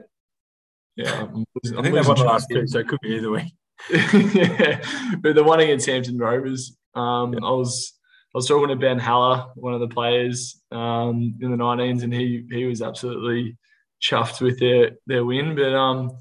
Yeah, 0.94 1.22
I'm 1.34 1.44
losing- 1.62 1.76
I 1.76 1.78
I'm 1.78 1.84
think 1.84 1.94
they 1.94 2.00
losing 2.00 2.14
won 2.16 2.26
last 2.26 2.46
here. 2.50 2.60
two, 2.62 2.66
so 2.66 2.78
it 2.80 2.88
could 2.88 3.00
be 3.02 3.14
either 3.16 3.30
way. 3.30 3.52
yeah, 4.34 4.80
but 5.20 5.34
the 5.34 5.45
one 5.45 5.61
against 5.61 5.87
Hampton 5.87 6.18
Rovers, 6.18 6.76
um, 6.95 7.32
Yeah. 7.34 7.41
I 7.45 7.51
was 7.51 7.93
I 8.34 8.39
was 8.39 8.49
talking 8.49 8.68
to 8.68 8.76
Ben 8.76 8.99
Haller, 8.99 9.47
one 9.55 9.72
of 9.72 9.80
the 9.80 9.89
players 9.89 10.61
um, 10.70 11.34
in 11.41 11.51
the 11.51 11.57
19s, 11.57 12.03
and 12.03 12.12
he 12.12 12.45
he 12.51 12.64
was 12.64 12.82
absolutely 12.82 13.57
chuffed 14.03 14.41
with 14.41 14.59
their 14.59 14.93
their 15.07 15.24
win. 15.24 15.55
But 15.55 15.74
um, 15.74 16.18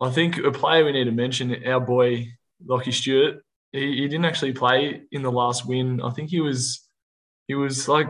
I 0.00 0.10
think 0.10 0.38
a 0.38 0.50
player 0.50 0.84
we 0.84 0.92
need 0.92 1.04
to 1.04 1.12
mention, 1.12 1.64
our 1.66 1.80
boy 1.80 2.28
Lockie 2.64 2.92
Stewart. 2.92 3.42
He, 3.72 3.96
he 3.96 4.08
didn't 4.08 4.24
actually 4.24 4.52
play 4.52 5.02
in 5.10 5.22
the 5.22 5.32
last 5.32 5.66
win. 5.66 6.00
I 6.02 6.10
think 6.10 6.30
he 6.30 6.40
was 6.40 6.86
he 7.48 7.54
was 7.54 7.88
like 7.88 8.08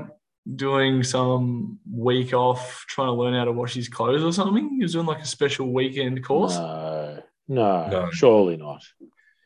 doing 0.54 1.02
some 1.02 1.78
week 1.90 2.32
off, 2.32 2.84
trying 2.88 3.08
to 3.08 3.12
learn 3.12 3.34
how 3.34 3.44
to 3.44 3.52
wash 3.52 3.74
his 3.74 3.88
clothes 3.88 4.22
or 4.22 4.32
something. 4.32 4.76
He 4.76 4.82
was 4.82 4.92
doing 4.92 5.06
like 5.06 5.22
a 5.22 5.26
special 5.26 5.72
weekend 5.72 6.24
course. 6.24 6.54
No, 6.56 6.95
no, 7.48 7.88
No. 7.88 8.10
surely 8.10 8.56
not. 8.56 8.82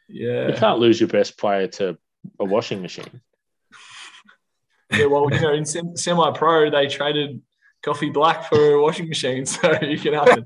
Yeah. 0.09 0.49
You 0.49 0.55
can't 0.55 0.79
lose 0.81 1.01
your 1.01 1.09
best 1.09 1.39
player 1.39 1.67
to 1.69 1.97
a 2.39 2.45
washing 2.45 2.83
machine. 2.83 3.21
Yeah, 4.93 5.07
well, 5.07 5.29
you 5.33 5.41
know, 5.41 5.53
in 5.53 5.65
semi-pro, 5.65 6.71
they 6.71 6.89
traded 6.89 7.41
coffee 7.83 8.11
black 8.11 8.49
for 8.49 8.73
a 8.75 8.83
washing 8.83 9.09
machine, 9.09 9.47
so 9.47 9.73
you 9.83 9.99
can 9.99 10.15
happen. 10.15 10.45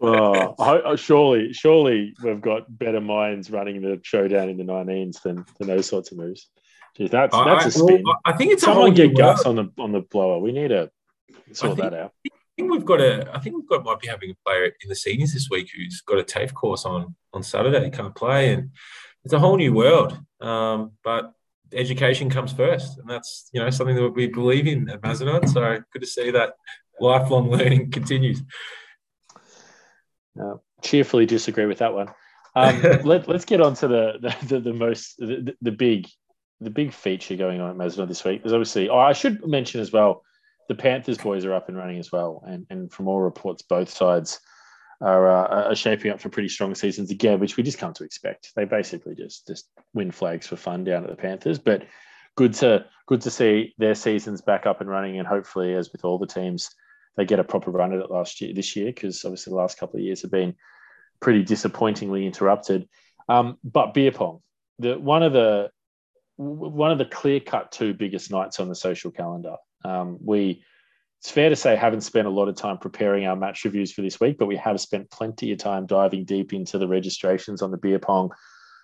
Well, 0.00 0.54
I, 0.60 0.64
I- 0.76 0.82
oh, 0.92 0.96
surely, 0.96 1.52
surely 1.52 2.14
we've 2.22 2.40
got 2.40 2.66
better 2.78 3.00
minds 3.00 3.50
running 3.50 3.82
the 3.82 3.98
showdown 4.02 4.48
in 4.48 4.56
the 4.58 4.64
19s 4.64 5.22
than, 5.22 5.44
than 5.58 5.66
those 5.68 5.86
sorts 5.86 6.12
of 6.12 6.18
moves. 6.18 6.48
Geez, 6.96 7.10
that's 7.10 7.34
I, 7.34 7.44
that's 7.44 7.66
a 7.66 7.70
spin. 7.72 8.02
well, 8.04 8.16
I 8.24 8.32
think 8.34 8.52
it's 8.52 8.62
Someone 8.62 8.94
get 8.94 9.16
Gus 9.16 9.44
on 9.44 9.56
the 9.56 9.68
on 9.78 9.92
the 9.92 10.00
blower. 10.00 10.38
We 10.38 10.52
need 10.52 10.68
to 10.68 10.90
sort 11.52 11.76
think- 11.76 11.90
that 11.90 11.94
out. 11.94 12.12
I 12.58 12.60
think 12.60 12.72
we've 12.72 12.84
got 12.84 13.00
a. 13.00 13.30
I 13.32 13.38
think 13.38 13.54
we've 13.54 13.68
got 13.68 13.84
might 13.84 14.00
be 14.00 14.08
having 14.08 14.30
a 14.32 14.34
player 14.44 14.64
in 14.82 14.88
the 14.88 14.96
seniors 14.96 15.32
this 15.32 15.48
week 15.48 15.70
who's 15.72 16.00
got 16.00 16.18
a 16.18 16.24
TAFE 16.24 16.52
course 16.54 16.84
on 16.84 17.14
on 17.32 17.44
Saturday. 17.44 17.84
He 17.84 17.90
can't 17.90 18.16
play, 18.16 18.52
and 18.52 18.70
it's 19.24 19.32
a 19.32 19.38
whole 19.38 19.56
new 19.56 19.72
world. 19.72 20.18
Um, 20.40 20.90
but 21.04 21.32
education 21.72 22.28
comes 22.28 22.52
first, 22.52 22.98
and 22.98 23.08
that's 23.08 23.48
you 23.52 23.60
know 23.60 23.70
something 23.70 23.94
that 23.94 24.10
we 24.10 24.26
believe 24.26 24.66
in 24.66 24.90
at 24.90 25.02
Mazenod. 25.02 25.48
So 25.48 25.78
good 25.92 26.02
to 26.02 26.06
see 26.06 26.32
that 26.32 26.54
lifelong 26.98 27.48
learning 27.48 27.90
continues. 27.92 28.42
No, 30.34 30.60
cheerfully 30.82 31.26
disagree 31.26 31.66
with 31.66 31.78
that 31.78 31.94
one. 31.94 32.08
Um, 32.56 32.82
let, 33.04 33.28
let's 33.28 33.44
get 33.44 33.60
on 33.60 33.74
to 33.74 33.86
the 33.86 34.18
the, 34.20 34.46
the, 34.46 34.60
the 34.60 34.72
most 34.72 35.16
the, 35.18 35.54
the 35.62 35.70
big 35.70 36.08
the 36.60 36.70
big 36.70 36.92
feature 36.92 37.36
going 37.36 37.60
on 37.60 37.70
at 37.70 37.76
Mazda 37.76 38.06
this 38.06 38.24
week. 38.24 38.42
There's 38.42 38.52
obviously 38.52 38.88
oh 38.88 38.98
I 38.98 39.12
should 39.12 39.46
mention 39.46 39.80
as 39.80 39.92
well 39.92 40.24
the 40.68 40.74
Panthers 40.74 41.18
boys 41.18 41.44
are 41.44 41.54
up 41.54 41.68
and 41.68 41.76
running 41.76 41.98
as 41.98 42.12
well, 42.12 42.42
and 42.46 42.66
and 42.70 42.92
from 42.92 43.08
all 43.08 43.20
reports 43.20 43.62
both 43.62 43.90
sides 43.90 44.40
are 45.00 45.28
uh, 45.28 45.68
are 45.68 45.74
shaping 45.74 46.10
up 46.10 46.20
for 46.20 46.28
pretty 46.28 46.48
strong 46.48 46.74
seasons 46.74 47.10
again, 47.10 47.40
which 47.40 47.56
we 47.56 47.62
just 47.62 47.78
come 47.78 47.92
to 47.94 48.04
expect. 48.04 48.52
They 48.54 48.64
basically 48.64 49.14
just 49.14 49.46
just 49.46 49.70
win 49.94 50.10
flags 50.10 50.46
for 50.46 50.56
fun 50.56 50.84
down 50.84 51.04
at 51.04 51.10
the 51.10 51.16
Panthers, 51.16 51.58
but 51.58 51.84
good 52.36 52.54
to 52.54 52.84
good 53.06 53.20
to 53.22 53.30
see 53.30 53.74
their 53.78 53.94
seasons 53.94 54.40
back 54.40 54.66
up 54.66 54.80
and 54.80 54.90
running, 54.90 55.18
and 55.18 55.26
hopefully 55.26 55.74
as 55.74 55.90
with 55.92 56.04
all 56.04 56.18
the 56.18 56.26
teams 56.26 56.70
they 57.16 57.24
get 57.24 57.40
a 57.40 57.44
proper 57.44 57.72
run 57.72 57.92
at 57.92 57.98
it 57.98 58.10
last 58.10 58.40
year 58.40 58.54
this 58.54 58.76
year 58.76 58.86
because 58.86 59.24
obviously 59.24 59.50
the 59.50 59.56
last 59.56 59.76
couple 59.76 59.98
of 59.98 60.04
years 60.04 60.22
have 60.22 60.30
been 60.30 60.54
pretty 61.20 61.42
disappointingly 61.42 62.24
interrupted. 62.24 62.88
Um, 63.28 63.58
but 63.64 63.92
beer 63.92 64.12
pong, 64.12 64.40
the 64.78 64.98
one 64.98 65.24
of 65.24 65.32
the 65.32 65.70
one 66.36 66.92
of 66.92 66.98
the 66.98 67.04
clear 67.04 67.40
cut 67.40 67.72
two 67.72 67.92
biggest 67.92 68.30
nights 68.30 68.60
on 68.60 68.68
the 68.68 68.74
social 68.74 69.10
calendar. 69.10 69.56
Um, 69.84 70.18
we 70.22 70.62
it's 71.20 71.30
fair 71.30 71.48
to 71.48 71.56
say 71.56 71.74
haven't 71.74 72.02
spent 72.02 72.28
a 72.28 72.30
lot 72.30 72.48
of 72.48 72.54
time 72.54 72.78
preparing 72.78 73.26
our 73.26 73.34
match 73.34 73.64
reviews 73.64 73.92
for 73.92 74.02
this 74.02 74.20
week, 74.20 74.38
but 74.38 74.46
we 74.46 74.56
have 74.56 74.80
spent 74.80 75.10
plenty 75.10 75.50
of 75.50 75.58
time 75.58 75.86
diving 75.86 76.24
deep 76.24 76.52
into 76.52 76.78
the 76.78 76.86
registrations 76.86 77.60
on 77.60 77.72
the 77.72 77.76
beer 77.76 77.98
pong. 77.98 78.30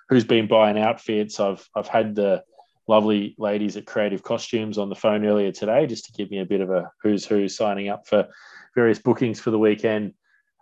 Who's 0.08 0.24
been 0.24 0.48
buying 0.48 0.78
outfits? 0.78 1.38
I've 1.38 1.66
I've 1.76 1.88
had 1.88 2.14
the 2.14 2.42
lovely 2.88 3.34
ladies 3.38 3.76
at 3.76 3.86
Creative 3.86 4.22
Costumes 4.22 4.78
on 4.78 4.88
the 4.88 4.94
phone 4.94 5.24
earlier 5.24 5.52
today 5.52 5.86
just 5.86 6.06
to 6.06 6.12
give 6.12 6.30
me 6.30 6.40
a 6.40 6.44
bit 6.44 6.60
of 6.60 6.70
a 6.70 6.90
who's 7.02 7.24
who 7.24 7.48
signing 7.48 7.88
up 7.88 8.06
for 8.06 8.28
various 8.74 8.98
bookings 8.98 9.40
for 9.40 9.50
the 9.50 9.58
weekend. 9.58 10.12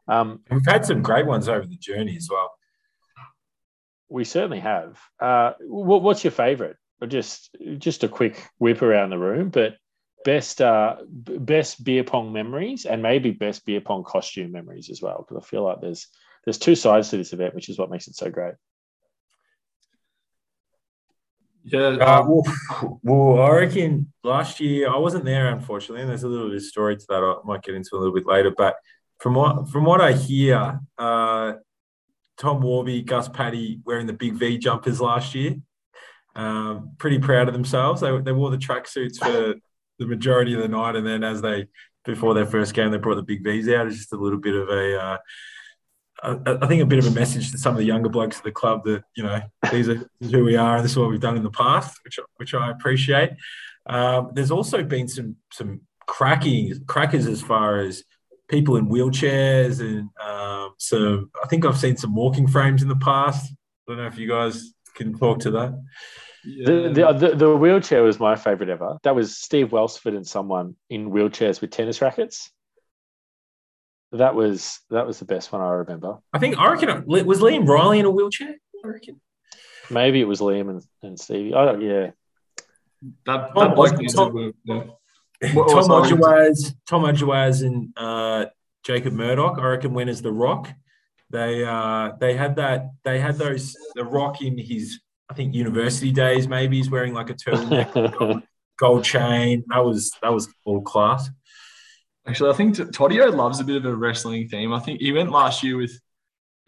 Um, 0.08 0.40
We've 0.50 0.64
had 0.66 0.84
some 0.84 1.02
great 1.02 1.26
ones 1.26 1.48
over 1.48 1.66
the 1.66 1.76
journey 1.76 2.16
as 2.16 2.28
well. 2.30 2.52
We 4.08 4.24
certainly 4.24 4.60
have. 4.60 5.00
Uh, 5.18 5.52
what, 5.60 6.02
what's 6.02 6.22
your 6.22 6.32
favourite? 6.32 6.76
Just 7.08 7.56
just 7.78 8.04
a 8.04 8.08
quick 8.08 8.46
whip 8.58 8.82
around 8.82 9.10
the 9.10 9.18
room, 9.18 9.48
but 9.48 9.76
best 10.24 10.60
uh, 10.60 10.96
best 11.08 11.82
beer 11.84 12.04
pong 12.04 12.32
memories 12.32 12.86
and 12.86 13.02
maybe 13.02 13.30
best 13.30 13.64
beer 13.64 13.80
pong 13.80 14.04
costume 14.04 14.52
memories 14.52 14.90
as 14.90 15.02
well. 15.02 15.24
Because 15.26 15.44
I 15.44 15.48
feel 15.48 15.64
like 15.64 15.80
there's 15.80 16.08
there's 16.44 16.58
two 16.58 16.74
sides 16.74 17.10
to 17.10 17.16
this 17.16 17.32
event, 17.32 17.54
which 17.54 17.68
is 17.68 17.78
what 17.78 17.90
makes 17.90 18.08
it 18.08 18.16
so 18.16 18.30
great. 18.30 18.54
Yeah. 21.64 21.80
Uh, 21.80 22.24
well, 22.26 22.98
well, 23.02 23.42
I 23.42 23.50
reckon 23.50 24.12
last 24.24 24.60
year 24.60 24.90
I 24.90 24.96
wasn't 24.96 25.24
there, 25.24 25.48
unfortunately, 25.48 26.02
and 26.02 26.10
there's 26.10 26.24
a 26.24 26.28
little 26.28 26.48
bit 26.48 26.56
of 26.56 26.62
story 26.62 26.96
to 26.96 27.06
that 27.08 27.22
I 27.22 27.46
might 27.46 27.62
get 27.62 27.74
into 27.74 27.90
a 27.94 27.98
little 27.98 28.14
bit 28.14 28.26
later. 28.26 28.52
But 28.56 28.76
from 29.18 29.34
what 29.34 29.68
from 29.68 29.84
what 29.84 30.00
I 30.00 30.12
hear, 30.12 30.80
uh, 30.98 31.54
Tom 32.36 32.60
Warby, 32.60 33.02
Gus 33.02 33.28
Paddy 33.28 33.80
wearing 33.84 34.06
the 34.06 34.12
big 34.12 34.34
V 34.34 34.58
jumpers 34.58 35.00
last 35.00 35.34
year, 35.34 35.56
um, 36.34 36.92
pretty 36.98 37.18
proud 37.18 37.46
of 37.46 37.54
themselves. 37.54 38.00
They, 38.00 38.18
they 38.18 38.32
wore 38.32 38.50
the 38.50 38.56
tracksuits 38.56 39.18
for 39.18 39.54
the 39.98 40.06
majority 40.06 40.54
of 40.54 40.60
the 40.60 40.68
night, 40.68 40.96
and 40.96 41.06
then 41.06 41.24
as 41.24 41.42
they 41.42 41.66
before 42.04 42.34
their 42.34 42.46
first 42.46 42.74
game, 42.74 42.90
they 42.90 42.98
brought 42.98 43.14
the 43.14 43.22
big 43.22 43.44
V's 43.44 43.68
out. 43.68 43.86
It's 43.86 43.96
just 43.96 44.12
a 44.12 44.16
little 44.16 44.38
bit 44.38 44.54
of 44.54 44.68
a 44.68 45.00
uh, 45.00 45.18
I 46.22 46.66
think 46.66 46.82
a 46.82 46.86
bit 46.86 47.00
of 47.00 47.06
a 47.06 47.10
message 47.10 47.50
to 47.50 47.58
some 47.58 47.74
of 47.74 47.78
the 47.78 47.84
younger 47.84 48.08
blokes 48.08 48.38
at 48.38 48.44
the 48.44 48.52
club 48.52 48.84
that 48.84 49.02
you 49.16 49.24
know 49.24 49.40
these 49.72 49.88
are 49.88 50.08
who 50.20 50.44
we 50.44 50.56
are 50.56 50.76
and 50.76 50.84
this 50.84 50.92
is 50.92 50.98
what 50.98 51.10
we've 51.10 51.20
done 51.20 51.36
in 51.36 51.42
the 51.42 51.50
past, 51.50 51.98
which 52.04 52.18
which 52.36 52.54
I 52.54 52.70
appreciate. 52.70 53.30
Um, 53.86 54.30
there's 54.32 54.52
also 54.52 54.84
been 54.84 55.08
some 55.08 55.36
some 55.52 55.80
cracking 56.06 56.84
crackers 56.86 57.26
as 57.26 57.42
far 57.42 57.80
as 57.80 58.04
people 58.48 58.76
in 58.76 58.88
wheelchairs 58.88 59.80
and 59.80 60.10
um, 60.24 60.74
some. 60.78 61.30
I 61.42 61.48
think 61.48 61.64
I've 61.64 61.78
seen 61.78 61.96
some 61.96 62.14
walking 62.14 62.46
frames 62.46 62.82
in 62.82 62.88
the 62.88 62.96
past. 62.96 63.52
I 63.88 63.92
don't 63.92 63.96
know 63.98 64.06
if 64.06 64.18
you 64.18 64.28
guys 64.28 64.72
can 64.94 65.18
talk 65.18 65.40
to 65.40 65.50
that. 65.52 65.82
Yeah. 66.44 66.88
The, 66.88 67.12
the, 67.12 67.36
the 67.36 67.56
wheelchair 67.56 68.02
was 68.02 68.18
my 68.18 68.36
favorite 68.36 68.68
ever. 68.68 68.98
That 69.04 69.14
was 69.14 69.38
Steve 69.38 69.70
Welsford 69.70 70.14
and 70.14 70.26
someone 70.26 70.76
in 70.90 71.10
wheelchairs 71.10 71.60
with 71.60 71.70
tennis 71.70 72.02
rackets. 72.02 72.50
That 74.12 74.34
was 74.34 74.80
that 74.90 75.06
was 75.06 75.18
the 75.18 75.24
best 75.24 75.52
one 75.52 75.62
I 75.62 75.70
remember. 75.70 76.18
I 76.32 76.38
think 76.38 76.58
I 76.58 76.70
reckon 76.70 77.06
was 77.06 77.40
Liam 77.40 77.66
Riley 77.66 77.98
in 77.98 78.04
a 78.04 78.10
wheelchair. 78.10 78.56
I 78.84 78.88
reckon. 78.88 79.20
Maybe 79.90 80.20
it 80.20 80.24
was 80.24 80.40
Liam 80.40 80.68
and, 80.68 80.82
and 81.02 81.18
Stevie. 81.18 81.54
Oh 81.54 81.78
yeah. 81.78 82.10
That, 83.26 83.54
that 83.54 83.74
Tom, 83.74 83.74
Tom, 83.74 84.52
yeah. 84.64 84.84
Tom 85.42 85.88
Odgewaz, 85.88 86.74
Tom 86.86 87.02
Odgewaz 87.02 87.66
and 87.66 87.92
uh, 87.96 88.46
Jacob 88.84 89.12
Murdoch, 89.14 89.58
I 89.58 89.66
reckon, 89.66 89.94
went 89.94 90.10
as 90.10 90.22
the 90.22 90.32
Rock. 90.32 90.68
They 91.30 91.64
uh, 91.64 92.12
they 92.20 92.36
had 92.36 92.56
that 92.56 92.90
they 93.04 93.18
had 93.18 93.36
those 93.36 93.74
the 93.94 94.04
Rock 94.04 94.42
in 94.42 94.58
his 94.58 95.00
I 95.32 95.34
think 95.34 95.54
university 95.54 96.12
days. 96.12 96.46
Maybe 96.46 96.76
he's 96.76 96.90
wearing 96.90 97.14
like 97.14 97.30
a 97.30 97.34
turtleneck, 97.34 97.94
gold, 98.18 98.42
gold 98.78 99.02
chain. 99.02 99.64
That 99.68 99.82
was 99.82 100.12
that 100.20 100.30
was 100.30 100.46
all 100.66 100.82
class. 100.82 101.30
Actually, 102.26 102.50
I 102.50 102.52
think 102.52 102.76
Todio 102.76 103.34
loves 103.34 103.58
a 103.58 103.64
bit 103.64 103.76
of 103.76 103.86
a 103.86 103.96
wrestling 103.96 104.46
theme. 104.48 104.74
I 104.74 104.80
think 104.80 105.00
he 105.00 105.10
went 105.10 105.32
last 105.32 105.62
year 105.62 105.78
with 105.78 105.98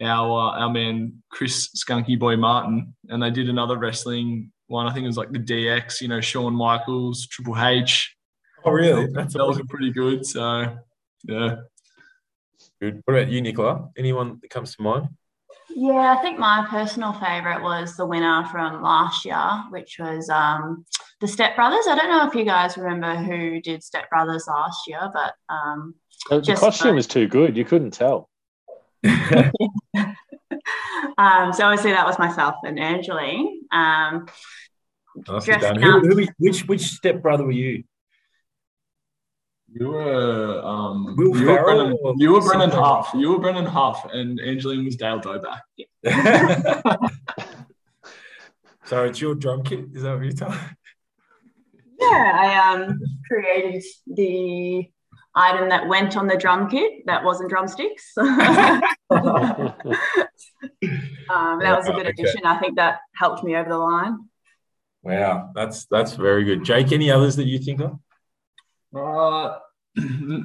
our 0.01 0.55
uh, 0.55 0.59
our 0.61 0.71
man 0.71 1.21
Chris 1.29 1.69
Skunky 1.77 2.17
Boy 2.17 2.37
Martin, 2.37 2.95
and 3.07 3.21
they 3.21 3.29
did 3.29 3.49
another 3.49 3.77
wrestling 3.77 4.51
one. 4.65 4.87
I 4.87 4.93
think 4.93 5.03
it 5.03 5.07
was 5.09 5.17
like 5.17 5.31
the 5.31 5.37
DX. 5.37 6.01
You 6.01 6.07
know, 6.07 6.19
Shawn 6.19 6.55
Michaels, 6.55 7.27
Triple 7.27 7.63
H. 7.63 8.15
Oh, 8.63 8.71
really? 8.71 9.05
That's 9.13 9.35
that 9.35 9.45
was 9.45 9.61
pretty 9.69 9.91
good. 9.91 10.25
So, 10.25 10.75
yeah. 11.23 11.57
Good. 12.81 13.03
What 13.05 13.13
about 13.15 13.31
you, 13.31 13.41
Nicola? 13.41 13.89
Anyone 13.95 14.39
that 14.41 14.49
comes 14.49 14.75
to 14.75 14.81
mind? 14.81 15.09
Yeah, 15.77 16.15
I 16.17 16.21
think 16.21 16.39
my 16.39 16.65
personal 16.69 17.11
favourite 17.11 17.61
was 17.61 17.97
the 17.97 18.05
winner 18.05 18.45
from 18.49 18.81
last 18.81 19.25
year, 19.25 19.63
which 19.71 19.97
was 19.99 20.29
um, 20.29 20.85
the 21.19 21.27
Step 21.27 21.57
Brothers. 21.57 21.85
I 21.89 21.95
don't 21.95 22.09
know 22.09 22.25
if 22.25 22.33
you 22.33 22.45
guys 22.45 22.77
remember 22.77 23.13
who 23.13 23.59
did 23.59 23.83
Step 23.83 24.09
Brothers 24.09 24.47
last 24.47 24.87
year, 24.87 25.11
but 25.13 25.33
um, 25.49 25.95
the 26.29 26.39
just, 26.39 26.61
costume 26.61 26.95
was 26.95 27.07
too 27.07 27.27
good. 27.27 27.57
You 27.57 27.65
couldn't 27.65 27.91
tell. 27.91 28.29
um, 29.03 29.51
so 31.51 31.65
obviously 31.65 31.91
that 31.91 32.05
was 32.05 32.17
myself 32.17 32.55
and 32.63 32.79
Angeline. 32.79 33.63
Um, 33.73 34.27
who, 35.27 35.99
who, 35.99 36.27
which 36.37 36.65
which 36.67 36.83
step 36.83 37.21
brother 37.21 37.43
were 37.43 37.51
you? 37.51 37.83
You 39.77 39.89
were 39.89 40.61
um, 40.63 41.17
Will 41.17 41.37
you, 41.37 41.47
were 41.47 41.61
Brennan, 41.61 41.97
you 42.15 42.31
were 42.31 42.39
Brennan 42.39 42.69
Huff. 42.69 43.11
You 43.13 43.33
were 43.33 43.39
Brennan 43.39 43.65
Huff, 43.65 44.09
and 44.13 44.39
Angeline 44.39 44.85
was 44.85 44.95
Dale 44.95 45.19
Doback. 45.19 45.59
Yeah. 45.75 45.85
so 48.85 49.03
it's 49.03 49.19
your 49.19 49.35
drum 49.35 49.63
kit. 49.63 49.87
Is 49.93 50.03
that 50.03 50.15
what 50.15 50.23
you're 50.23 50.31
telling? 50.31 50.57
Yeah, 51.99 52.37
I 52.39 52.73
um 52.73 53.01
created 53.29 53.83
the 54.07 54.89
item 55.35 55.67
that 55.67 55.89
went 55.89 56.15
on 56.15 56.27
the 56.27 56.37
drum 56.37 56.69
kit 56.69 57.05
that 57.05 57.25
wasn't 57.25 57.49
drumsticks. 57.49 58.13
um, 58.17 58.27
that 59.09 59.75
was 61.77 61.89
a 61.89 61.91
good 61.91 62.07
addition. 62.07 62.45
I 62.45 62.59
think 62.59 62.77
that 62.77 62.99
helped 63.13 63.43
me 63.43 63.57
over 63.57 63.67
the 63.67 63.77
line. 63.77 64.19
Wow, 65.03 65.51
that's 65.53 65.85
that's 65.87 66.13
very 66.13 66.45
good. 66.45 66.63
Jake, 66.63 66.93
any 66.93 67.11
others 67.11 67.35
that 67.35 67.45
you 67.45 67.59
think 67.59 67.81
of? 67.81 67.99
Uh, 68.95 69.57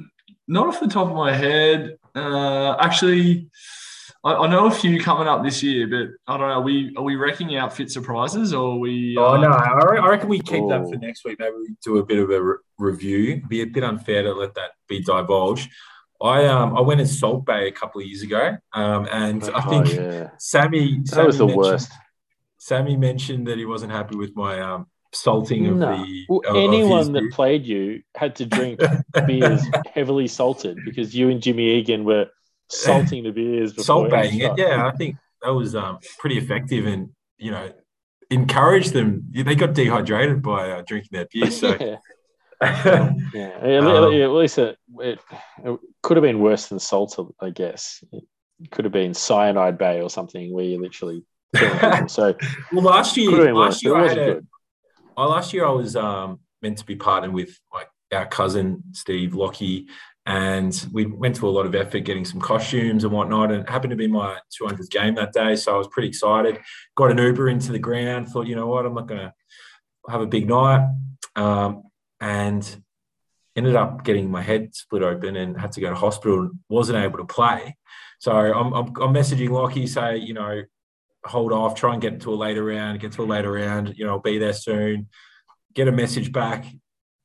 not 0.47 0.67
off 0.67 0.79
the 0.79 0.87
top 0.87 1.07
of 1.07 1.15
my 1.15 1.33
head. 1.33 1.97
Uh, 2.13 2.75
actually, 2.79 3.49
I, 4.23 4.33
I, 4.33 4.47
know 4.47 4.67
a 4.67 4.71
few 4.71 5.01
coming 5.01 5.27
up 5.27 5.43
this 5.43 5.63
year, 5.63 5.87
but 5.87 6.31
I 6.31 6.37
don't 6.37 6.47
know. 6.47 6.55
Are 6.55 6.61
we 6.61 6.93
are 6.97 7.03
we 7.03 7.15
wrecking 7.15 7.55
outfit 7.55 7.89
surprises 7.89 8.53
or 8.53 8.79
we? 8.79 9.15
Uh... 9.17 9.21
Oh 9.21 9.41
no, 9.41 9.49
I 9.49 10.07
reckon 10.07 10.29
we 10.29 10.39
keep 10.39 10.63
oh. 10.63 10.69
that 10.69 10.89
for 10.89 10.97
next 10.97 11.23
week. 11.23 11.39
Maybe 11.39 11.55
we 11.55 11.75
do 11.83 11.97
a 11.97 12.05
bit 12.05 12.19
of 12.19 12.29
a 12.29 12.43
re- 12.43 12.57
review. 12.77 13.41
Be 13.47 13.61
a 13.61 13.65
bit 13.65 13.83
unfair 13.83 14.23
to 14.23 14.33
let 14.33 14.53
that 14.55 14.71
be 14.87 15.01
divulged. 15.01 15.69
I 16.21 16.45
um 16.45 16.77
I 16.77 16.81
went 16.81 17.01
in 17.01 17.07
Salt 17.07 17.45
Bae 17.45 17.61
a 17.61 17.71
couple 17.71 18.01
of 18.01 18.07
years 18.07 18.21
ago, 18.21 18.57
um, 18.73 19.07
and 19.11 19.43
I 19.43 19.63
oh, 19.65 19.69
think 19.69 19.87
oh, 19.87 19.91
yeah. 19.91 20.29
Sammy, 20.37 21.01
that 21.05 21.25
was 21.25 21.37
the 21.37 21.47
worst. 21.47 21.91
Sammy 22.57 22.95
mentioned 22.95 23.47
that 23.47 23.57
he 23.57 23.65
wasn't 23.65 23.91
happy 23.91 24.15
with 24.15 24.35
my 24.35 24.59
um, 24.59 24.85
salting 25.13 25.67
of 25.67 25.77
no. 25.77 25.97
the. 25.97 26.25
Well, 26.29 26.41
of, 26.47 26.55
anyone 26.55 27.11
that 27.13 27.21
beer. 27.21 27.29
played 27.31 27.65
you 27.65 28.03
had 28.15 28.35
to 28.37 28.45
drink 28.45 28.79
beers 29.27 29.63
heavily 29.93 30.27
salted 30.27 30.79
because 30.85 31.15
you 31.15 31.29
and 31.29 31.41
Jimmy 31.41 31.71
Egan 31.71 32.03
were 32.03 32.27
salting 32.69 33.23
the 33.23 33.31
beers. 33.31 33.83
Salt 33.83 34.09
baying 34.09 34.39
it, 34.39 34.57
yeah. 34.57 34.87
I 34.87 34.95
think 34.95 35.17
that 35.41 35.53
was 35.53 35.75
um, 35.75 35.99
pretty 36.19 36.37
effective, 36.37 36.85
and 36.85 37.09
you 37.37 37.51
know, 37.51 37.71
encouraged 38.29 38.93
them. 38.93 39.27
They 39.31 39.55
got 39.55 39.73
dehydrated 39.73 40.41
by 40.41 40.71
uh, 40.71 40.83
drinking 40.85 41.17
that 41.19 41.29
beer. 41.31 41.51
So. 41.51 41.77
yeah. 41.79 41.97
yeah, 42.63 43.11
yeah, 43.33 43.77
um, 43.79 44.13
at 44.13 44.29
least 44.29 44.59
it, 44.59 44.77
it, 44.99 45.19
it, 45.65 45.79
could 46.03 46.15
have 46.15 46.21
been 46.21 46.39
worse 46.39 46.67
than 46.67 46.77
salt, 46.77 47.17
I 47.41 47.49
guess. 47.49 48.03
It 48.11 48.23
could 48.69 48.85
have 48.85 48.91
been 48.91 49.15
cyanide 49.15 49.79
bay 49.79 49.99
or 49.99 50.11
something 50.11 50.53
where 50.53 50.63
you 50.63 50.79
literally 50.79 51.25
so 52.07 52.35
well, 52.71 52.83
last 52.83 53.17
year, 53.17 53.53
last 53.53 53.83
year 53.83 53.95
I 53.95 54.07
had 54.07 54.17
a, 54.17 54.41
I, 55.21 55.25
last 55.25 55.53
year 55.53 55.65
I 55.65 55.71
was 55.71 55.95
um, 55.95 56.39
meant 56.61 56.77
to 56.79 56.85
be 56.85 56.95
partnered 56.95 57.33
with 57.33 57.59
like 57.73 57.87
our 58.13 58.25
cousin 58.25 58.83
Steve 58.91 59.35
Lockie, 59.35 59.87
and 60.25 60.87
we 60.91 61.05
went 61.05 61.35
to 61.37 61.47
a 61.47 61.49
lot 61.49 61.65
of 61.65 61.75
effort 61.75 62.01
getting 62.01 62.25
some 62.25 62.41
costumes 62.41 63.03
and 63.03 63.13
whatnot. 63.13 63.51
And 63.51 63.61
it 63.61 63.69
happened 63.69 63.91
to 63.91 63.97
be 63.97 64.07
my 64.07 64.37
200th 64.61 64.89
game 64.89 65.15
that 65.15 65.33
day, 65.33 65.55
so 65.55 65.75
I 65.75 65.77
was 65.77 65.87
pretty 65.87 66.09
excited. 66.09 66.59
Got 66.95 67.11
an 67.11 67.17
Uber 67.17 67.49
into 67.49 67.71
the 67.71 67.79
ground. 67.79 68.29
Thought, 68.29 68.47
you 68.47 68.55
know 68.55 68.67
what, 68.67 68.85
I'm 68.85 68.95
not 68.95 69.07
going 69.07 69.21
to 69.21 69.33
have 70.09 70.21
a 70.21 70.27
big 70.27 70.47
night, 70.47 70.87
um, 71.35 71.83
and 72.19 72.83
ended 73.55 73.75
up 73.75 74.03
getting 74.03 74.31
my 74.31 74.41
head 74.41 74.73
split 74.73 75.03
open 75.03 75.35
and 75.35 75.59
had 75.59 75.71
to 75.73 75.81
go 75.81 75.89
to 75.89 75.95
hospital. 75.95 76.39
and 76.41 76.51
wasn't 76.69 76.97
able 76.97 77.17
to 77.17 77.25
play. 77.25 77.75
So 78.19 78.31
I'm, 78.31 78.73
I'm, 78.73 78.87
I'm 79.01 79.13
messaging 79.13 79.49
Lockie, 79.49 79.87
say, 79.87 80.17
you 80.17 80.33
know, 80.33 80.61
hold 81.25 81.51
off, 81.51 81.75
try 81.75 81.93
and 81.93 82.01
get 82.01 82.21
to 82.21 82.33
a 82.33 82.35
later 82.35 82.63
round, 82.63 82.99
get 82.99 83.11
to 83.13 83.23
a 83.23 83.25
later 83.25 83.51
round, 83.51 83.93
you 83.97 84.05
know, 84.05 84.19
be 84.19 84.37
there 84.37 84.53
soon, 84.53 85.07
get 85.73 85.87
a 85.87 85.91
message 85.91 86.31
back, 86.31 86.65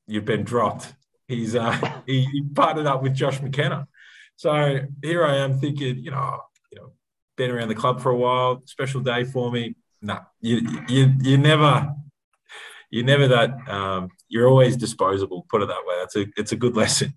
you've 0.06 0.24
been 0.24 0.44
dropped. 0.44 0.94
He's 1.28 1.56
uh 1.56 1.72
he, 2.06 2.24
he 2.24 2.42
partnered 2.42 2.86
up 2.86 3.02
with 3.02 3.14
Josh 3.14 3.40
McKenna. 3.40 3.88
So 4.36 4.80
here 5.02 5.24
I 5.24 5.36
am 5.36 5.58
thinking, 5.58 5.98
you 5.98 6.10
know, 6.10 6.40
you 6.70 6.78
know, 6.78 6.92
been 7.36 7.50
around 7.50 7.68
the 7.68 7.74
club 7.74 8.00
for 8.00 8.10
a 8.10 8.16
while, 8.16 8.62
special 8.66 9.00
day 9.00 9.24
for 9.24 9.50
me. 9.50 9.74
No, 10.02 10.14
nah, 10.14 10.20
you 10.40 10.60
you 10.88 11.14
you 11.20 11.38
never 11.38 11.90
you're 12.90 13.04
never 13.04 13.28
that 13.28 13.50
um, 13.68 14.10
you're 14.28 14.48
always 14.48 14.76
disposable, 14.76 15.46
put 15.48 15.62
it 15.62 15.68
that 15.68 15.82
way. 15.86 15.96
That's 15.98 16.16
a 16.16 16.26
it's 16.36 16.52
a 16.52 16.56
good 16.56 16.76
lesson. 16.82 17.14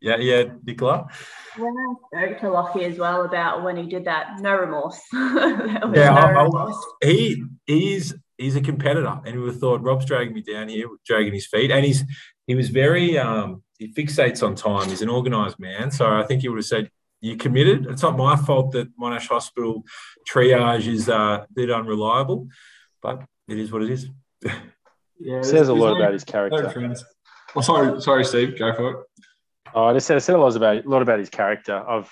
Yeah, 0.00 0.16
yeah, 0.16 0.44
Nicola. 0.64 1.06
Yeah, 1.58 1.70
I 2.14 2.26
spoke 2.26 2.40
to 2.40 2.50
Lockie 2.50 2.84
as 2.84 2.98
well 2.98 3.24
about 3.24 3.62
when 3.62 3.76
he 3.76 3.86
did 3.86 4.04
that. 4.06 4.40
No 4.40 4.56
remorse. 4.56 5.00
yeah, 5.12 5.78
no 5.82 6.44
remorse. 6.44 6.76
he 7.02 7.44
he's 7.66 8.14
he's 8.36 8.56
a 8.56 8.60
competitor, 8.60 9.20
and 9.24 9.40
we 9.40 9.52
thought 9.52 9.82
Rob's 9.82 10.04
dragging 10.04 10.34
me 10.34 10.42
down 10.42 10.68
here, 10.68 10.88
dragging 11.06 11.32
his 11.32 11.46
feet, 11.46 11.70
and 11.70 11.84
he's 11.84 12.04
he 12.46 12.54
was 12.54 12.68
very 12.68 13.16
um, 13.18 13.62
he 13.78 13.92
fixates 13.92 14.42
on 14.42 14.54
time. 14.54 14.88
He's 14.88 15.02
an 15.02 15.10
organised 15.10 15.58
man, 15.58 15.90
so 15.90 16.10
I 16.10 16.24
think 16.24 16.42
he 16.42 16.48
would 16.48 16.58
have 16.58 16.66
said, 16.66 16.90
"You 17.20 17.36
committed." 17.36 17.86
It's 17.86 18.02
not 18.02 18.16
my 18.16 18.36
fault 18.36 18.72
that 18.72 18.96
Monash 18.98 19.28
Hospital 19.28 19.84
triage 20.28 20.86
is 20.86 21.08
uh, 21.08 21.44
a 21.44 21.46
bit 21.54 21.70
unreliable, 21.70 22.48
but 23.02 23.22
it 23.48 23.58
is 23.58 23.70
what 23.70 23.82
it 23.82 23.90
is. 23.90 24.08
yeah, 25.20 25.38
it 25.38 25.44
says 25.44 25.68
a 25.68 25.74
lot 25.74 25.96
about 25.96 26.12
his 26.12 26.24
character. 26.24 26.94
Oh, 27.54 27.60
sorry, 27.62 28.00
sorry, 28.02 28.24
Steve. 28.24 28.58
Go 28.58 28.74
for 28.74 28.90
it. 28.90 28.96
Oh, 29.74 29.84
I 29.84 29.92
just 29.92 30.06
said, 30.06 30.16
I 30.16 30.20
said 30.20 30.34
a 30.34 30.38
lot 30.38 30.56
about 30.56 30.84
a 30.84 30.88
lot 30.88 31.02
about 31.02 31.18
his 31.18 31.30
character. 31.30 31.76
I've 31.76 32.10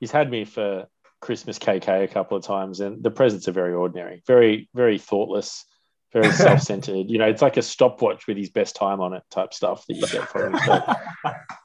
he's 0.00 0.10
had 0.10 0.30
me 0.30 0.44
for 0.44 0.86
Christmas 1.20 1.58
KK 1.58 2.04
a 2.04 2.08
couple 2.08 2.36
of 2.36 2.44
times, 2.44 2.80
and 2.80 3.02
the 3.02 3.10
presents 3.10 3.48
are 3.48 3.52
very 3.52 3.74
ordinary, 3.74 4.22
very 4.26 4.68
very 4.74 4.98
thoughtless. 4.98 5.64
very 6.12 6.30
self-centered. 6.46 7.10
you 7.10 7.18
know, 7.18 7.26
it's 7.28 7.42
like 7.42 7.56
a 7.56 7.62
stopwatch 7.62 8.26
with 8.26 8.36
his 8.36 8.50
best 8.50 8.76
time 8.76 9.00
on 9.00 9.12
it 9.14 9.22
type 9.30 9.52
stuff 9.52 9.84
that 9.86 9.94
you 9.94 10.06
get 10.06 10.28
from 10.28 10.54
him. 10.54 10.60
So. 10.64 10.96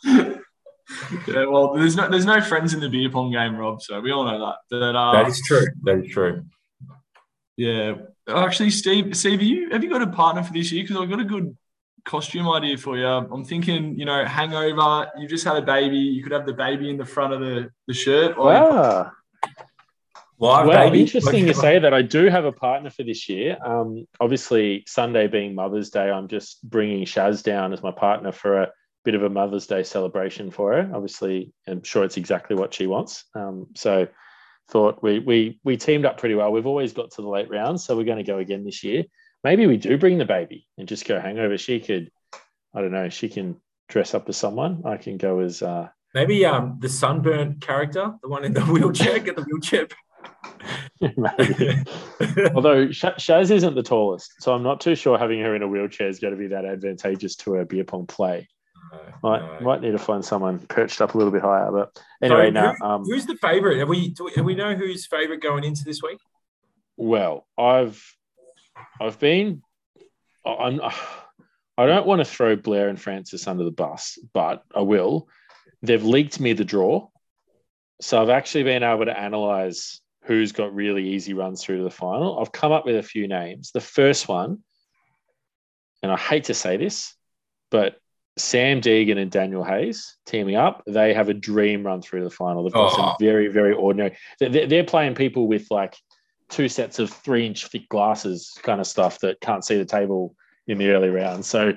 yeah, 1.28 1.46
well, 1.46 1.74
there's 1.74 1.96
no 1.96 2.10
there's 2.10 2.26
no 2.26 2.42
friends 2.42 2.74
in 2.74 2.80
the 2.80 2.90
beer 2.90 3.10
pong 3.10 3.32
game, 3.32 3.56
Rob. 3.56 3.82
So 3.82 4.00
we 4.00 4.12
all 4.12 4.26
know 4.26 4.40
that. 4.40 4.56
But, 4.70 4.96
uh, 4.96 5.12
that 5.14 5.28
is 5.28 5.42
true. 5.46 5.66
That 5.84 6.06
is 6.06 6.12
true. 6.12 6.46
Yeah, 7.58 7.96
actually, 8.28 8.72
Steve, 8.72 9.16
Steve, 9.16 9.40
have 9.40 9.48
you 9.48 9.70
have 9.72 9.84
you 9.84 9.90
got 9.90 10.02
a 10.02 10.08
partner 10.08 10.44
for 10.44 10.54
this 10.54 10.72
year? 10.72 10.84
Because 10.84 10.98
I've 10.98 11.10
got 11.10 11.20
a 11.20 11.26
good 11.26 11.56
costume 12.06 12.50
idea 12.50 12.78
for 12.78 12.98
you. 12.98 13.06
I'm 13.06 13.46
thinking, 13.46 13.98
you 13.98 14.06
know, 14.06 14.26
hangover. 14.26 15.10
You 15.18 15.28
just 15.28 15.46
had 15.46 15.58
a 15.58 15.62
baby. 15.62 15.98
You 15.98 16.24
could 16.24 16.32
have 16.32 16.46
the 16.46 16.54
baby 16.54 16.90
in 16.90 16.98
the 16.98 17.06
front 17.06 17.34
of 17.34 17.40
the, 17.40 17.70
the 17.88 17.94
shirt. 17.94 18.38
Wow. 18.38 19.12
Live 20.42 20.66
well, 20.66 20.90
baby. 20.90 21.02
interesting 21.02 21.46
to 21.46 21.54
say 21.66 21.78
that 21.78 21.94
I 21.94 22.02
do 22.02 22.26
have 22.26 22.46
a 22.46 22.52
partner 22.52 22.90
for 22.90 23.04
this 23.04 23.30
year. 23.30 23.58
Um, 23.64 24.08
obviously, 24.20 24.84
Sunday 24.88 25.28
being 25.28 25.54
Mother's 25.54 25.92
Day, 25.92 26.10
I'm 26.10 26.28
just 26.28 26.68
bringing 26.68 27.06
Shaz 27.06 27.44
down 27.44 27.74
as 27.74 27.84
my 27.84 27.92
partner 27.92 28.32
for 28.32 28.64
a 28.64 28.72
bit 29.06 29.14
of 29.14 29.22
a 29.22 29.30
Mother's 29.30 29.68
Day 29.68 29.84
celebration 29.84 30.50
for 30.50 30.74
her. 30.74 30.92
Obviously, 30.96 31.54
I'm 31.68 31.84
sure 31.84 32.04
it's 32.04 32.18
exactly 32.18 32.56
what 32.56 32.74
she 32.74 32.88
wants. 32.88 33.26
Um, 33.36 33.68
so, 33.76 34.08
thought 34.70 35.04
we 35.04 35.20
we 35.20 35.60
we 35.64 35.78
teamed 35.78 36.06
up 36.06 36.18
pretty 36.18 36.34
well. 36.34 36.52
We've 36.52 36.66
always 36.66 36.94
got 36.94 37.12
to 37.12 37.22
the 37.22 37.30
late 37.30 37.50
rounds, 37.50 37.86
so 37.86 37.96
we're 37.96 38.06
going 38.06 38.18
to 38.18 38.24
go 38.24 38.40
again 38.40 38.64
this 38.64 38.84
year. 38.84 39.04
Maybe 39.44 39.66
we 39.66 39.78
do 39.78 39.98
bring 39.98 40.18
the 40.18 40.26
baby 40.26 40.68
and 40.78 40.88
just 40.88 41.08
go 41.08 41.20
hangover. 41.20 41.58
She 41.58 41.80
could, 41.80 42.12
I 42.74 42.82
don't 42.82 42.92
know, 42.92 43.10
she 43.10 43.30
can 43.30 43.60
dress 43.90 44.14
up 44.14 44.30
as 44.30 44.38
someone. 44.38 44.84
I 44.86 44.98
can 44.98 45.18
go 45.18 45.40
as 45.40 45.62
uh, 45.62 45.90
maybe 46.14 46.46
um 46.46 46.78
the 46.80 46.90
sunburnt 46.90 47.62
character, 47.62 48.14
the 48.22 48.30
one 48.30 48.44
in 48.44 48.54
the 48.54 48.62
wheelchair, 48.66 49.20
get 49.20 49.36
the 49.36 49.44
wheelchair. 49.44 49.88
Although 52.56 52.88
Shaz 52.88 53.50
isn't 53.50 53.76
the 53.76 53.84
tallest, 53.84 54.34
so 54.40 54.54
I'm 54.54 54.62
not 54.62 54.80
too 54.80 54.96
sure 54.96 55.18
having 55.18 55.40
her 55.42 55.56
in 55.56 55.64
a 55.64 55.68
wheelchair 55.68 56.08
is 56.08 56.20
going 56.20 56.34
to 56.34 56.40
be 56.40 56.48
that 56.48 56.66
advantageous 56.66 57.36
to 57.38 57.54
her 57.54 57.66
beer 57.66 57.84
pong 57.84 58.06
play. 58.06 58.48
No, 58.92 59.00
might 59.24 59.42
no. 59.42 59.60
might 59.62 59.82
need 59.82 59.92
to 59.92 59.98
find 59.98 60.24
someone 60.24 60.60
perched 60.60 61.02
up 61.02 61.16
a 61.16 61.18
little 61.18 61.32
bit 61.32 61.42
higher. 61.42 61.72
But 61.72 62.00
anyway, 62.22 62.48
so 62.48 62.52
now 62.52 62.74
who, 62.74 62.86
um, 62.86 63.04
who's 63.06 63.26
the 63.26 63.38
favourite? 63.38 63.80
Have 63.80 63.90
we 63.90 64.10
do, 64.10 64.30
we 64.44 64.54
know 64.54 64.76
who's 64.76 65.08
favourite 65.08 65.42
going 65.42 65.64
into 65.64 65.84
this 65.84 66.02
week? 66.04 66.20
Well, 66.98 67.48
I've 67.58 68.00
I've 69.00 69.20
been 69.20 69.62
I'm 70.46 70.82
I 71.78 71.86
don't 71.86 72.06
want 72.06 72.20
to 72.20 72.26
throw 72.26 72.56
Blair 72.56 72.90
and 72.90 73.00
Francis 73.00 73.48
under 73.48 73.64
the 73.64 73.72
bus, 73.72 74.20
but 74.34 74.64
I 74.76 74.82
will. 74.82 75.28
They've 75.82 76.04
leaked 76.04 76.40
me 76.40 76.54
the 76.54 76.66
draw, 76.66 77.08
so 78.02 78.22
I've 78.22 78.30
actually 78.30 78.64
been 78.64 78.84
able 78.84 79.06
to 79.06 79.20
analyze 79.20 80.02
who's 80.26 80.52
got 80.52 80.76
really 80.76 81.10
easy 81.10 81.34
runs 81.34 81.64
through 81.64 81.78
to 81.78 81.84
the 81.84 81.90
final. 81.90 82.40
I've 82.40 82.52
come 82.52 82.72
up 82.72 82.86
with 82.86 82.98
a 82.98 83.04
few 83.04 83.28
names. 83.28 83.72
The 83.72 83.82
first 83.82 84.28
one, 84.28 84.60
and 86.04 86.12
I 86.12 86.18
hate 86.18 86.46
to 86.46 86.54
say 86.54 86.78
this, 86.78 87.16
but 87.72 87.96
Sam 88.38 88.82
Deegan 88.82 89.18
and 89.18 89.32
Daniel 89.32 89.64
Hayes 89.64 90.18
teaming 90.26 90.56
up, 90.56 90.84
they 90.88 91.14
have 91.14 91.30
a 91.30 91.34
dream 91.34 91.84
run 91.84 92.02
through 92.02 92.24
the 92.24 92.30
final. 92.30 92.64
They've 92.64 92.74
got 92.74 92.94
oh. 92.94 92.96
some 92.96 93.16
very, 93.20 93.48
very 93.48 93.74
ordinary. 93.74 94.18
They're 94.40 94.84
playing 94.84 95.16
people 95.16 95.48
with 95.48 95.68
like 95.72 95.96
two 96.52 96.70
sets 96.70 97.00
of 97.00 97.10
three 97.10 97.48
inch 97.48 97.68
thick 97.68 97.90
glasses 97.90 98.58
kind 98.62 98.80
of 98.80 98.86
stuff 98.86 99.20
that 99.20 99.42
can't 99.42 99.66
see 99.66 99.78
the 99.78 99.86
table 99.86 100.36
in 100.68 100.78
the 100.78 100.90
early 100.90 101.10
rounds. 101.10 101.48
So 101.48 101.74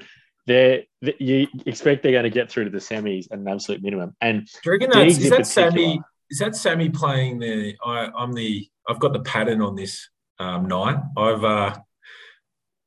they're, 0.46 0.82
you 1.00 1.46
expect 1.64 2.02
they're 2.02 2.12
going 2.12 2.24
to 2.24 2.30
get 2.30 2.50
through 2.50 2.64
to 2.64 2.70
the 2.70 2.78
semis 2.78 3.26
at 3.30 3.38
an 3.38 3.48
absolute 3.48 3.82
minimum. 3.82 4.14
And 4.20 4.46
Do 4.46 4.60
you 4.66 4.72
reckon 4.72 5.06
is 5.06 5.30
that 5.30 5.46
Sammy? 5.46 6.00
Is 6.30 6.38
that 6.38 6.56
Sammy 6.56 6.90
playing 6.90 7.38
the? 7.38 7.76
I, 7.84 8.10
am 8.18 8.32
the. 8.32 8.68
I've 8.88 8.98
got 8.98 9.12
the 9.12 9.20
pattern 9.20 9.62
on 9.62 9.74
this 9.74 10.08
um, 10.38 10.66
nine. 10.66 11.02
I've. 11.16 11.44
Uh, 11.44 11.76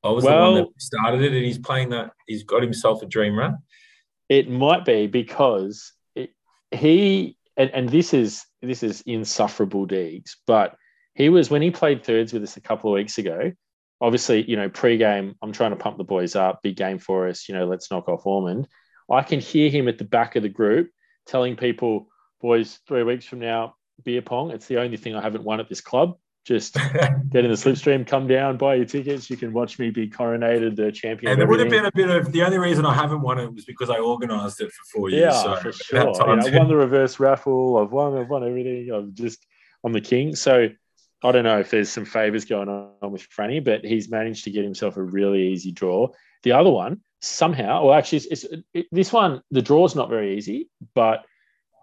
I 0.04 0.10
was 0.10 0.24
well, 0.24 0.54
the 0.54 0.62
one 0.62 0.70
that 0.74 0.82
started 0.82 1.22
it, 1.22 1.34
and 1.34 1.46
he's 1.46 1.58
playing 1.58 1.90
that. 1.90 2.12
He's 2.28 2.44
got 2.44 2.62
himself 2.62 3.02
a 3.02 3.06
dream 3.06 3.38
run. 3.38 3.58
It 4.30 4.50
might 4.50 4.86
be 4.86 5.08
because 5.08 5.94
it, 6.16 6.32
he 6.72 7.38
and, 7.56 7.72
and 7.72 7.90
this 7.90 8.14
is 8.14 8.46
this 8.62 8.84
is 8.84 9.02
insufferable 9.02 9.86
deeds, 9.86 10.38
but 10.46 10.76
he 11.18 11.30
was 11.30 11.50
when 11.50 11.64
he 11.64 11.72
played 11.72 12.04
thirds 12.04 12.32
with 12.32 12.44
us 12.44 12.58
a 12.58 12.62
couple 12.62 12.92
of 12.92 12.94
weeks 12.94 13.18
ago. 13.18 13.52
Obviously, 14.00 14.48
you 14.48 14.56
know, 14.56 14.70
pre-game, 14.70 15.34
I'm 15.42 15.52
trying 15.52 15.72
to 15.72 15.76
pump 15.76 15.98
the 15.98 16.04
boys 16.04 16.36
up, 16.36 16.62
big 16.62 16.76
game 16.76 17.00
for 17.00 17.28
us. 17.28 17.50
You 17.50 17.56
know, 17.56 17.66
let's 17.66 17.90
knock 17.90 18.08
off 18.08 18.28
Ormond. 18.28 18.68
I 19.12 19.24
can 19.24 19.40
hear 19.40 19.72
him 19.72 19.88
at 19.88 19.98
the 19.98 20.04
back 20.04 20.36
of 20.36 20.44
the 20.44 20.50
group 20.50 20.92
telling 21.26 21.56
people, 21.56 22.08
boys, 22.40 22.80
three 22.88 23.02
weeks 23.02 23.26
from 23.26 23.40
now, 23.40 23.74
beer 24.04 24.22
pong. 24.22 24.52
It's 24.52 24.68
the 24.68 24.78
only 24.78 24.96
thing 24.96 25.16
I 25.16 25.22
haven't 25.22 25.44
won 25.44 25.60
at 25.60 25.68
this 25.68 25.82
club. 25.82 26.20
Just 26.46 26.76
get 27.32 27.44
in 27.44 27.50
the 27.50 27.58
slipstream, 27.58 28.06
come 28.06 28.28
down, 28.28 28.58
buy 28.58 28.76
your 28.76 28.86
tickets. 28.86 29.28
You 29.28 29.38
can 29.38 29.54
watch 29.54 29.80
me 29.80 29.90
be 29.90 30.08
coronated 30.08 30.76
the 30.76 30.92
champion. 30.92 31.32
And 31.32 31.42
there 31.42 31.48
would 31.48 31.60
have 31.60 31.72
been 31.72 31.86
a 31.86 31.92
bit 31.92 32.12
of 32.12 32.32
the 32.32 32.44
only 32.44 32.60
reason 32.60 32.86
I 32.86 32.94
haven't 32.94 33.22
won 33.22 33.40
it 33.40 33.52
was 33.52 33.66
because 33.66 33.90
I 33.90 33.98
organised 33.98 34.62
it 34.62 34.72
for 34.72 35.00
four 35.00 35.10
years. 35.10 35.34
Yeah, 35.34 35.42
so 35.42 35.56
for 35.56 35.72
sure. 35.84 36.00
You 36.00 36.06
know, 36.06 36.44
I've 36.46 36.54
won 36.54 36.68
the 36.68 36.76
reverse 36.76 37.20
raffle. 37.20 37.78
I've 37.78 37.92
won. 37.92 38.16
I've 38.16 38.30
won 38.30 38.48
everything. 38.48 38.92
I'm 38.94 39.16
just 39.16 39.44
I'm 39.84 39.94
the 39.94 40.02
king. 40.02 40.36
So 40.36 40.70
I 41.24 41.32
don't 41.32 41.44
know 41.44 41.60
if 41.60 41.72
there's 41.72 41.90
some 41.90 42.06
favors 42.06 42.46
going 42.46 42.70
on 42.70 43.12
with 43.12 43.28
Franny, 43.30 43.64
but 43.64 43.84
he's 43.84 44.10
managed 44.10 44.44
to 44.44 44.52
get 44.52 44.64
himself 44.64 44.98
a 44.98 45.04
really 45.04 45.48
easy 45.48 45.72
draw. 45.72 46.10
The 46.44 46.52
other 46.52 46.70
one, 46.70 47.02
somehow, 47.22 47.86
well, 47.86 47.96
actually, 47.96 48.20
it's, 48.30 48.44
it's 48.44 48.64
it, 48.74 48.86
this 48.92 49.12
one, 49.12 49.42
the 49.50 49.64
draw's 49.64 49.96
not 49.96 50.10
very 50.10 50.38
easy, 50.38 50.70
but 50.94 51.26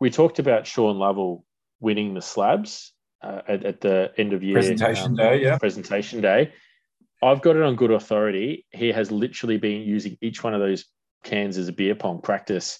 we 0.00 0.10
talked 0.10 0.38
about 0.38 0.66
Sean 0.66 0.98
Lovell 0.98 1.44
winning 1.80 2.14
the 2.14 2.22
slabs 2.22 2.92
uh, 3.22 3.40
at, 3.48 3.64
at, 3.64 3.80
the 3.80 4.12
end 4.16 4.32
of 4.32 4.42
year 4.44 4.54
presentation 4.54 5.06
um, 5.06 5.16
day. 5.16 5.42
Yeah, 5.42 5.58
presentation 5.58 6.20
day. 6.20 6.52
I've 7.22 7.42
got 7.42 7.56
it 7.56 7.62
on 7.62 7.74
good 7.74 7.90
authority. 7.90 8.66
He 8.70 8.92
has 8.92 9.10
literally 9.10 9.56
been 9.56 9.82
using 9.82 10.16
each 10.20 10.44
one 10.44 10.54
of 10.54 10.60
those 10.60 10.84
cans 11.24 11.58
as 11.58 11.68
a 11.68 11.72
beer 11.72 11.94
pong 11.94 12.20
practice 12.20 12.78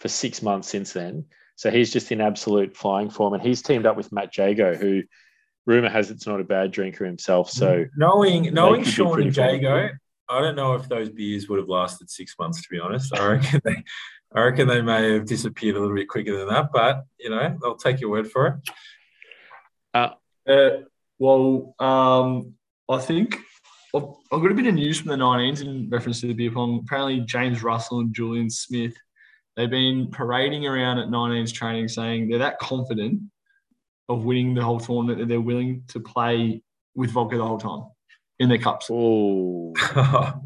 for 0.00 0.08
six 0.08 0.42
months 0.42 0.68
since 0.68 0.92
then. 0.92 1.26
So 1.56 1.70
he's 1.70 1.92
just 1.92 2.10
in 2.10 2.20
absolute 2.20 2.76
flying 2.76 3.08
form, 3.08 3.32
and 3.32 3.42
he's 3.42 3.62
teamed 3.62 3.86
up 3.86 3.96
with 3.96 4.12
Matt 4.12 4.36
Jago, 4.36 4.74
who 4.74 5.02
rumor 5.66 5.88
has 5.88 6.10
it's 6.10 6.26
not 6.26 6.40
a 6.40 6.44
bad 6.44 6.70
drinker 6.70 7.04
himself. 7.04 7.50
So 7.50 7.84
knowing 7.96 8.52
knowing 8.52 8.84
Sean 8.84 9.22
and 9.22 9.36
Jago, 9.36 9.90
I 10.28 10.40
don't 10.40 10.56
know 10.56 10.74
if 10.74 10.88
those 10.88 11.10
beers 11.10 11.48
would 11.48 11.58
have 11.58 11.68
lasted 11.68 12.10
six 12.10 12.34
months. 12.38 12.62
To 12.62 12.68
be 12.70 12.80
honest, 12.80 13.16
I 13.16 13.26
reckon 13.26 13.60
they, 13.64 13.82
I 14.34 14.42
reckon 14.42 14.68
they 14.68 14.82
may 14.82 15.14
have 15.14 15.26
disappeared 15.26 15.76
a 15.76 15.80
little 15.80 15.96
bit 15.96 16.08
quicker 16.08 16.36
than 16.36 16.48
that. 16.48 16.70
But 16.72 17.04
you 17.18 17.30
know, 17.30 17.56
I'll 17.64 17.76
take 17.76 18.00
your 18.00 18.10
word 18.10 18.30
for 18.30 18.46
it. 18.46 18.54
Uh, 19.94 20.10
uh 20.50 20.70
well, 21.18 21.74
um, 21.78 22.54
I 22.88 22.98
think 22.98 23.38
I've, 23.94 24.02
I've 24.32 24.42
got 24.42 24.50
a 24.50 24.54
bit 24.54 24.66
of 24.66 24.74
news 24.74 24.98
from 25.00 25.10
the 25.10 25.16
19s 25.16 25.62
in 25.62 25.88
reference 25.88 26.20
to 26.20 26.26
the 26.26 26.34
beer 26.34 26.50
pong. 26.50 26.82
Apparently, 26.84 27.20
James 27.20 27.62
Russell 27.62 28.00
and 28.00 28.14
Julian 28.14 28.50
Smith. 28.50 28.94
They've 29.56 29.70
been 29.70 30.10
parading 30.10 30.66
around 30.66 30.98
at 30.98 31.08
19s 31.08 31.52
training 31.52 31.86
saying 31.86 32.28
they're 32.28 32.40
that 32.40 32.58
confident 32.58 33.20
of 34.08 34.24
winning 34.24 34.54
the 34.54 34.62
whole 34.62 34.80
tournament 34.80 35.18
that 35.18 35.28
they're 35.28 35.40
willing 35.40 35.84
to 35.88 36.00
play 36.00 36.62
with 36.94 37.10
vodka 37.10 37.36
the 37.36 37.44
whole 37.44 37.58
time 37.58 37.84
in 38.38 38.48
their 38.48 38.58
cups. 38.58 38.88
Oh 38.90 39.72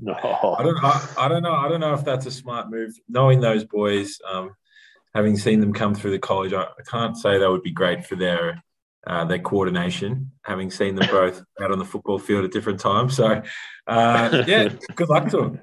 no! 0.01 0.15
I 0.59 0.63
don't. 0.63 0.85
I, 0.85 1.09
I, 1.19 1.29
don't 1.29 1.43
know. 1.43 1.55
I 1.55 1.69
don't 1.69 1.81
know 1.81 1.95
if 1.95 2.05
that's 2.05 2.27
a 2.27 2.31
smart 2.31 2.71
move. 2.71 2.95
Knowing 3.09 3.41
those 3.41 3.65
boys, 3.65 4.19
um, 4.31 4.51
having 5.15 5.37
seen 5.37 5.61
them 5.61 5.73
come 5.73 5.95
through 5.95 6.13
the 6.13 6.19
college, 6.19 6.53
I, 6.53 6.63
I 6.63 6.83
can't 6.87 7.17
say 7.17 7.39
that 7.39 7.51
would 7.51 7.63
be 7.63 7.71
great 7.71 8.05
for 8.05 8.17
their 8.17 8.63
uh, 9.07 9.25
their 9.25 9.39
coordination. 9.39 10.33
Having 10.43 10.71
seen 10.71 10.95
them 10.95 11.09
both 11.11 11.43
out 11.63 11.73
on 11.73 11.79
the 11.79 11.85
football 11.85 12.19
field 12.19 12.45
at 12.45 12.53
different 12.53 12.81
times, 12.81 13.17
so 13.17 13.43
uh, 13.87 14.45
yeah, 14.47 14.69
good 14.95 15.09
luck 15.09 15.29
to 15.31 15.37
them. 15.37 15.61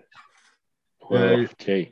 okay. 1.11 1.91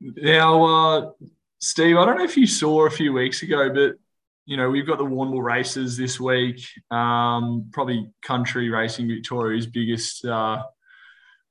Now, 0.00 0.64
uh, 0.64 1.10
Steve, 1.58 1.96
I 1.96 2.04
don't 2.04 2.18
know 2.18 2.24
if 2.24 2.36
you 2.36 2.46
saw 2.46 2.86
a 2.86 2.90
few 2.90 3.12
weeks 3.12 3.42
ago, 3.42 3.72
but 3.74 3.96
you 4.48 4.56
know, 4.56 4.70
we've 4.70 4.86
got 4.86 4.96
the 4.96 5.04
Warrnambool 5.04 5.42
races 5.42 5.98
this 5.98 6.18
week. 6.18 6.62
Um, 6.90 7.68
probably 7.70 8.10
country 8.22 8.70
racing 8.70 9.06
Victoria's 9.06 9.66
biggest, 9.66 10.24
uh, 10.24 10.62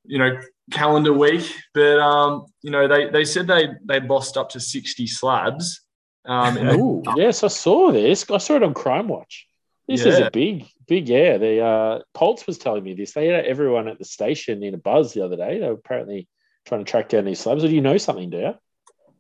you 0.04 0.18
know, 0.18 0.42
calendar 0.72 1.14
week. 1.14 1.48
But 1.76 2.00
um, 2.00 2.48
you 2.64 2.72
know, 2.72 2.88
they 2.88 3.12
they 3.12 3.24
said 3.24 3.46
they 3.46 3.70
they 3.86 4.00
lost 4.00 4.36
up 4.36 4.50
to 4.50 4.60
sixty 4.60 5.06
slabs. 5.06 5.82
Um, 6.26 6.58
Ooh, 6.58 7.04
yes, 7.16 7.44
I 7.44 7.50
saw 7.50 7.92
this. 7.92 8.30
I 8.32 8.40
saw 8.40 8.56
it 8.56 8.64
on 8.64 8.74
Crime 8.74 9.08
Watch. 9.08 9.48
This 9.88 10.04
yeah. 10.04 10.14
is 10.14 10.20
a 10.20 10.32
big, 10.32 10.66
big 10.88 11.08
yeah. 11.08 11.38
The 11.38 11.62
uh, 11.64 12.00
Pulse 12.16 12.48
was 12.48 12.58
telling 12.58 12.84
me 12.84 12.96
this. 12.96 13.14
They 13.14 13.28
had 13.28 13.46
everyone 13.46 13.88
at 13.88 14.00
the 14.00 14.06
station 14.06 14.64
in 14.64 14.74
a 14.74 14.80
buzz 14.80 15.14
the 15.14 15.24
other 15.24 15.38
day. 15.38 15.60
They 15.60 15.68
were 15.68 15.74
apparently 15.74 16.28
trying 16.66 16.84
to 16.84 16.90
track 16.90 17.10
down 17.10 17.26
these 17.26 17.40
slabs. 17.40 17.64
Or 17.64 17.68
do 17.68 17.76
you 17.76 17.82
know 17.82 17.98
something, 17.98 18.32
do 18.32 18.38
you? 18.38 18.54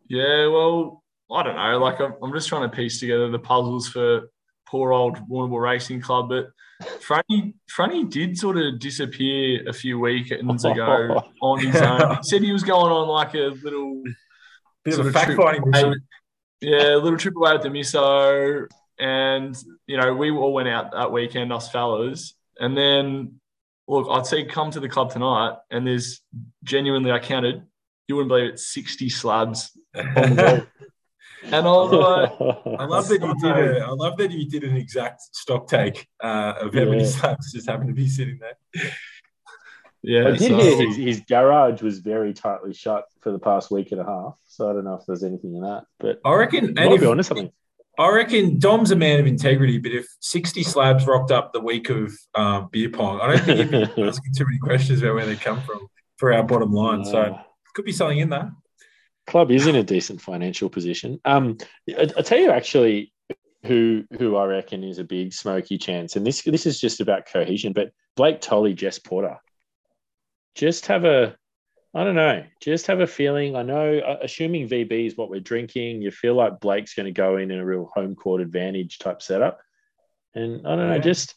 Yeah, 0.09 0.47
well, 0.47 1.03
I 1.31 1.43
don't 1.43 1.55
know. 1.55 1.77
Like 1.79 1.99
I'm, 1.99 2.13
I'm 2.21 2.33
just 2.33 2.47
trying 2.47 2.69
to 2.69 2.75
piece 2.75 2.99
together 2.99 3.29
the 3.29 3.39
puzzles 3.39 3.87
for 3.87 4.29
poor 4.67 4.91
old 4.93 5.17
Warrnambool 5.29 5.61
Racing 5.61 6.01
Club. 6.01 6.29
But 6.29 6.49
Franny, 7.05 7.53
Franny 7.75 8.09
did 8.09 8.37
sort 8.37 8.57
of 8.57 8.79
disappear 8.79 9.67
a 9.67 9.73
few 9.73 9.99
weekends 9.99 10.65
ago 10.65 11.23
on 11.41 11.65
his 11.65 11.75
own. 11.75 12.17
He 12.17 12.23
said 12.23 12.43
he 12.43 12.51
was 12.51 12.63
going 12.63 12.91
on 12.91 13.07
like 13.07 13.33
a 13.33 13.53
little 13.63 14.03
bit 14.83 14.99
of 14.99 15.07
a 15.07 15.11
fact 15.11 15.33
finding 15.33 15.69
mission. 15.69 15.95
Yeah, 16.61 16.95
a 16.95 16.97
little 16.97 17.19
trip 17.19 17.35
away 17.35 17.53
with 17.53 17.63
the 17.63 17.69
miso. 17.69 18.67
And, 18.99 19.55
you 19.85 19.97
know, 19.97 20.13
we 20.15 20.31
all 20.31 20.53
went 20.53 20.69
out 20.69 20.91
that 20.93 21.11
weekend, 21.11 21.53
us 21.53 21.71
fellas. 21.71 22.33
And 22.59 22.75
then 22.75 23.39
look, 23.87 24.07
I'd 24.09 24.25
say 24.25 24.45
come 24.45 24.71
to 24.71 24.79
the 24.79 24.89
club 24.89 25.11
tonight, 25.11 25.55
and 25.71 25.87
there's 25.87 26.21
genuinely, 26.63 27.11
I 27.11 27.19
counted, 27.19 27.63
you 28.07 28.15
wouldn't 28.15 28.29
believe 28.29 28.53
it, 28.53 28.59
60 28.59 29.09
slabs 29.09 29.71
on 29.95 30.13
the 30.13 30.65
wall. 30.81 30.87
And 31.43 31.55
I 31.55 31.61
was 31.61 32.65
I 32.79 32.85
love 32.85 33.07
that 33.09 33.21
you 33.21 33.35
did 33.39 33.77
a, 33.77 33.85
I 33.85 33.89
love 33.89 34.17
that 34.17 34.31
you 34.31 34.49
did 34.49 34.63
an 34.63 34.75
exact 34.75 35.21
stock 35.33 35.67
take 35.67 36.07
uh, 36.23 36.53
of 36.61 36.73
how 36.73 36.85
many 36.85 37.01
Yeah. 37.03 37.05
slabs 37.09 37.51
just 37.53 37.69
happened 37.69 37.89
to 37.89 37.93
be 37.93 38.07
sitting 38.07 38.39
there. 38.39 38.91
yeah. 40.01 40.27
I 40.27 40.31
did 40.31 40.39
so- 40.39 40.57
hear 40.57 40.87
his, 40.87 40.97
his 40.97 41.19
garage 41.21 41.81
was 41.81 41.99
very 41.99 42.33
tightly 42.33 42.73
shut 42.73 43.05
for 43.21 43.31
the 43.31 43.39
past 43.39 43.71
week 43.71 43.91
and 43.91 44.01
a 44.01 44.05
half. 44.05 44.35
So 44.47 44.69
I 44.69 44.73
don't 44.73 44.83
know 44.85 44.95
if 44.95 45.05
there's 45.05 45.23
anything 45.23 45.55
in 45.55 45.61
that, 45.61 45.83
but 45.99 46.19
I 46.25 46.33
reckon, 46.33 46.65
and 46.65 46.75
might 46.75 46.91
if, 46.93 47.01
be 47.01 47.05
onto 47.07 47.23
something. 47.23 47.51
I 47.99 48.09
reckon 48.09 48.59
Dom's 48.59 48.91
a 48.91 48.95
man 48.95 49.19
of 49.19 49.25
integrity, 49.25 49.79
but 49.79 49.91
if 49.91 50.05
60 50.21 50.61
slabs 50.63 51.07
rocked 51.07 51.31
up 51.31 51.51
the 51.51 51.59
week 51.59 51.89
of 51.89 52.13
um, 52.35 52.69
beer 52.71 52.89
pong, 52.89 53.19
I 53.21 53.27
don't 53.35 53.43
think 53.45 53.59
he'd 53.71 53.95
be 53.95 54.03
asking 54.07 54.33
too 54.35 54.45
many 54.45 54.59
questions 54.59 55.01
about 55.01 55.15
where 55.15 55.25
they 55.25 55.35
come 55.35 55.61
from 55.61 55.87
for 56.17 56.31
our 56.33 56.43
bottom 56.43 56.71
line. 56.71 57.03
So 57.05 57.19
Uh, 57.21 57.41
could 57.73 57.85
be 57.85 57.91
something 57.91 58.19
in 58.19 58.29
that. 58.31 58.49
Club 59.27 59.51
is 59.51 59.67
in 59.67 59.75
a 59.75 59.83
decent 59.83 60.21
financial 60.21 60.69
position. 60.69 61.19
Um, 61.25 61.57
I, 61.89 62.07
I 62.17 62.21
tell 62.21 62.39
you 62.39 62.49
actually, 62.51 63.13
who 63.65 64.03
who 64.17 64.35
I 64.37 64.45
reckon 64.45 64.83
is 64.83 64.97
a 64.97 65.03
big 65.03 65.33
smoky 65.33 65.77
chance, 65.77 66.15
and 66.15 66.25
this 66.25 66.41
this 66.41 66.65
is 66.65 66.79
just 66.79 67.01
about 67.01 67.27
cohesion. 67.27 67.73
But 67.73 67.91
Blake 68.15 68.41
Tolley, 68.41 68.73
Jess 68.73 68.97
Porter, 68.99 69.37
just 70.55 70.87
have 70.87 71.05
a, 71.05 71.35
I 71.93 72.03
don't 72.03 72.15
know, 72.15 72.43
just 72.61 72.87
have 72.87 73.01
a 73.01 73.07
feeling. 73.07 73.55
I 73.55 73.63
know, 73.63 73.99
uh, 73.99 74.17
assuming 74.21 74.69
VB 74.69 75.07
is 75.07 75.17
what 75.17 75.29
we're 75.29 75.41
drinking, 75.41 76.01
you 76.01 76.11
feel 76.11 76.35
like 76.35 76.59
Blake's 76.59 76.93
going 76.93 77.05
to 77.07 77.11
go 77.11 77.37
in 77.37 77.51
in 77.51 77.59
a 77.59 77.65
real 77.65 77.91
home 77.93 78.15
court 78.15 78.41
advantage 78.41 78.99
type 78.99 79.21
setup, 79.21 79.59
and 80.33 80.65
I 80.65 80.75
don't 80.75 80.87
know, 80.87 80.95
Yeah. 80.95 81.01
just. 81.01 81.35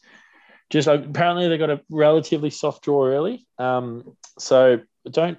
Just 0.69 0.87
apparently 0.87 1.49
they 1.49 1.57
got 1.57 1.69
a 1.69 1.81
relatively 1.89 2.49
soft 2.49 2.85
draw 2.85 3.05
early, 3.05 3.45
um, 3.57 4.15
so 4.39 4.79
don't 5.03 5.37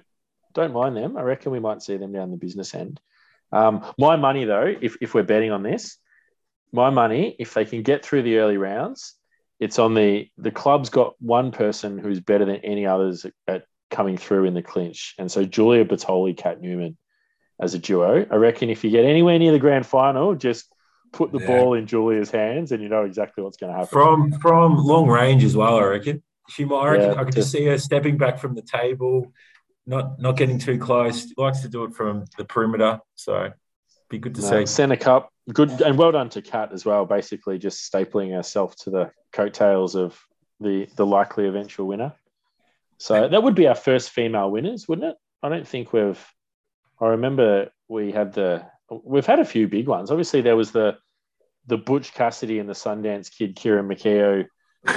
don't 0.53 0.73
mind 0.73 0.95
them. 0.95 1.17
I 1.17 1.21
reckon 1.21 1.51
we 1.51 1.59
might 1.59 1.81
see 1.81 1.97
them 1.97 2.11
down 2.11 2.31
the 2.31 2.37
business 2.37 2.73
end. 2.73 2.99
Um, 3.51 3.85
my 3.97 4.15
money, 4.15 4.45
though, 4.45 4.73
if, 4.81 4.97
if 5.01 5.13
we're 5.13 5.23
betting 5.23 5.51
on 5.51 5.63
this, 5.63 5.97
my 6.71 6.89
money, 6.89 7.35
if 7.39 7.53
they 7.53 7.65
can 7.65 7.83
get 7.83 8.03
through 8.03 8.23
the 8.23 8.37
early 8.37 8.57
rounds, 8.57 9.15
it's 9.59 9.77
on 9.79 9.93
the 9.93 10.29
the 10.37 10.51
club's 10.51 10.89
got 10.89 11.13
one 11.21 11.51
person 11.51 11.97
who's 11.99 12.19
better 12.19 12.45
than 12.45 12.57
any 12.57 12.85
others 12.85 13.25
at, 13.25 13.33
at 13.47 13.65
coming 13.91 14.17
through 14.17 14.45
in 14.45 14.55
the 14.55 14.63
clinch, 14.63 15.13
and 15.19 15.31
so 15.31 15.45
Julia 15.45 15.85
Bertoli, 15.85 16.35
Cat 16.35 16.59
Newman 16.59 16.97
as 17.61 17.75
a 17.75 17.79
duo. 17.79 18.25
I 18.29 18.35
reckon 18.35 18.69
if 18.71 18.83
you 18.83 18.89
get 18.89 19.05
anywhere 19.05 19.37
near 19.37 19.51
the 19.51 19.59
grand 19.59 19.85
final, 19.85 20.33
just 20.33 20.65
put 21.11 21.31
the 21.31 21.39
Yeah. 21.39 21.45
ball 21.45 21.75
in 21.75 21.85
Julia's 21.85 22.31
hands, 22.31 22.71
and 22.71 22.81
you 22.81 22.89
know 22.89 23.03
exactly 23.05 23.43
what's 23.43 23.57
going 23.57 23.71
to 23.71 23.77
happen. 23.77 23.89
From 23.91 24.31
from 24.39 24.77
long 24.77 25.07
range 25.07 25.43
as 25.43 25.55
well, 25.55 25.77
I 25.77 25.83
reckon. 25.83 26.23
She 26.49 26.65
might, 26.65 26.79
I, 26.81 26.89
reckon, 26.89 27.13
Yeah, 27.13 27.21
I 27.21 27.23
could 27.23 27.35
just 27.35 27.51
see 27.51 27.63
her 27.65 27.77
stepping 27.77 28.17
back 28.17 28.39
from 28.39 28.55
the 28.55 28.63
table, 28.63 29.31
not 29.85 30.19
not 30.19 30.37
getting 30.37 30.59
too 30.59 30.77
close. 30.77 31.33
Likes 31.37 31.61
to 31.61 31.69
do 31.69 31.83
it 31.83 31.93
from 31.93 32.25
the 32.37 32.45
perimeter, 32.45 32.99
so 33.15 33.51
be 34.09 34.17
good 34.17 34.35
to 34.35 34.41
No, 34.41 34.49
see. 34.49 34.65
Centre 34.65 34.95
Cup, 34.95 35.29
good 35.51 35.81
and 35.81 35.97
well 35.97 36.11
done 36.11 36.29
to 36.29 36.41
Kat 36.41 36.71
as 36.71 36.85
well. 36.85 37.05
Basically, 37.05 37.57
just 37.57 37.91
stapling 37.91 38.33
herself 38.33 38.75
to 38.77 38.89
the 38.89 39.11
coattails 39.31 39.95
of 39.95 40.19
the 40.59 40.87
the 40.95 41.05
likely 41.05 41.47
eventual 41.47 41.87
winner. 41.87 42.13
So 42.97 43.27
that 43.27 43.43
would 43.43 43.55
be 43.55 43.67
our 43.67 43.75
first 43.75 44.11
female 44.11 44.49
winners, 44.49 44.87
wouldn't 44.87 45.07
it? 45.07 45.17
I 45.41 45.49
don't 45.49 45.67
think 45.67 45.91
we've. 45.91 46.23
I 47.01 47.07
remember 47.07 47.71
we 47.87 48.11
had 48.11 48.33
the. 48.33 48.65
We've 48.89 49.25
had 49.25 49.39
a 49.39 49.45
few 49.45 49.67
big 49.67 49.87
ones. 49.87 50.11
Obviously, 50.11 50.41
there 50.41 50.55
was 50.55 50.71
the 50.71 50.97
the 51.67 51.77
Butch 51.77 52.13
Cassidy 52.13 52.59
and 52.59 52.69
the 52.69 52.73
Sundance 52.73 53.31
kid 53.35 53.55
Kieran 53.55 53.87
McKeo. 53.87 54.45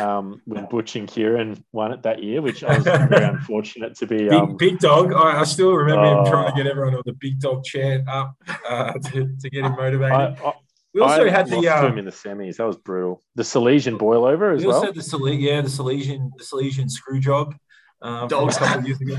Um, 0.01 0.43
when 0.47 0.67
Butch 0.67 0.97
and 0.97 1.07
Kieran 1.07 1.63
won 1.73 1.93
it 1.93 2.03
that 2.03 2.21
year, 2.23 2.43
which 2.43 2.65
I 2.65 2.75
was 2.77 2.85
very 3.09 3.25
unfortunate 3.25 3.97
to 3.99 4.07
be. 4.07 4.19
Big, 4.19 4.33
Um, 4.33 4.57
big 4.57 4.79
dog. 4.81 5.13
I, 5.13 5.41
I 5.41 5.45
still 5.45 5.73
remember 5.73 6.03
Oh. 6.07 6.25
him 6.25 6.31
trying 6.33 6.51
to 6.51 6.57
get 6.57 6.67
everyone 6.69 6.95
on 6.97 7.03
the 7.07 7.13
big 7.21 7.39
dog 7.39 7.63
chant 7.65 8.09
up 8.09 8.35
uh, 8.69 8.93
to, 8.95 9.37
to 9.41 9.51
get 9.51 9.65
him 9.65 9.77
motivated. 9.77 10.13
I, 10.13 10.37
I, 10.45 10.55
we 10.93 11.01
also 11.03 11.25
I 11.27 11.31
had 11.31 11.47
the 11.49 11.57
lost 11.57 11.67
to 11.69 11.87
him 11.87 11.93
um, 11.93 11.99
in 11.99 12.05
the 12.05 12.11
semis. 12.11 12.57
That 12.57 12.67
was 12.67 12.77
brutal. 12.79 13.23
The 13.37 13.43
Salesian 13.45 13.97
boil 13.99 14.25
over 14.25 14.51
as 14.53 14.61
we 14.63 14.67
also 14.67 14.79
well. 14.81 14.87
had 14.87 14.95
the 14.97 15.03
Sile- 15.03 15.29
yeah 15.29 15.61
the 15.61 15.69
Salesian 15.69 16.31
the 16.37 16.43
Salesian 16.45 16.91
screw 16.91 17.21
job 17.21 17.55
um, 18.03 18.29
from 18.29 18.39
a 18.39 18.43
Dogs. 18.43 18.59
couple 18.59 18.87
years 18.87 19.01
ago. 19.01 19.17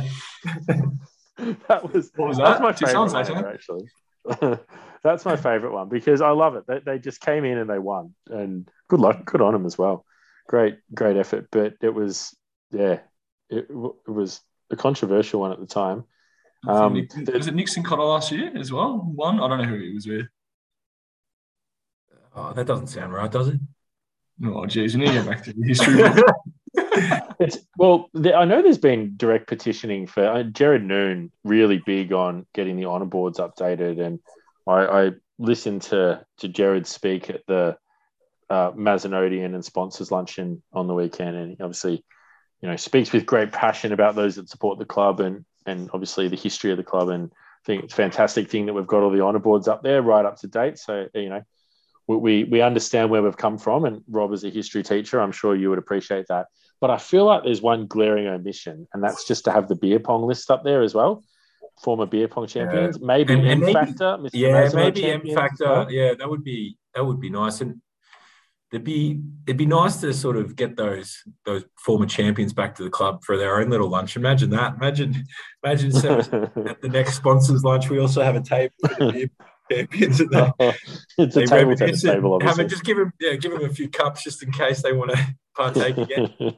that 1.68 1.94
was 1.94 2.12
What 2.16 2.28
was 2.30 2.38
that? 2.38 2.44
that's 2.44 2.60
that? 2.60 2.62
my 2.62 2.72
Two 2.72 2.86
favorite 2.88 3.10
songs, 3.10 3.14
one 3.14 3.22
actually. 3.22 3.38
ever, 3.38 3.54
actually. 4.54 4.66
that's 5.04 5.24
my 5.24 5.36
favorite 5.36 5.72
one 5.72 5.88
because 5.88 6.22
I 6.22 6.32
love 6.32 6.56
it. 6.56 6.66
They, 6.68 6.80
they 6.80 7.00
just 7.00 7.22
came 7.22 7.46
in 7.46 7.58
and 7.58 7.70
they 7.70 7.80
won, 7.80 8.14
and 8.30 8.68
good 8.90 9.00
luck, 9.00 9.24
good 9.26 9.42
on 9.42 9.54
them 9.54 9.66
as 9.66 9.78
well. 9.78 10.04
Great, 10.48 10.80
great 10.94 11.18
effort, 11.18 11.48
but 11.52 11.76
it 11.82 11.94
was 11.94 12.36
yeah, 12.72 13.00
it, 13.50 13.68
it 13.70 14.10
was 14.12 14.42
a 14.72 14.76
controversial 14.76 15.42
one 15.42 15.52
at 15.52 15.60
the 15.60 15.66
time. 15.66 16.06
Um, 16.68 16.94
Nick- 16.94 17.34
was 17.34 17.48
it 17.48 17.56
Nixon 17.56 17.84
Cotter 17.84 18.04
last 18.04 18.32
year 18.32 18.52
as 18.56 18.72
well? 18.72 18.98
One? 18.98 19.40
I 19.40 19.48
don't 19.48 19.60
know 19.60 19.68
who 19.68 19.80
he 19.80 19.94
was 19.94 20.08
with. 20.08 20.28
Oh, 22.36 22.54
that 22.54 22.68
doesn't 22.68 22.88
sound 22.88 23.14
right, 23.14 23.32
does 23.32 23.50
it? 23.50 23.60
Oh, 24.46 24.66
geez, 24.66 24.96
we 24.96 25.02
need 25.02 25.14
to 25.14 25.24
go 25.24 25.30
back 25.30 25.44
to 25.44 25.54
the 25.54 25.68
history. 25.68 26.04
It's 27.40 27.60
well, 27.78 28.10
the, 28.14 28.34
I 28.34 28.46
know 28.46 28.62
there's 28.62 28.80
been 28.80 29.14
direct 29.16 29.48
petitioning 29.48 30.08
for 30.08 30.26
uh, 30.26 30.44
Jared 30.44 30.84
Noon, 30.84 31.32
really 31.44 31.82
big 31.86 32.12
on 32.12 32.48
getting 32.54 32.76
the 32.76 32.86
honor 32.86 33.06
boards 33.06 33.38
updated, 33.38 34.00
and 34.00 34.20
I, 34.66 34.86
I 34.86 35.12
listened 35.38 35.84
to 35.84 36.26
to 36.40 36.48
Jared 36.48 36.88
speak 36.88 37.30
at 37.30 37.46
the 37.48 37.78
uh, 38.50 38.72
Mazenodian 38.72 39.54
and 39.54 39.64
sponsors 39.66 40.12
luncheon 40.12 40.62
on 40.74 40.88
the 40.88 40.94
weekend, 40.94 41.36
and 41.36 41.52
he 41.52 41.58
obviously, 41.62 42.04
you 42.62 42.70
know, 42.70 42.76
speaks 42.76 43.12
with 43.12 43.26
great 43.26 43.52
passion 43.52 43.92
about 43.92 44.16
those 44.16 44.36
that 44.36 44.50
support 44.50 44.80
the 44.80 44.86
club 44.86 45.20
and 45.20 45.46
and 45.66 45.90
obviously 45.94 46.28
the 46.30 46.38
history 46.38 46.72
of 46.72 46.78
the 46.78 46.84
club, 46.84 47.10
and 47.10 47.32
I 47.34 47.64
think 47.66 47.84
it's 47.84 47.94
a 47.94 47.98
fantastic 47.98 48.50
thing 48.50 48.68
that 48.68 48.74
we've 48.74 48.88
got 48.88 49.04
all 49.04 49.12
the 49.12 49.24
honor 49.24 49.40
boards 49.40 49.68
up 49.68 49.84
there, 49.84 50.02
right 50.02 50.26
up 50.26 50.38
to 50.38 50.48
date. 50.48 50.78
So 50.78 51.08
you 51.14 51.30
know. 51.30 51.42
We, 52.10 52.16
we, 52.16 52.44
we 52.46 52.62
understand 52.62 53.10
where 53.10 53.22
we've 53.22 53.36
come 53.36 53.58
from, 53.58 53.84
and 53.84 54.02
Rob, 54.10 54.32
as 54.32 54.46
a 54.46 54.50
history 54.50 54.82
teacher, 54.82 55.20
I'm 55.20 55.34
sure 55.34 55.54
you 55.58 55.70
would 55.70 55.78
appreciate 55.78 56.28
that. 56.30 56.46
But 56.80 56.90
I 56.90 57.00
feel 57.00 57.26
like 57.26 57.44
there's 57.44 57.62
one 57.62 57.86
glaring 57.86 58.28
omission, 58.28 58.88
and 58.94 59.04
that's 59.04 59.28
just 59.28 59.44
to 59.44 59.52
have 59.52 59.68
the 59.68 59.76
beer 59.76 60.00
pong 60.00 60.26
list 60.26 60.50
up 60.50 60.64
there 60.64 60.84
as 60.84 60.94
well. 60.96 61.22
Former 61.84 62.06
beer 62.06 62.30
pong 62.30 62.48
champions, 62.48 63.02
maybe 63.02 63.34
And- 63.34 63.42
and 63.42 63.52
M 63.52 63.60
maybe- 63.60 63.74
Factor, 63.74 64.18
Mr. 64.20 64.30
Yeah, 64.32 64.70
maybe 64.74 65.04
M 65.04 65.22
factor. 65.36 65.66
well. 65.66 65.92
Yeah, 65.92 66.14
that 66.14 66.30
would 66.30 66.46
be 66.46 66.78
that 66.96 67.06
would 67.06 67.20
be 67.20 67.30
nice, 67.30 67.60
and 67.60 67.82
it'd 68.72 68.84
be 68.84 69.22
it'd 69.46 69.58
be 69.58 69.66
nice 69.66 69.98
to 69.98 70.14
sort 70.14 70.36
of 70.36 70.56
get 70.56 70.76
those 70.76 71.24
those 71.46 71.64
former 71.78 72.06
champions 72.06 72.54
back 72.54 72.76
to 72.76 72.84
the 72.84 72.90
club 72.90 73.24
for 73.24 73.38
their 73.38 73.60
own 73.60 73.70
little 73.70 73.90
lunch. 73.90 74.16
Imagine 74.16 74.50
that. 74.52 74.76
Imagine 74.76 75.16
imagine 75.64 75.92
so 75.92 76.18
at 76.66 76.82
the 76.82 76.90
next 76.90 77.16
sponsors 77.16 77.64
lunch 77.64 77.90
we 77.90 78.00
also 78.00 78.22
have 78.22 78.36
a 78.36 78.42
table 78.42 78.74
champions 79.72 80.20
and 80.20 80.30
they, 80.32 80.52
it's 81.18 81.36
a 81.36 81.40
they 81.40 81.46
table 81.46 81.72
reminisce 81.72 81.80
tennis 81.80 82.04
and 82.04 82.14
table, 82.14 82.40
have 82.40 82.50
obviously. 82.50 82.66
it, 82.66 82.70
just 82.70 82.84
give 82.84 82.98
them 82.98 83.14
yeah 83.20 83.36
give 83.36 83.52
them 83.52 83.66
a 83.66 83.74
few 83.74 83.90
cups 83.90 84.24
just 84.24 84.44
in 84.44 84.52
case 84.52 84.82
they 84.82 84.94
want 84.94 85.12
to 85.12 85.36
partake 85.56 85.98
again. 85.98 86.58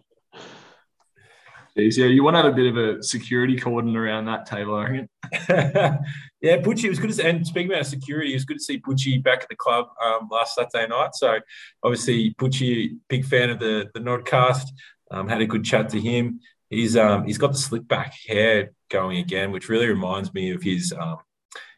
Yeah, 1.79 2.05
you 2.05 2.23
want 2.23 2.35
to 2.35 2.43
have 2.43 2.51
a 2.51 2.55
bit 2.55 2.67
of 2.67 2.77
a 2.77 3.03
security 3.03 3.57
cordon 3.57 3.95
around 3.95 4.25
that 4.25 4.45
table, 4.45 4.75
I 4.75 4.83
reckon. 4.83 5.09
yeah, 6.41 6.57
Butchie 6.57 6.85
it 6.85 6.89
was 6.89 6.99
good 6.99 7.09
to 7.09 7.15
see, 7.15 7.23
and 7.23 7.45
speaking 7.45 7.71
about 7.71 7.85
security, 7.85 8.31
it 8.31 8.35
was 8.35 8.45
good 8.45 8.57
to 8.57 8.63
see 8.63 8.79
Butchie 8.79 9.23
back 9.23 9.43
at 9.43 9.49
the 9.49 9.55
club 9.55 9.87
um, 10.03 10.27
last 10.31 10.55
Saturday 10.55 10.87
night. 10.87 11.15
So 11.15 11.39
obviously 11.83 12.33
Butchie, 12.35 12.97
big 13.07 13.25
fan 13.25 13.49
of 13.49 13.59
the 13.59 13.89
the 13.93 13.99
Nodcast. 13.99 14.67
Um, 15.11 15.27
had 15.27 15.41
a 15.41 15.47
good 15.47 15.65
chat 15.65 15.89
to 15.89 15.99
him. 15.99 16.39
He's 16.69 16.95
um, 16.95 17.25
he's 17.25 17.37
got 17.39 17.51
the 17.51 17.57
slick 17.57 17.87
back 17.87 18.13
hair 18.27 18.71
going 18.89 19.17
again, 19.17 19.51
which 19.51 19.69
really 19.69 19.87
reminds 19.87 20.33
me 20.33 20.51
of 20.51 20.61
his 20.61 20.93
um, 20.97 21.17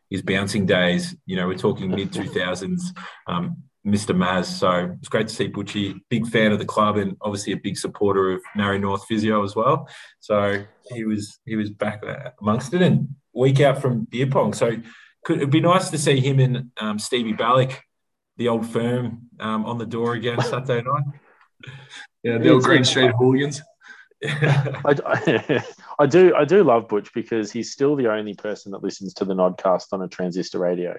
his 0.10 0.22
bouncing 0.22 0.66
days. 0.66 1.16
You 1.26 1.38
know, 1.38 1.48
we're 1.48 1.58
talking 1.58 1.90
mid 1.90 2.12
two 2.12 2.26
thousands. 2.26 2.94
Um, 3.28 3.64
Mr. 3.86 4.16
Maz. 4.16 4.46
So 4.46 4.96
it's 5.00 5.10
great 5.10 5.28
to 5.28 5.34
see 5.34 5.50
Butchie, 5.50 6.00
big 6.10 6.28
fan 6.28 6.52
of 6.52 6.60
the 6.60 6.66
club 6.66 6.98
and 6.98 7.18
obviously 7.22 7.54
a 7.54 7.58
big 7.58 7.78
supporter 7.78 8.32
of 8.32 8.42
Narre 8.56 8.78
North 8.78 9.06
Physio 9.06 9.44
as 9.44 9.56
well. 9.56 9.88
So 10.20 10.64
he 10.92 11.06
was 11.06 11.40
he 11.46 11.56
was 11.56 11.70
back 11.70 12.04
amongst 12.42 12.74
it 12.74 12.82
and 12.82 13.10
week 13.34 13.60
out 13.60 13.82
from 13.82 14.06
beer 14.06 14.28
pong. 14.28 14.54
So 14.54 14.78
could 15.24 15.38
it'd 15.38 15.50
be 15.50 15.62
nice 15.62 15.90
to 15.90 15.98
see 15.98 16.20
him 16.20 16.40
and 16.40 16.72
um, 16.80 17.00
Stevie 17.00 17.34
Ballick, 17.34 17.78
the 18.38 18.50
old 18.50 18.68
firm, 18.68 19.30
um, 19.40 19.66
on 19.66 19.78
the 19.78 19.86
door 19.86 20.14
again 20.14 20.42
Saturday 20.42 20.84
night. 20.84 21.04
Yeah, 22.24 22.38
the 22.38 22.50
old 22.50 22.64
Green 22.64 22.84
Street 22.84 23.12
hooligans. 23.18 23.64
I, 24.24 24.96
I, 25.06 25.64
I 25.98 26.06
do 26.06 26.36
I 26.36 26.46
do 26.46 26.64
love 26.64 26.88
Butch 26.88 27.12
because 27.16 27.52
he's 27.52 27.72
still 27.72 27.96
the 27.96 28.12
only 28.12 28.36
person 28.36 28.72
that 28.74 28.84
listens 28.84 29.16
to 29.16 29.26
the 29.26 29.34
Nodcast 29.34 29.88
on 29.92 30.04
a 30.04 30.08
transistor 30.08 30.60
radio. 30.60 30.96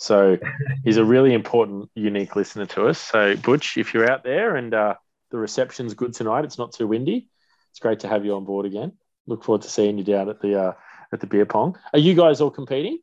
So 0.00 0.38
he's 0.82 0.96
a 0.96 1.04
really 1.04 1.34
important, 1.34 1.90
unique 1.94 2.34
listener 2.34 2.64
to 2.66 2.86
us. 2.86 2.98
So 2.98 3.36
Butch, 3.36 3.76
if 3.76 3.92
you're 3.92 4.10
out 4.10 4.24
there 4.24 4.56
and 4.56 4.72
uh, 4.72 4.94
the 5.30 5.36
reception's 5.36 5.92
good 5.92 6.14
tonight, 6.14 6.46
it's 6.46 6.56
not 6.56 6.72
too 6.72 6.86
windy. 6.86 7.28
It's 7.70 7.80
great 7.80 8.00
to 8.00 8.08
have 8.08 8.24
you 8.24 8.34
on 8.34 8.46
board 8.46 8.64
again. 8.64 8.92
Look 9.26 9.44
forward 9.44 9.60
to 9.62 9.68
seeing 9.70 9.98
you 9.98 10.04
down 10.04 10.30
at 10.30 10.40
the 10.40 10.58
uh, 10.58 10.72
at 11.12 11.20
the 11.20 11.26
beer 11.26 11.44
pong. 11.44 11.76
Are 11.92 11.98
you 11.98 12.14
guys 12.14 12.40
all 12.40 12.50
competing? 12.50 12.98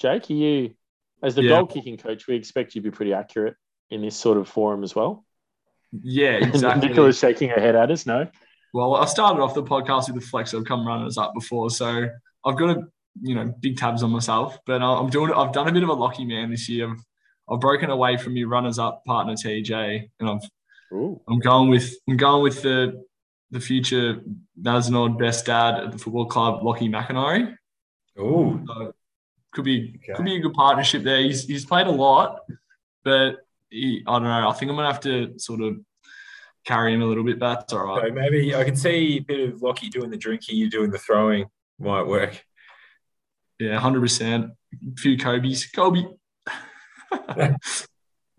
Jake, 0.00 0.28
are 0.28 0.34
you 0.34 0.74
as 1.22 1.36
the 1.36 1.42
Yeah. 1.44 1.50
goal 1.50 1.66
kicking 1.66 1.96
coach? 1.96 2.26
We 2.26 2.34
expect 2.34 2.74
you 2.74 2.82
to 2.82 2.90
be 2.90 2.94
pretty 2.96 3.14
accurate 3.14 3.54
in 3.88 4.02
this 4.02 4.16
sort 4.16 4.36
of 4.36 4.48
forum 4.48 4.82
as 4.82 4.92
well. 4.94 5.24
Yeah, 6.02 6.32
exactly. 6.44 6.88
Nicola's 6.88 7.18
shaking 7.18 7.48
her 7.50 7.60
head 7.60 7.76
at 7.76 7.92
us. 7.92 8.06
No. 8.06 8.26
well, 8.74 8.96
I 8.96 9.04
started 9.06 9.40
off 9.40 9.54
the 9.54 9.62
podcast 9.62 10.12
with 10.12 10.20
the 10.20 10.28
flex. 10.28 10.52
I've 10.52 10.64
come 10.64 10.84
runners 10.84 11.16
up 11.16 11.32
before, 11.32 11.70
so 11.70 12.08
I've 12.44 12.58
got 12.58 12.70
a 12.76 12.82
you 13.20 13.34
know 13.34 13.52
big 13.60 13.76
tabs 13.76 14.02
on 14.02 14.10
myself. 14.10 14.58
But 14.66 14.82
I'm 14.82 15.10
doing. 15.10 15.32
I've 15.32 15.52
done 15.52 15.68
a 15.68 15.72
bit 15.72 15.82
of 15.82 15.88
a 15.88 15.94
lucky 15.94 16.24
man 16.24 16.50
this 16.50 16.68
year. 16.68 16.90
I've, 16.90 17.04
I've 17.50 17.60
broken 17.60 17.90
away 17.90 18.16
from 18.16 18.36
your 18.36 18.48
runners 18.48 18.78
up 18.78 19.04
partner 19.04 19.34
TJ, 19.34 20.10
and 20.20 20.28
I've 20.28 20.42
Ooh. 20.92 21.20
I'm 21.28 21.38
going 21.38 21.70
with 21.70 21.94
I'm 22.08 22.16
going 22.16 22.42
with 22.42 22.62
the 22.62 23.04
the 23.50 23.60
future 23.60 24.20
Mazenod 24.60 25.18
best 25.18 25.46
dad 25.46 25.74
at 25.74 25.92
the 25.92 25.98
football 25.98 26.26
club, 26.26 26.62
Lockie 26.62 26.88
McIntyre. 26.88 27.56
Oh, 28.18 28.60
So 28.66 28.92
could 29.52 29.64
be 29.64 29.98
Okay. 30.02 30.14
could 30.14 30.24
be 30.24 30.36
a 30.36 30.40
good 30.40 30.54
partnership 30.54 31.02
there. 31.02 31.20
He's 31.20 31.44
he's 31.46 31.64
played 31.64 31.86
a 31.86 31.90
lot, 31.92 32.40
but 33.04 33.38
he, 33.70 34.02
I 34.06 34.12
don't 34.14 34.24
know. 34.24 34.48
I 34.48 34.52
think 34.52 34.70
I'm 34.70 34.76
gonna 34.76 34.92
have 34.92 35.00
to 35.02 35.38
sort 35.38 35.60
of 35.60 35.78
carry 36.64 36.92
him 36.92 37.02
a 37.02 37.06
little 37.06 37.24
bit, 37.24 37.38
but 37.38 37.54
that's 37.54 37.72
all 37.72 37.84
right. 37.86 38.08
so 38.08 38.12
maybe 38.12 38.54
I 38.54 38.64
can 38.64 38.76
see 38.76 39.16
a 39.16 39.20
bit 39.20 39.48
of 39.48 39.62
Lockie 39.62 39.88
doing 39.88 40.10
the 40.10 40.16
drinking, 40.16 40.56
you 40.58 40.68
doing 40.68 40.90
the 40.90 40.98
throwing 40.98 41.46
might 41.78 42.02
work. 42.06 42.44
Yeah, 43.60 43.78
hundred 43.78 44.00
percent. 44.00 44.52
Few 44.96 45.16
Kobe's. 45.16 45.66
Kobe. 45.66 46.02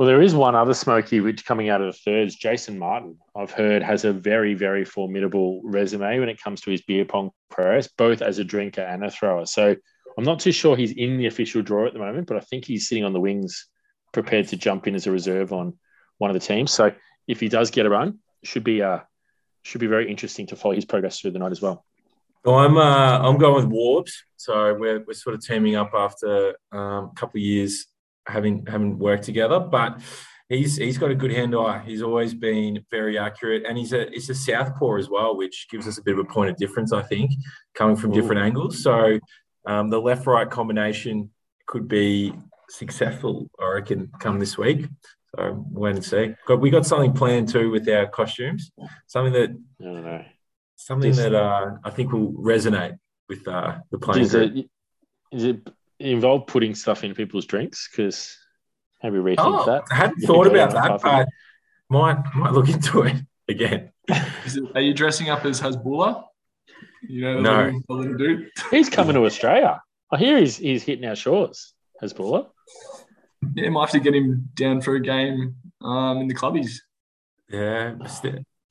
Well, 0.02 0.08
there 0.08 0.24
is 0.24 0.34
one 0.34 0.56
other 0.56 0.74
smoky 0.74 1.20
which 1.20 1.46
coming 1.46 1.70
out 1.70 1.80
of 1.80 1.94
the 1.94 2.00
thirds, 2.00 2.36
Jason 2.36 2.80
Martin, 2.80 3.20
I've 3.36 3.52
heard 3.52 3.84
has 3.84 4.04
a 4.04 4.12
very, 4.12 4.56
very 4.56 4.84
formidable 4.84 5.62
resume 5.64 6.20
when 6.20 6.28
it 6.28 6.42
comes 6.42 6.60
to 6.62 6.72
his 6.72 6.82
beer 6.82 7.06
pong 7.06 7.30
prowess, 7.52 7.88
both 7.88 8.24
as 8.24 8.40
a 8.40 8.44
drinker 8.44 8.82
and 8.82 9.06
a 9.06 9.12
thrower. 9.12 9.46
So 9.46 9.76
I'm 10.18 10.24
not 10.24 10.40
too 10.40 10.52
sure 10.52 10.76
he's 10.76 10.94
in 10.94 11.18
the 11.18 11.28
official 11.28 11.62
draw 11.62 11.86
at 11.86 11.94
the 11.94 12.00
moment, 12.00 12.26
but 12.26 12.38
I 12.38 12.40
think 12.40 12.66
he's 12.66 12.88
sitting 12.88 13.04
on 13.04 13.14
the 13.14 13.20
wings, 13.20 13.68
prepared 14.12 14.48
to 14.48 14.58
jump 14.58 14.88
in 14.88 14.96
as 14.96 15.06
a 15.06 15.12
reserve 15.12 15.54
on 15.54 15.78
one 16.18 16.32
of 16.32 16.34
the 16.34 16.40
teams. 16.48 16.72
So 16.72 16.96
if 17.28 17.40
he 17.40 17.48
does 17.48 17.70
get 17.70 17.86
a 17.86 17.90
run, 17.92 18.18
should 18.44 18.64
be 18.64 18.82
uh 18.82 19.02
should 19.62 19.82
be 19.82 19.86
very 19.86 20.10
interesting 20.10 20.48
to 20.48 20.56
follow 20.56 20.74
his 20.74 20.86
progress 20.86 21.20
through 21.20 21.32
the 21.32 21.38
night 21.38 21.52
as 21.52 21.62
well. 21.62 21.86
Well, 22.44 22.56
I'm 22.56 22.78
uh, 22.78 23.20
I'm 23.20 23.38
going 23.38 23.56
with 23.56 23.72
Warbs. 23.72 24.14
So 24.36 24.74
we're, 24.74 25.04
we're 25.06 25.14
sort 25.14 25.36
of 25.36 25.46
teaming 25.46 25.76
up 25.76 25.92
after 25.94 26.56
um, 26.72 27.12
a 27.12 27.12
couple 27.16 27.38
of 27.38 27.44
years 27.44 27.86
having 28.28 28.66
having 28.66 28.98
worked 28.98 29.24
together. 29.24 29.60
But 29.60 30.02
he's 30.50 30.78
he's 30.78 30.98
got 30.98 31.12
a 31.12 31.16
good 31.16 31.32
hand 31.32 31.56
eye. 31.56 31.84
He's 31.86 32.02
always 32.02 32.34
been 32.34 32.84
very 32.90 33.18
accurate, 33.20 33.64
and 33.68 33.78
he's 33.78 33.94
a 33.94 34.08
he's 34.12 34.30
a 34.30 34.36
southpaw 34.36 34.96
as 34.96 35.10
well, 35.10 35.38
which 35.38 35.68
gives 35.70 35.88
us 35.88 36.00
a 36.00 36.04
bit 36.04 36.18
of 36.18 36.20
a 36.20 36.26
point 36.26 36.50
of 36.50 36.58
difference, 36.58 36.92
I 36.92 37.04
think, 37.04 37.32
coming 37.76 37.96
from 37.96 38.12
Ooh. 38.12 38.16
different 38.16 38.42
angles. 38.42 38.82
So 38.82 39.20
um, 39.66 39.90
the 39.90 40.02
left 40.02 40.26
right 40.26 40.50
combination 40.50 41.30
could 41.68 41.88
be 41.88 42.34
successful, 42.70 43.50
I 43.60 43.68
reckon, 43.74 44.12
come 44.20 44.40
this 44.40 44.58
week. 44.58 44.88
So 45.36 45.66
wait 45.70 45.96
and 45.96 46.04
see. 46.04 46.34
Got 46.48 46.60
we 46.60 46.70
got 46.70 46.86
something 46.86 47.14
planned 47.14 47.50
too 47.50 47.70
with 47.70 47.88
our 47.88 48.08
costumes. 48.08 48.72
Something 49.08 49.34
that 49.34 49.50
I 49.80 49.84
don't 49.84 50.04
know. 50.04 50.26
Something 50.86 51.12
Just- 51.12 51.22
that 51.22 51.36
uh, 51.36 51.78
I 51.84 51.90
think 51.92 52.12
will 52.12 52.32
resonate 52.34 52.98
with 53.30 53.48
uh, 53.48 53.78
the 53.92 54.00
players. 54.00 54.34
Is 54.34 54.36
it, 54.36 54.70
is 55.32 55.44
it 55.44 55.70
involve 56.00 56.48
putting 56.48 56.74
stuff 56.76 57.04
in 57.04 57.14
people's 57.14 57.46
drinks? 57.46 57.88
Because 57.90 58.36
maybe 59.04 59.18
rethink 59.18 59.36
Oh, 59.40 59.66
that. 59.66 59.84
I 59.92 59.96
hadn't 59.96 60.20
You 60.22 60.28
thought 60.28 60.48
about 60.48 60.72
about 60.72 60.74
that, 60.74 60.92
half 60.92 61.02
but 61.04 61.28
might 61.90 62.18
might 62.36 62.54
look 62.54 62.68
into 62.70 63.04
it 63.04 63.16
again. 63.48 63.92
Is 64.46 64.58
it, 64.58 64.64
are 64.76 64.82
you 64.82 64.94
dressing 64.94 65.30
up 65.30 65.46
as 65.46 65.62
Hasbullah? 65.62 66.24
You 67.08 67.22
know, 67.22 67.36
the, 67.36 67.42
No. 67.42 67.64
little, 67.66 67.82
the 67.88 67.94
little 67.94 68.18
dude. 68.18 68.50
He's 68.72 68.90
coming 68.90 69.14
to 69.16 69.26
Australia. 69.26 69.82
I 70.12 70.18
hear 70.18 70.38
he's 70.40 70.58
he's 70.58 70.84
hitting 70.84 71.06
our 71.06 71.16
shores, 71.16 71.74
Hasbullah. 72.02 72.48
Yeah, 73.56 73.70
might 73.70 73.82
have 73.82 73.92
to 73.92 74.00
get 74.00 74.16
him 74.16 74.50
down 74.56 74.82
for 74.82 74.96
a 74.96 75.00
game 75.02 75.56
um, 75.82 76.18
in 76.18 76.28
the 76.28 76.36
clubbies. 76.36 76.80
Yeah, 77.50 77.96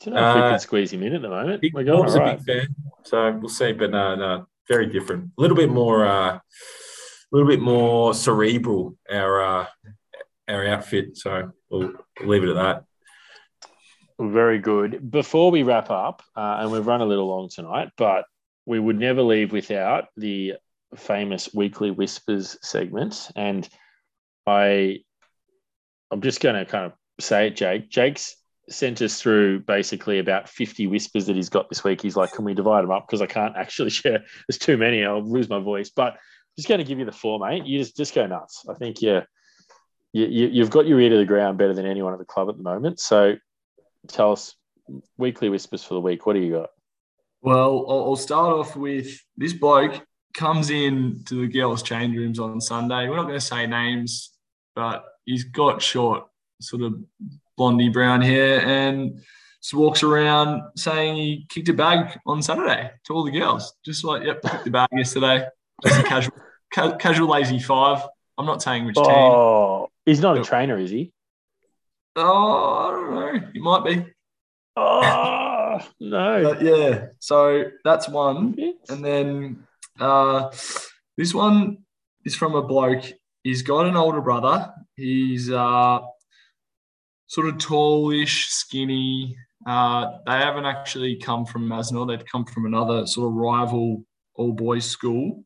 st- 0.01 0.05
Do 0.05 0.11
you 0.11 0.15
know 0.17 0.31
if 0.31 0.35
we 0.37 0.41
Uh, 0.43 0.51
can 0.51 0.59
squeeze 0.61 0.93
him 0.93 1.03
in 1.03 1.15
at 1.15 1.23
the 1.23 1.29
moment? 1.29 1.61
big, 1.61 1.75
We're 1.75 1.85
going 1.85 2.09
all 2.09 2.23
a 2.23 2.37
big 2.37 2.45
fan, 2.45 2.75
so 3.05 3.33
we'll 3.33 3.49
see. 3.49 3.73
But 3.73 3.91
no, 3.91 4.15
no, 4.15 4.47
very 4.69 4.87
different. 4.87 5.31
A 5.39 5.41
little 5.41 5.57
bit 5.57 5.71
more, 5.71 6.07
uh, 6.07 6.35
a 6.37 6.43
little 7.33 7.49
bit 7.49 7.61
more 7.61 8.15
cerebral. 8.15 8.97
Our 9.11 9.43
uh, 9.43 9.67
our 10.49 10.67
outfit. 10.67 11.17
So 11.17 11.53
we'll, 11.71 11.93
we'll 12.21 12.29
leave 12.29 12.43
it 12.45 12.51
at 12.51 12.55
that. 12.55 12.85
Very 14.19 14.59
good. 14.59 15.11
Before 15.11 15.51
we 15.51 15.63
wrap 15.63 15.91
up, 15.91 16.23
uh, 16.37 16.59
and 16.61 16.71
we've 16.71 16.87
run 16.87 17.01
a 17.01 17.07
little 17.07 17.27
long 17.27 17.49
tonight, 17.49 17.91
but 17.97 18.27
we 18.67 18.79
would 18.79 18.99
never 18.99 19.23
leave 19.23 19.51
without 19.53 20.09
the 20.17 20.55
famous 20.95 21.55
weekly 21.55 21.91
whispers 21.91 22.59
segment. 22.61 23.31
And 23.35 23.67
I, 24.47 24.99
I'm 26.11 26.21
just 26.21 26.41
going 26.43 26.57
to 26.57 26.71
kind 26.71 26.85
of 26.87 26.93
say 27.19 27.47
it, 27.47 27.57
Jake. 27.57 27.89
Jake's 27.89 28.37
sent 28.71 29.03
us 29.03 29.21
through 29.21 29.61
basically 29.61 30.19
about 30.19 30.49
50 30.49 30.87
whispers 30.87 31.27
that 31.27 31.37
he's 31.37 31.49
got 31.49 31.69
this 31.69 31.83
week. 31.83 32.01
He's 32.01 32.17
like, 32.17 32.33
can 32.33 32.45
we 32.45 32.55
divide 32.55 32.83
them 32.83 32.91
up? 32.91 33.07
Because 33.07 33.21
I 33.21 33.27
can't 33.27 33.57
actually 33.57 33.91
share. 34.01 34.25
There's 34.49 34.59
too 34.59 34.77
many. 34.77 35.05
I'll 35.05 35.23
lose 35.23 35.49
my 35.49 35.59
voice. 35.59 35.91
But 35.91 36.15
I'm 36.15 36.19
just 36.57 36.69
going 36.69 36.79
to 36.79 36.85
give 36.85 36.99
you 36.99 37.05
the 37.05 37.13
four, 37.13 37.39
mate. 37.39 37.67
You 37.67 37.79
just, 37.79 37.97
just 37.97 38.15
go 38.15 38.27
nuts. 38.27 38.65
I 38.69 38.75
think 38.75 39.03
yeah, 39.03 39.25
you, 40.13 40.27
you, 40.27 40.47
you've 40.49 40.71
got 40.71 40.87
your 40.87 41.01
ear 41.01 41.11
to 41.11 41.17
the 41.17 41.25
ground 41.25 41.59
better 41.59 41.75
than 41.75 41.87
anyone 41.87 42.13
at 42.13 42.19
the 42.19 42.25
club 42.25 42.49
at 42.49 42.57
the 42.57 42.63
moment. 42.63 43.01
So 43.01 43.37
tell 44.09 44.33
us 44.33 44.55
weekly 45.19 45.49
whispers 45.49 45.85
for 45.85 45.95
the 45.95 46.01
week. 46.01 46.27
What 46.27 46.35
do 46.35 46.41
you 46.41 46.53
got? 46.53 46.71
Well, 47.43 47.87
I'll 47.89 48.17
start 48.17 48.55
off 48.55 48.77
with 48.77 49.19
this 49.37 49.53
bloke 49.53 50.05
comes 50.35 50.71
in 50.71 51.23
to 51.27 51.41
the 51.41 51.53
girls' 51.53 51.83
change 51.83 52.17
rooms 52.17 52.39
on 52.39 52.61
Sunday. 52.61 53.09
We're 53.09 53.17
not 53.17 53.25
going 53.25 53.39
to 53.39 53.45
say 53.45 53.67
names, 53.67 54.31
but 54.75 55.05
he's 55.25 55.45
got 55.45 55.83
short, 55.83 56.25
sort 56.61 56.83
of 56.83 56.95
blondie 57.61 57.91
brown 57.91 58.23
hair 58.23 58.67
and 58.67 59.21
just 59.61 59.75
walks 59.75 60.03
around 60.03 60.63
saying 60.77 61.15
he 61.15 61.45
kicked 61.51 61.69
a 61.69 61.75
bag 61.75 62.19
on 62.25 62.41
Saturday 62.41 62.91
to 63.05 63.13
all 63.13 63.23
the 63.23 63.31
girls. 63.31 63.75
Just 63.85 64.03
like, 64.03 64.25
yep, 64.25 64.41
kicked 64.41 64.65
the 64.65 64.71
bag 64.71 64.89
yesterday. 64.93 65.47
Just 65.85 66.01
a 66.01 66.03
casual, 66.05 66.33
ca- 66.73 66.97
casual 66.97 67.29
lazy 67.29 67.59
five. 67.59 68.03
I'm 68.39 68.47
not 68.47 68.63
saying 68.63 68.87
which 68.87 68.97
team. 68.97 69.05
Oh, 69.05 69.89
he's 70.07 70.21
not 70.21 70.39
a 70.39 70.43
trainer, 70.43 70.79
is 70.79 70.89
he? 70.91 71.13
Oh, 72.17 72.79
I 72.79 72.91
don't 72.93 73.15
know. 73.15 73.49
He 73.53 73.61
might 73.61 73.85
be. 73.85 74.07
Oh 74.77 75.81
no. 76.01 76.43
But 76.55 76.63
yeah, 76.63 77.07
so 77.19 77.65
that's 77.85 78.09
one. 78.09 78.57
And 78.89 79.05
then 79.05 79.67
uh, 79.99 80.49
this 81.19 81.35
one 81.35 81.85
is 82.25 82.35
from 82.35 82.55
a 82.55 82.63
bloke. 82.63 83.05
He's 83.45 83.61
got 83.61 83.85
an 83.85 83.97
older 83.97 84.23
brother. 84.23 84.73
He's 84.97 85.51
uh, 85.51 86.01
sort 87.31 87.47
of 87.47 87.55
tallish, 87.59 88.49
skinny. 88.49 89.37
Uh, 89.65 90.19
they 90.27 90.33
haven't 90.33 90.65
actually 90.67 91.15
come 91.15 91.47
from 91.47 91.69
Mazenod. 91.69 92.09
They've 92.09 92.27
come 92.27 92.45
from 92.45 92.67
another 92.67 93.07
sort 93.07 93.29
of 93.29 93.35
rival 93.35 94.05
all 94.35 94.53
boys 94.53 94.85
school. 94.85 95.45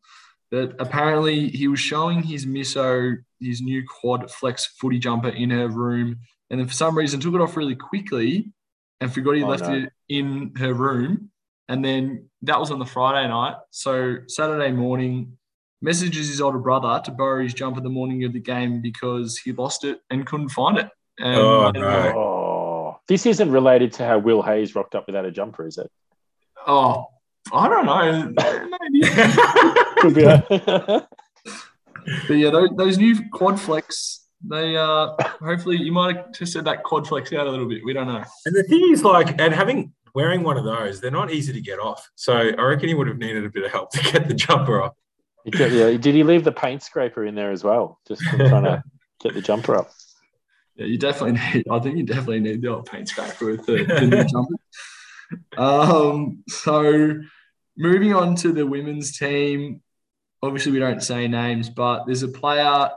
But 0.51 0.81
apparently, 0.81 1.49
he 1.51 1.69
was 1.69 1.81
showing 1.81 2.23
his 2.23 2.47
misso, 2.47 3.17
his 3.39 3.61
new 3.61 3.85
quad 3.87 4.31
flex 4.31 4.65
footy 4.81 4.99
jumper 4.99 5.29
in 5.29 5.51
her 5.51 5.69
room. 5.69 6.21
And 6.49 6.59
then 6.59 6.67
for 6.67 6.73
some 6.73 6.97
reason, 6.97 7.21
took 7.21 7.35
it 7.35 7.41
off 7.43 7.57
really 7.57 7.75
quickly 7.77 8.51
and 9.01 9.13
forgot 9.13 9.37
he 9.37 9.43
Oh, 9.43 9.49
left 9.49 9.65
no. 9.65 9.75
it 9.75 9.93
in 10.09 10.55
her 10.57 10.73
room. 10.73 11.31
And 11.69 11.85
then 11.85 12.31
that 12.43 12.59
was 12.59 12.71
on 12.71 12.79
the 12.79 12.87
Friday 12.87 13.29
night. 13.29 13.57
So 13.71 14.17
Saturday 14.29 14.73
morning, 14.73 15.37
messages 15.83 16.29
his 16.29 16.41
older 16.41 16.59
brother 16.59 17.03
to 17.05 17.11
borrow 17.11 17.43
his 17.43 17.53
jumper 17.53 17.83
the 17.83 17.91
morning 17.91 18.25
of 18.25 18.33
the 18.33 18.41
game 18.41 18.81
because 18.81 19.37
he 19.37 19.53
lost 19.53 19.85
it 19.85 20.01
and 20.09 20.25
couldn't 20.27 20.49
find 20.49 20.79
it. 20.79 20.89
And 21.19 21.37
Oh, 21.39 21.71
no. 21.71 21.89
Oh, 22.17 22.97
this 23.09 23.27
isn't 23.27 23.51
related 23.51 23.93
to 23.95 24.07
how 24.07 24.19
Will 24.19 24.43
Hayes 24.43 24.75
rocked 24.75 24.95
up 24.95 25.07
without 25.07 25.25
a 25.25 25.31
jumper, 25.31 25.67
is 25.67 25.79
it? 25.79 25.91
Oh, 26.67 27.07
I 27.53 27.69
don't 27.69 27.87
know. 27.87 28.33
Could 29.99 30.15
be. 30.15 30.25
A- 30.25 31.07
But 32.29 32.35
yeah, 32.35 32.51
those, 32.51 32.69
those 32.77 32.99
new 32.99 33.17
quad 33.31 33.59
flex, 33.59 34.27
they 34.47 34.77
uh 34.77 35.13
hopefully 35.41 35.79
you 35.79 35.91
might 35.91 36.15
have 36.17 36.33
tested 36.33 36.67
that 36.67 36.83
quad 36.83 37.07
flex 37.07 37.33
out 37.33 37.47
a 37.47 37.51
little 37.51 37.67
bit. 37.67 37.83
We 37.83 37.95
don't 37.95 38.07
know. 38.07 38.23
And 38.45 38.55
the 38.55 38.63
thing 38.65 38.91
is, 38.93 39.03
like, 39.03 39.41
and 39.41 39.55
having 39.55 39.95
wearing 40.15 40.43
one 40.43 40.59
of 40.59 40.65
those, 40.65 41.01
they're 41.01 41.11
not 41.11 41.31
easy 41.33 41.55
to 41.55 41.63
get 41.63 41.79
off. 41.79 42.07
So 42.15 42.35
I 42.37 42.63
reckon 42.63 42.89
he 42.89 42.95
would 42.95 43.07
have 43.07 43.17
needed 43.17 43.47
a 43.47 43.49
bit 43.49 43.65
of 43.65 43.73
help 43.73 43.91
to 43.93 44.03
get 44.13 44.29
the 44.29 44.35
jumper 44.35 44.83
off. 44.83 44.93
Yeah, 45.47 45.97
did 45.97 46.15
he 46.15 46.23
leave 46.25 46.45
the 46.45 46.53
paint 46.53 46.83
scraper 46.83 47.25
in 47.25 47.35
there 47.35 47.53
as 47.53 47.65
well? 47.65 47.99
Just 48.07 48.23
from 48.25 48.39
trying 48.49 48.65
to 48.65 48.83
get 49.23 49.33
the 49.33 49.41
jumper 49.41 49.75
up. 49.77 49.91
Yeah, 50.77 50.87
you 50.87 50.99
definitely 50.99 51.41
need. 51.55 51.69
I 51.71 51.79
think 51.81 51.97
you 51.97 52.05
definitely 52.05 52.41
need 52.41 52.63
the 52.63 52.69
old 52.69 52.87
paint 52.87 53.09
scraper 53.09 53.47
with 53.47 53.67
the, 53.67 53.85
the 53.85 54.07
new 54.07 54.25
jumper. 54.25 54.55
Um, 55.57 56.45
so 56.49 57.21
moving 57.77 58.15
on 58.15 58.37
to 58.37 58.53
the 58.53 58.67
women's 58.67 59.17
team. 59.19 59.83
Obviously, 60.43 60.73
we 60.73 60.79
don't 60.79 61.03
say 61.03 61.27
names, 61.27 61.71
but 61.71 62.05
there's 62.05 62.23
a 62.23 62.29
player. 62.29 62.91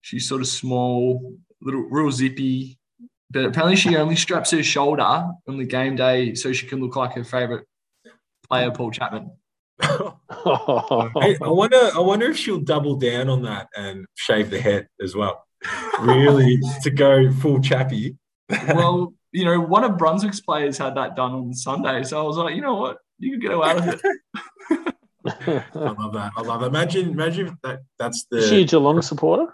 She's 0.00 0.28
sort 0.28 0.40
of 0.40 0.48
small, 0.48 1.36
little, 1.60 1.82
real 1.82 2.10
zippy, 2.10 2.78
but 3.30 3.44
apparently 3.44 3.76
she 3.76 3.96
only 3.96 4.16
straps 4.16 4.50
her 4.50 4.62
shoulder 4.62 5.02
on 5.02 5.58
the 5.58 5.64
game 5.64 5.96
day 5.96 6.34
so 6.34 6.52
she 6.52 6.66
can 6.66 6.80
look 6.80 6.96
like 6.96 7.14
her 7.14 7.24
favorite 7.24 7.66
player, 8.48 8.70
Paul 8.70 8.90
Chapman. 8.90 9.30
I, 9.80 10.12
I 10.30 11.48
wonder. 11.48 11.90
I 11.94 12.00
wonder 12.00 12.30
if 12.30 12.36
she'll 12.36 12.60
double 12.60 12.96
down 12.96 13.28
on 13.28 13.42
that 13.42 13.68
and 13.76 14.06
shave 14.14 14.50
the 14.50 14.60
head 14.60 14.88
as 15.02 15.14
well. 15.14 15.45
Really, 16.00 16.58
to 16.82 16.90
go 16.90 17.32
full 17.32 17.60
chappy. 17.60 18.16
well, 18.68 19.14
you 19.32 19.44
know, 19.44 19.60
one 19.60 19.84
of 19.84 19.98
Brunswick's 19.98 20.40
players 20.40 20.78
had 20.78 20.94
that 20.96 21.16
done 21.16 21.32
on 21.32 21.54
Sunday. 21.54 22.02
So 22.04 22.20
I 22.20 22.22
was 22.22 22.36
like, 22.36 22.54
you 22.54 22.62
know 22.62 22.76
what? 22.76 22.98
You 23.18 23.32
can 23.32 23.40
get 23.40 23.52
away 23.52 23.74
with 23.74 24.02
it. 24.04 24.94
I 25.74 25.78
love 25.78 26.12
that. 26.12 26.32
I 26.36 26.42
love 26.42 26.60
that. 26.60 26.66
Imagine, 26.68 27.10
imagine 27.10 27.48
if 27.48 27.54
that, 27.62 27.80
that's 27.98 28.26
the. 28.30 28.38
Is 28.38 28.48
she 28.48 28.62
a 28.62 28.64
Geelong 28.64 29.02
supporter? 29.02 29.52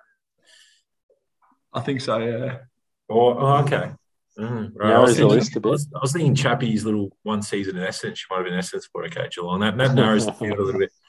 I 1.73 1.81
think 1.81 2.01
so, 2.01 2.19
yeah. 2.19 2.59
Oh, 3.09 3.39
oh, 3.39 3.63
okay. 3.65 3.93
Mm, 4.39 4.73
right. 4.75 4.93
I, 4.93 4.99
was 4.99 5.11
the 5.11 5.23
thinking, 5.23 5.37
list 5.37 5.57
a 5.57 5.59
I, 5.59 5.61
bit. 5.61 5.71
was, 5.71 5.89
I 5.95 5.99
was 6.01 6.13
thinking 6.13 6.35
Chappie's 6.35 6.85
little 6.85 7.11
one 7.23 7.43
season 7.43 7.77
in 7.77 7.83
Essendon. 7.83 8.17
She 8.17 8.25
might 8.31 8.39
have 8.39 8.47
been 8.47 8.55
Essendon 8.55 8.83
for 8.91 9.05
okay, 9.05 9.29
Geelong. 9.35 9.61
That, 9.61 9.77
that 9.79 9.95
narrows 9.95 10.27
the 10.27 10.33
field 10.33 10.59
a 10.59 10.63
little 10.63 10.81
bit. 10.81 10.93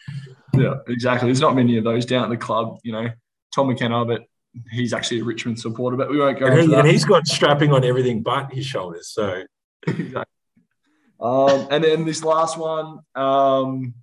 Yeah, 0.56 0.76
exactly. 0.88 1.30
There's 1.30 1.42
not 1.42 1.56
many 1.56 1.80
of 1.80 1.84
those 1.84 2.06
down 2.06 2.26
at 2.26 2.30
the 2.30 2.38
club, 2.38 2.78
you 2.84 2.92
know. 2.92 3.10
Tom 3.56 3.70
McKenna, 3.70 4.06
but 4.06 4.22
he's 4.72 4.94
actually 4.94 5.20
a 5.20 5.24
Richmond 5.24 5.60
supporter, 5.60 5.98
but 5.98 6.10
we 6.10 6.18
won't 6.20 6.40
go 6.40 6.46
And, 6.46 6.54
into 6.56 6.66
he, 6.66 6.72
that. 6.72 6.80
and 6.82 6.88
he's 6.90 7.06
got 7.06 7.28
strapping 7.28 7.72
on 7.74 7.84
everything 7.84 8.22
but 8.22 8.52
his 8.54 8.66
shoulders. 8.66 9.10
So 9.10 9.44
exactly. 9.88 10.24
Um, 11.20 11.68
and 11.72 11.84
then 11.84 12.06
this 12.06 12.24
last 12.24 12.58
one, 12.58 13.00
um, 13.16 13.94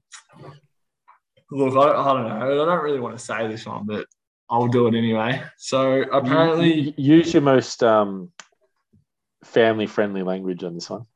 look, 1.51 1.75
I, 1.77 1.91
I 2.01 2.13
don't 2.15 2.29
know. 2.29 2.63
I 2.63 2.65
don't 2.67 2.83
really 2.85 3.01
want 3.01 3.19
to 3.19 3.25
say 3.25 3.47
this 3.49 3.67
one, 3.67 3.85
but 3.87 4.07
I'll 4.49 4.69
do 4.69 4.87
it 4.87 4.95
anyway. 4.97 5.43
So 5.59 6.03
apparently, 6.13 6.95
use 6.97 7.33
your 7.35 7.43
most 7.43 7.83
um, 7.83 8.33
family-friendly 9.45 10.23
language 10.23 10.65
on 10.65 10.75
this 10.75 10.89
one. 10.91 11.07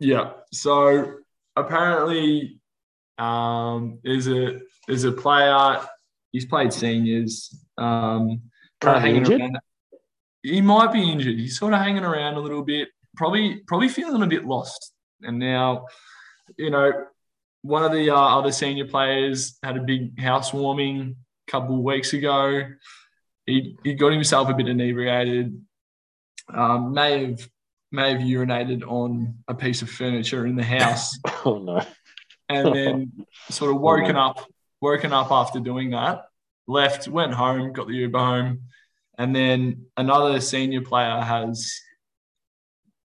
yeah. 0.00 0.32
So 0.52 1.14
apparently, 1.56 2.60
um, 3.18 3.98
there's 4.04 4.28
a 4.28 4.60
there's 4.86 5.04
a 5.04 5.12
player. 5.12 5.80
He's 6.32 6.46
played 6.46 6.72
seniors. 6.72 7.54
Um, 7.78 8.42
Currently 8.82 9.10
hanging 9.10 9.16
injured? 9.22 9.40
around. 9.40 9.58
He 10.42 10.60
might 10.60 10.92
be 10.92 11.10
injured. 11.10 11.38
He's 11.38 11.58
sort 11.58 11.72
of 11.72 11.80
hanging 11.80 12.04
around 12.04 12.34
a 12.34 12.40
little 12.40 12.62
bit. 12.62 12.88
Probably 13.16 13.62
probably 13.66 13.88
feeling 13.88 14.22
a 14.22 14.26
bit 14.26 14.44
lost. 14.44 14.92
And 15.22 15.38
now, 15.38 15.86
you 16.56 16.70
know, 16.70 16.92
one 17.62 17.84
of 17.84 17.92
the 17.92 18.10
uh, 18.10 18.16
other 18.16 18.52
senior 18.52 18.86
players 18.86 19.58
had 19.62 19.76
a 19.76 19.82
big 19.82 20.18
housewarming 20.20 21.16
a 21.48 21.50
couple 21.50 21.76
of 21.76 21.82
weeks 21.82 22.12
ago. 22.12 22.64
He, 23.46 23.76
he 23.82 23.94
got 23.94 24.12
himself 24.12 24.48
a 24.48 24.54
bit 24.54 24.68
inebriated. 24.68 25.60
Um, 26.52 26.92
may 26.92 27.26
have 27.26 27.48
may 27.92 28.12
have 28.12 28.22
urinated 28.22 28.82
on 28.86 29.36
a 29.46 29.54
piece 29.54 29.82
of 29.82 29.90
furniture 29.90 30.46
in 30.46 30.56
the 30.56 30.64
house, 30.64 31.18
Oh 31.44 31.58
no! 31.58 31.84
and 32.48 32.74
then 32.74 33.12
sort 33.50 33.70
of 33.70 33.80
woken 33.80 34.16
up 34.16 34.40
woken 34.80 35.12
up 35.12 35.30
after 35.30 35.60
doing 35.60 35.90
that. 35.90 36.24
Left, 36.66 37.08
went 37.08 37.34
home, 37.34 37.72
got 37.72 37.88
the 37.88 37.94
Uber 37.94 38.18
home, 38.18 38.60
and 39.18 39.34
then 39.34 39.86
another 39.96 40.40
senior 40.40 40.80
player 40.80 41.20
has 41.20 41.72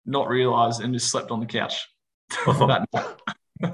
not 0.05 0.29
realised 0.29 0.81
and 0.81 0.93
just 0.93 1.09
slept 1.09 1.31
on 1.31 1.39
the 1.39 1.45
couch. 1.45 1.87
that 2.45 2.87
night. 2.93 3.73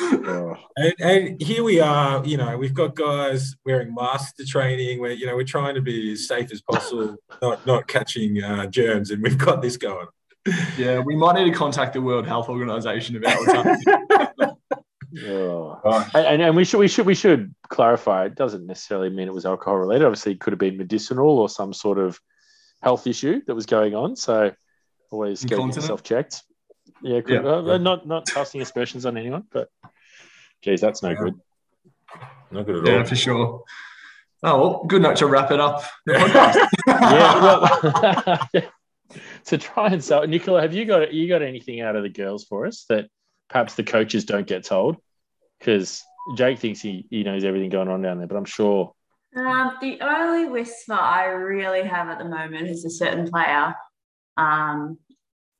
Oh. 0.00 0.56
And, 0.76 0.94
and 0.98 1.40
here 1.40 1.62
we 1.62 1.78
are, 1.78 2.24
you 2.26 2.36
know, 2.36 2.58
we've 2.58 2.74
got 2.74 2.96
guys 2.96 3.54
wearing 3.64 3.94
masks 3.94 4.32
to 4.38 4.44
training. 4.44 5.00
Where 5.00 5.12
you 5.12 5.24
know 5.24 5.36
we're 5.36 5.44
trying 5.44 5.76
to 5.76 5.80
be 5.80 6.12
as 6.12 6.26
safe 6.26 6.50
as 6.50 6.60
possible, 6.62 7.16
not 7.40 7.64
not 7.64 7.86
catching 7.86 8.42
uh, 8.42 8.66
germs, 8.66 9.12
and 9.12 9.22
we've 9.22 9.38
got 9.38 9.62
this 9.62 9.76
going. 9.76 10.08
Yeah, 10.76 10.98
we 10.98 11.14
might 11.14 11.36
need 11.36 11.50
to 11.50 11.56
contact 11.56 11.92
the 11.92 12.02
World 12.02 12.26
Health 12.26 12.48
Organization 12.48 13.16
about 13.16 13.38
what's 13.46 13.52
happening. 13.52 14.56
Oh. 15.26 16.10
And, 16.14 16.42
and 16.42 16.56
we 16.56 16.64
should 16.64 16.78
we 16.78 16.88
should 16.88 17.06
we 17.06 17.14
should 17.14 17.54
clarify. 17.68 18.26
It 18.26 18.34
doesn't 18.34 18.66
necessarily 18.66 19.10
mean 19.10 19.28
it 19.28 19.34
was 19.34 19.46
alcohol 19.46 19.76
related. 19.76 20.04
Obviously, 20.04 20.32
it 20.32 20.40
could 20.40 20.52
have 20.52 20.58
been 20.58 20.76
medicinal 20.76 21.38
or 21.38 21.48
some 21.48 21.72
sort 21.72 21.98
of 21.98 22.18
health 22.82 23.06
issue 23.06 23.40
that 23.46 23.54
was 23.54 23.66
going 23.66 23.94
on. 23.94 24.16
So 24.16 24.52
always 25.10 25.42
get 25.42 25.52
Incontinent? 25.52 25.76
yourself 25.82 26.02
checked. 26.02 26.42
Yeah, 27.02 27.20
could, 27.20 27.44
Yeah. 27.44 27.50
uh, 27.50 27.78
not 27.78 28.06
not 28.06 28.26
casting 28.26 28.60
aspersions 28.62 29.06
on 29.06 29.16
anyone, 29.16 29.44
but 29.52 29.68
geez, 30.62 30.80
that's 30.80 31.02
no 31.02 31.14
good. 31.14 31.34
Not 32.50 32.66
good 32.66 32.76
at 32.76 32.82
all. 32.82 32.88
yeah, 32.88 32.98
all. 32.98 33.04
for 33.04 33.16
sure. 33.16 33.62
Oh, 34.42 34.60
well, 34.60 34.84
good 34.84 35.00
note 35.02 35.16
to 35.16 35.26
wrap 35.26 35.50
it 35.50 35.60
up. 35.60 35.84
The 36.06 36.12
yeah, 36.86 37.42
well, 37.42 38.48
to 39.46 39.58
try 39.58 39.86
and 39.88 40.04
sell, 40.04 40.26
Nicola, 40.26 40.60
have 40.60 40.74
you 40.74 40.84
got 40.84 41.12
you 41.14 41.28
got 41.28 41.42
anything 41.42 41.80
out 41.80 41.96
of 41.96 42.02
the 42.02 42.08
girls 42.10 42.44
for 42.44 42.66
us 42.66 42.84
that 42.88 43.08
perhaps 43.48 43.74
the 43.74 43.84
coaches 43.84 44.24
don't 44.24 44.46
get 44.46 44.64
told? 44.64 44.96
Because 45.64 46.02
Jake 46.36 46.58
thinks 46.58 46.80
he, 46.80 47.06
he 47.10 47.22
knows 47.22 47.42
everything 47.44 47.70
going 47.70 47.88
on 47.88 48.02
down 48.02 48.18
there, 48.18 48.26
but 48.26 48.36
I'm 48.36 48.44
sure. 48.44 48.92
Um, 49.36 49.72
the 49.80 49.98
only 50.00 50.46
whisper 50.48 50.92
I 50.92 51.24
really 51.26 51.82
have 51.82 52.08
at 52.08 52.18
the 52.18 52.24
moment 52.24 52.68
is 52.68 52.84
a 52.84 52.90
certain 52.90 53.28
player 53.30 53.74
um, 54.36 54.98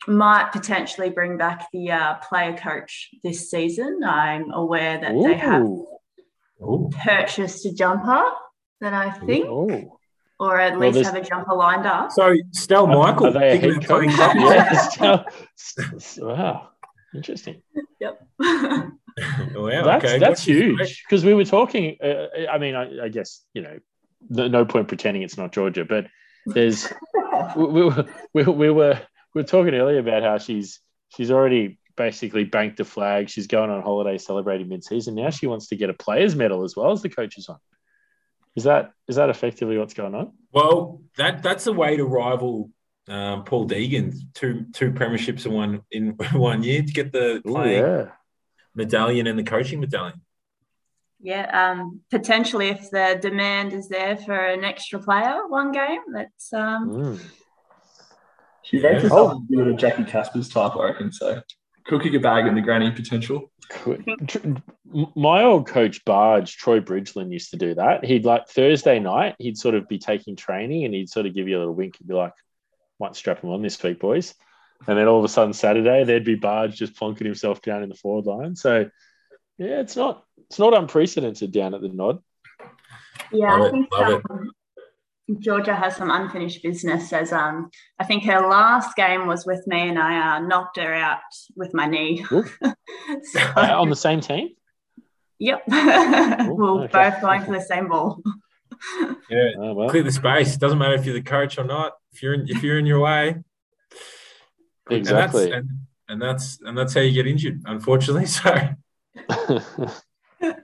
might 0.06 0.50
potentially 0.52 1.10
bring 1.10 1.38
back 1.38 1.66
the 1.72 1.90
uh, 1.90 2.14
player 2.16 2.56
coach 2.56 3.10
this 3.24 3.50
season. 3.50 4.00
I'm 4.04 4.50
aware 4.52 5.00
that 5.00 5.14
they 5.22 5.34
have 5.34 5.62
Ooh. 5.62 5.86
Ooh. 6.62 6.90
purchased 7.04 7.64
a 7.66 7.72
jumper 7.72 8.24
that 8.80 8.92
I 8.92 9.10
think, 9.10 9.46
Ooh. 9.46 9.98
or 10.38 10.60
at 10.60 10.72
Well, 10.72 10.80
least 10.90 10.94
there's- 10.94 11.06
have 11.14 11.16
a 11.16 11.26
jumper 11.26 11.54
lined 11.54 11.86
up. 11.86 12.12
So 12.12 12.34
Stel 12.52 12.86
Michael, 12.86 13.28
Are 13.28 13.32
they 13.32 13.56
a 13.56 13.60
thinking 13.60 13.80
head 13.80 13.84
about 13.90 13.98
playing 13.98 14.10
coach? 14.10 14.18
rugby? 14.18 14.42
yeah. 15.00 15.22
it's- 15.94 16.18
wow. 16.20 16.68
Interesting. 17.14 17.62
Yep. 18.00 18.26
Oh, 19.56 19.68
wow, 19.68 19.84
that's 19.84 20.04
okay. 20.04 20.18
that's 20.18 20.44
huge 20.44 21.04
because 21.04 21.24
we 21.24 21.34
were 21.34 21.44
talking. 21.44 21.96
Uh, 22.02 22.26
I 22.50 22.58
mean, 22.58 22.74
I, 22.74 23.04
I 23.04 23.08
guess 23.08 23.44
you 23.54 23.62
know, 23.62 23.78
no, 24.28 24.48
no 24.48 24.64
point 24.64 24.88
pretending 24.88 25.22
it's 25.22 25.38
not 25.38 25.52
Georgia, 25.52 25.84
but 25.84 26.06
there's 26.46 26.92
we, 27.56 27.64
we, 27.64 27.82
were- 27.84 28.06
we, 28.32 28.42
we 28.42 28.70
were 28.70 29.00
we 29.34 29.40
were 29.42 29.46
talking 29.46 29.74
earlier 29.74 29.98
about 30.00 30.22
how 30.24 30.38
she's 30.38 30.80
she's 31.10 31.30
already 31.30 31.78
basically 31.96 32.42
banked 32.44 32.80
a 32.80 32.84
flag. 32.84 33.28
She's 33.30 33.46
going 33.46 33.70
on 33.70 33.82
holiday 33.82 34.18
celebrating 34.18 34.68
mid-season. 34.68 35.14
Now 35.14 35.30
she 35.30 35.46
wants 35.46 35.68
to 35.68 35.76
get 35.76 35.90
a 35.90 35.94
players' 35.94 36.34
medal 36.34 36.64
as 36.64 36.74
well 36.74 36.90
as 36.90 37.02
the 37.02 37.08
coaches 37.08 37.48
one. 37.48 37.58
Is 38.56 38.64
that 38.64 38.90
is 39.08 39.16
that 39.16 39.30
effectively 39.30 39.78
what's 39.78 39.94
going 39.94 40.14
on? 40.14 40.32
Well, 40.52 41.02
that 41.18 41.42
that's 41.42 41.66
a 41.68 41.72
way 41.72 41.96
to 41.96 42.04
rival 42.04 42.70
um, 43.08 43.44
Paul 43.44 43.68
Deegan, 43.68 44.14
two 44.34 44.66
two 44.72 44.90
premierships 44.92 45.46
in 45.46 45.52
one 45.52 45.82
in 45.90 46.10
one 46.32 46.62
year 46.62 46.82
to 46.82 46.92
get 46.92 47.12
the 47.12 47.42
Ooh, 47.46 47.64
yeah. 47.68 48.10
Medallion 48.74 49.26
and 49.26 49.38
the 49.38 49.44
coaching 49.44 49.80
medallion. 49.80 50.20
yeah, 51.20 51.70
um, 51.70 52.00
potentially 52.10 52.68
if 52.68 52.90
the 52.90 53.18
demand 53.20 53.72
is 53.72 53.88
there 53.88 54.16
for 54.16 54.34
an 54.36 54.62
extra 54.64 54.98
player, 55.00 55.46
one 55.48 55.72
game, 55.72 56.00
that's 56.12 56.52
um, 56.52 56.90
Mm. 56.90 57.20
She 58.62 58.78
Yeah. 58.78 58.88
rates 58.88 59.02
herself 59.04 59.32
as 59.32 59.38
good 59.56 59.68
at 59.68 59.76
Jackie 59.76 60.04
Casper's 60.04 60.48
type, 60.48 60.72
I 60.76 60.84
reckon. 60.86 61.12
So 61.12 61.40
cooking 61.86 62.14
a 62.16 62.18
bag 62.20 62.46
in 62.46 62.54
the 62.54 62.60
granny 62.62 62.90
potential. 62.90 63.50
My 65.14 65.42
old 65.42 65.66
coach 65.66 66.04
Barge, 66.04 66.56
Troy 66.56 66.80
Bridgeland, 66.80 67.32
used 67.32 67.50
to 67.50 67.56
do 67.56 67.74
that. 67.74 68.04
He'd 68.04 68.24
like 68.24 68.48
Thursday 68.48 68.98
night, 69.00 69.34
he'd 69.38 69.58
sort 69.58 69.74
of 69.74 69.88
be 69.88 69.98
taking 69.98 70.36
training 70.36 70.84
and 70.84 70.94
he'd 70.94 71.10
sort 71.10 71.26
of 71.26 71.34
give 71.34 71.48
you 71.48 71.56
a 71.56 71.60
little 71.60 71.74
wink 71.74 71.96
and 71.98 72.08
be 72.08 72.14
like, 72.14 72.32
might 73.00 73.16
strap 73.16 73.42
him 73.42 73.50
on 73.50 73.62
this 73.62 73.82
week, 73.82 73.98
boys. 74.00 74.34
And 74.86 74.98
then 74.98 75.08
all 75.08 75.18
of 75.18 75.24
a 75.24 75.28
sudden 75.28 75.52
Saturday, 75.52 76.04
there'd 76.04 76.24
be 76.24 76.34
Barge 76.34 76.76
just 76.76 76.94
plonking 76.94 77.24
himself 77.24 77.62
down 77.62 77.82
in 77.82 77.88
the 77.88 77.94
forward 77.94 78.26
line. 78.26 78.54
So 78.56 78.90
yeah, 79.58 79.80
it's 79.80 79.96
not 79.96 80.24
it's 80.48 80.58
not 80.58 80.74
unprecedented 80.76 81.52
down 81.52 81.74
at 81.74 81.80
the 81.80 81.88
nod. 81.88 82.18
Yeah, 83.32 83.56
Love 83.56 83.68
I 83.68 83.70
think 83.70 83.88
it. 83.92 84.22
um, 84.30 84.50
Georgia 85.38 85.74
has 85.74 85.96
some 85.96 86.10
unfinished 86.10 86.62
business. 86.62 87.12
As 87.12 87.32
um, 87.32 87.70
I 87.98 88.04
think 88.04 88.24
her 88.24 88.40
last 88.46 88.94
game 88.96 89.26
was 89.26 89.46
with 89.46 89.66
me, 89.66 89.88
and 89.88 89.98
I 89.98 90.36
uh, 90.36 90.40
knocked 90.40 90.76
her 90.78 90.92
out 90.92 91.20
with 91.56 91.72
my 91.74 91.86
knee. 91.86 92.24
So, 93.22 93.40
Uh, 93.56 93.74
on 93.80 93.90
the 93.90 93.96
same 93.96 94.20
team? 94.20 94.50
yep, 95.38 95.62
we're 95.68 96.84
okay. 96.84 96.92
both 96.92 97.20
going 97.20 97.42
for 97.44 97.52
the 97.52 97.60
same 97.60 97.88
ball. 97.88 98.22
Yeah, 99.30 99.50
Oh, 99.58 99.74
well, 99.74 99.88
clear 99.90 100.02
the 100.02 100.12
space. 100.12 100.56
Doesn't 100.56 100.78
matter 100.78 100.94
if 100.94 101.04
you're 101.04 101.14
the 101.14 101.22
coach 101.22 101.58
or 101.58 101.64
not. 101.64 101.92
If 102.12 102.22
you're 102.22 102.34
in, 102.34 102.46
if 102.48 102.62
you're 102.62 102.78
in 102.78 102.86
your 102.86 103.00
way, 103.00 103.36
exactly. 104.90 105.52
And 105.52 105.68
that's, 105.68 105.70
and, 105.70 105.70
and 106.08 106.22
that's 106.22 106.60
and 106.62 106.78
that's 106.78 106.94
how 106.94 107.00
you 107.00 107.12
get 107.12 107.26
injured, 107.26 107.62
unfortunately. 107.66 108.26
So 110.40 110.52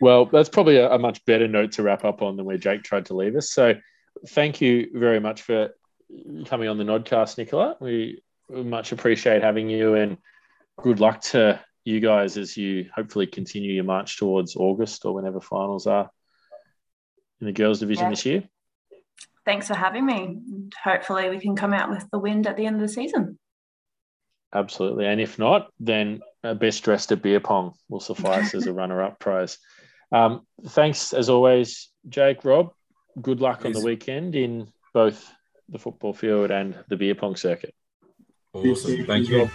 well, 0.00 0.26
that's 0.26 0.48
probably 0.48 0.76
a, 0.76 0.90
a 0.90 0.98
much 0.98 1.24
better 1.24 1.48
note 1.48 1.72
to 1.72 1.82
wrap 1.82 2.04
up 2.04 2.22
on 2.22 2.36
than 2.36 2.46
where 2.46 2.58
Jake 2.58 2.82
tried 2.82 3.06
to 3.06 3.14
leave 3.14 3.36
us. 3.36 3.50
So, 3.50 3.74
thank 4.28 4.60
you 4.60 4.90
very 4.94 5.20
much 5.20 5.42
for 5.42 5.70
coming 6.46 6.68
on 6.68 6.78
the 6.78 6.84
Nodcast, 6.84 7.38
Nicola. 7.38 7.76
We 7.80 8.22
much 8.48 8.92
appreciate 8.92 9.42
having 9.42 9.68
you, 9.68 9.94
and 9.94 10.18
good 10.82 11.00
luck 11.00 11.20
to 11.22 11.60
you 11.84 12.00
guys 12.00 12.36
as 12.36 12.56
you 12.56 12.88
hopefully 12.94 13.26
continue 13.26 13.72
your 13.72 13.84
march 13.84 14.18
towards 14.18 14.56
August 14.56 15.04
or 15.04 15.14
whenever 15.14 15.40
finals 15.40 15.86
are 15.86 16.10
in 17.40 17.46
the 17.46 17.52
girls' 17.52 17.80
division 17.80 18.04
Yeah. 18.04 18.10
this 18.10 18.26
year. 18.26 18.48
Thanks 19.46 19.68
for 19.68 19.74
having 19.74 20.04
me. 20.04 20.24
And 20.24 20.72
hopefully, 20.82 21.30
we 21.30 21.40
can 21.40 21.56
come 21.56 21.72
out 21.72 21.88
with 21.88 22.04
the 22.10 22.18
wind 22.18 22.46
at 22.46 22.56
the 22.56 22.66
end 22.66 22.76
of 22.76 22.82
the 22.82 22.92
season. 22.92 23.38
Absolutely. 24.54 25.06
And 25.06 25.20
if 25.20 25.38
not, 25.38 25.70
then 25.80 26.20
best 26.42 26.82
dressed 26.82 27.12
at 27.12 27.22
beer 27.22 27.40
pong 27.40 27.74
will 27.88 28.00
suffice 28.00 28.54
as 28.54 28.66
a 28.66 28.72
runner 28.74 29.02
up 29.02 29.18
prize. 29.18 29.58
Um, 30.12 30.46
thanks 30.68 31.12
as 31.12 31.28
always, 31.28 31.90
Jake, 32.08 32.44
Rob. 32.44 32.72
Good 33.20 33.40
luck 33.40 33.64
on 33.64 33.72
the 33.72 33.80
weekend 33.80 34.34
in 34.34 34.68
both 34.92 35.30
the 35.68 35.78
football 35.78 36.12
field 36.12 36.50
and 36.50 36.76
the 36.88 36.96
beer 36.96 37.14
pong 37.14 37.36
circuit. 37.36 37.74
Awesome. 38.52 39.06
Thank 39.06 39.28
you. 39.28 39.50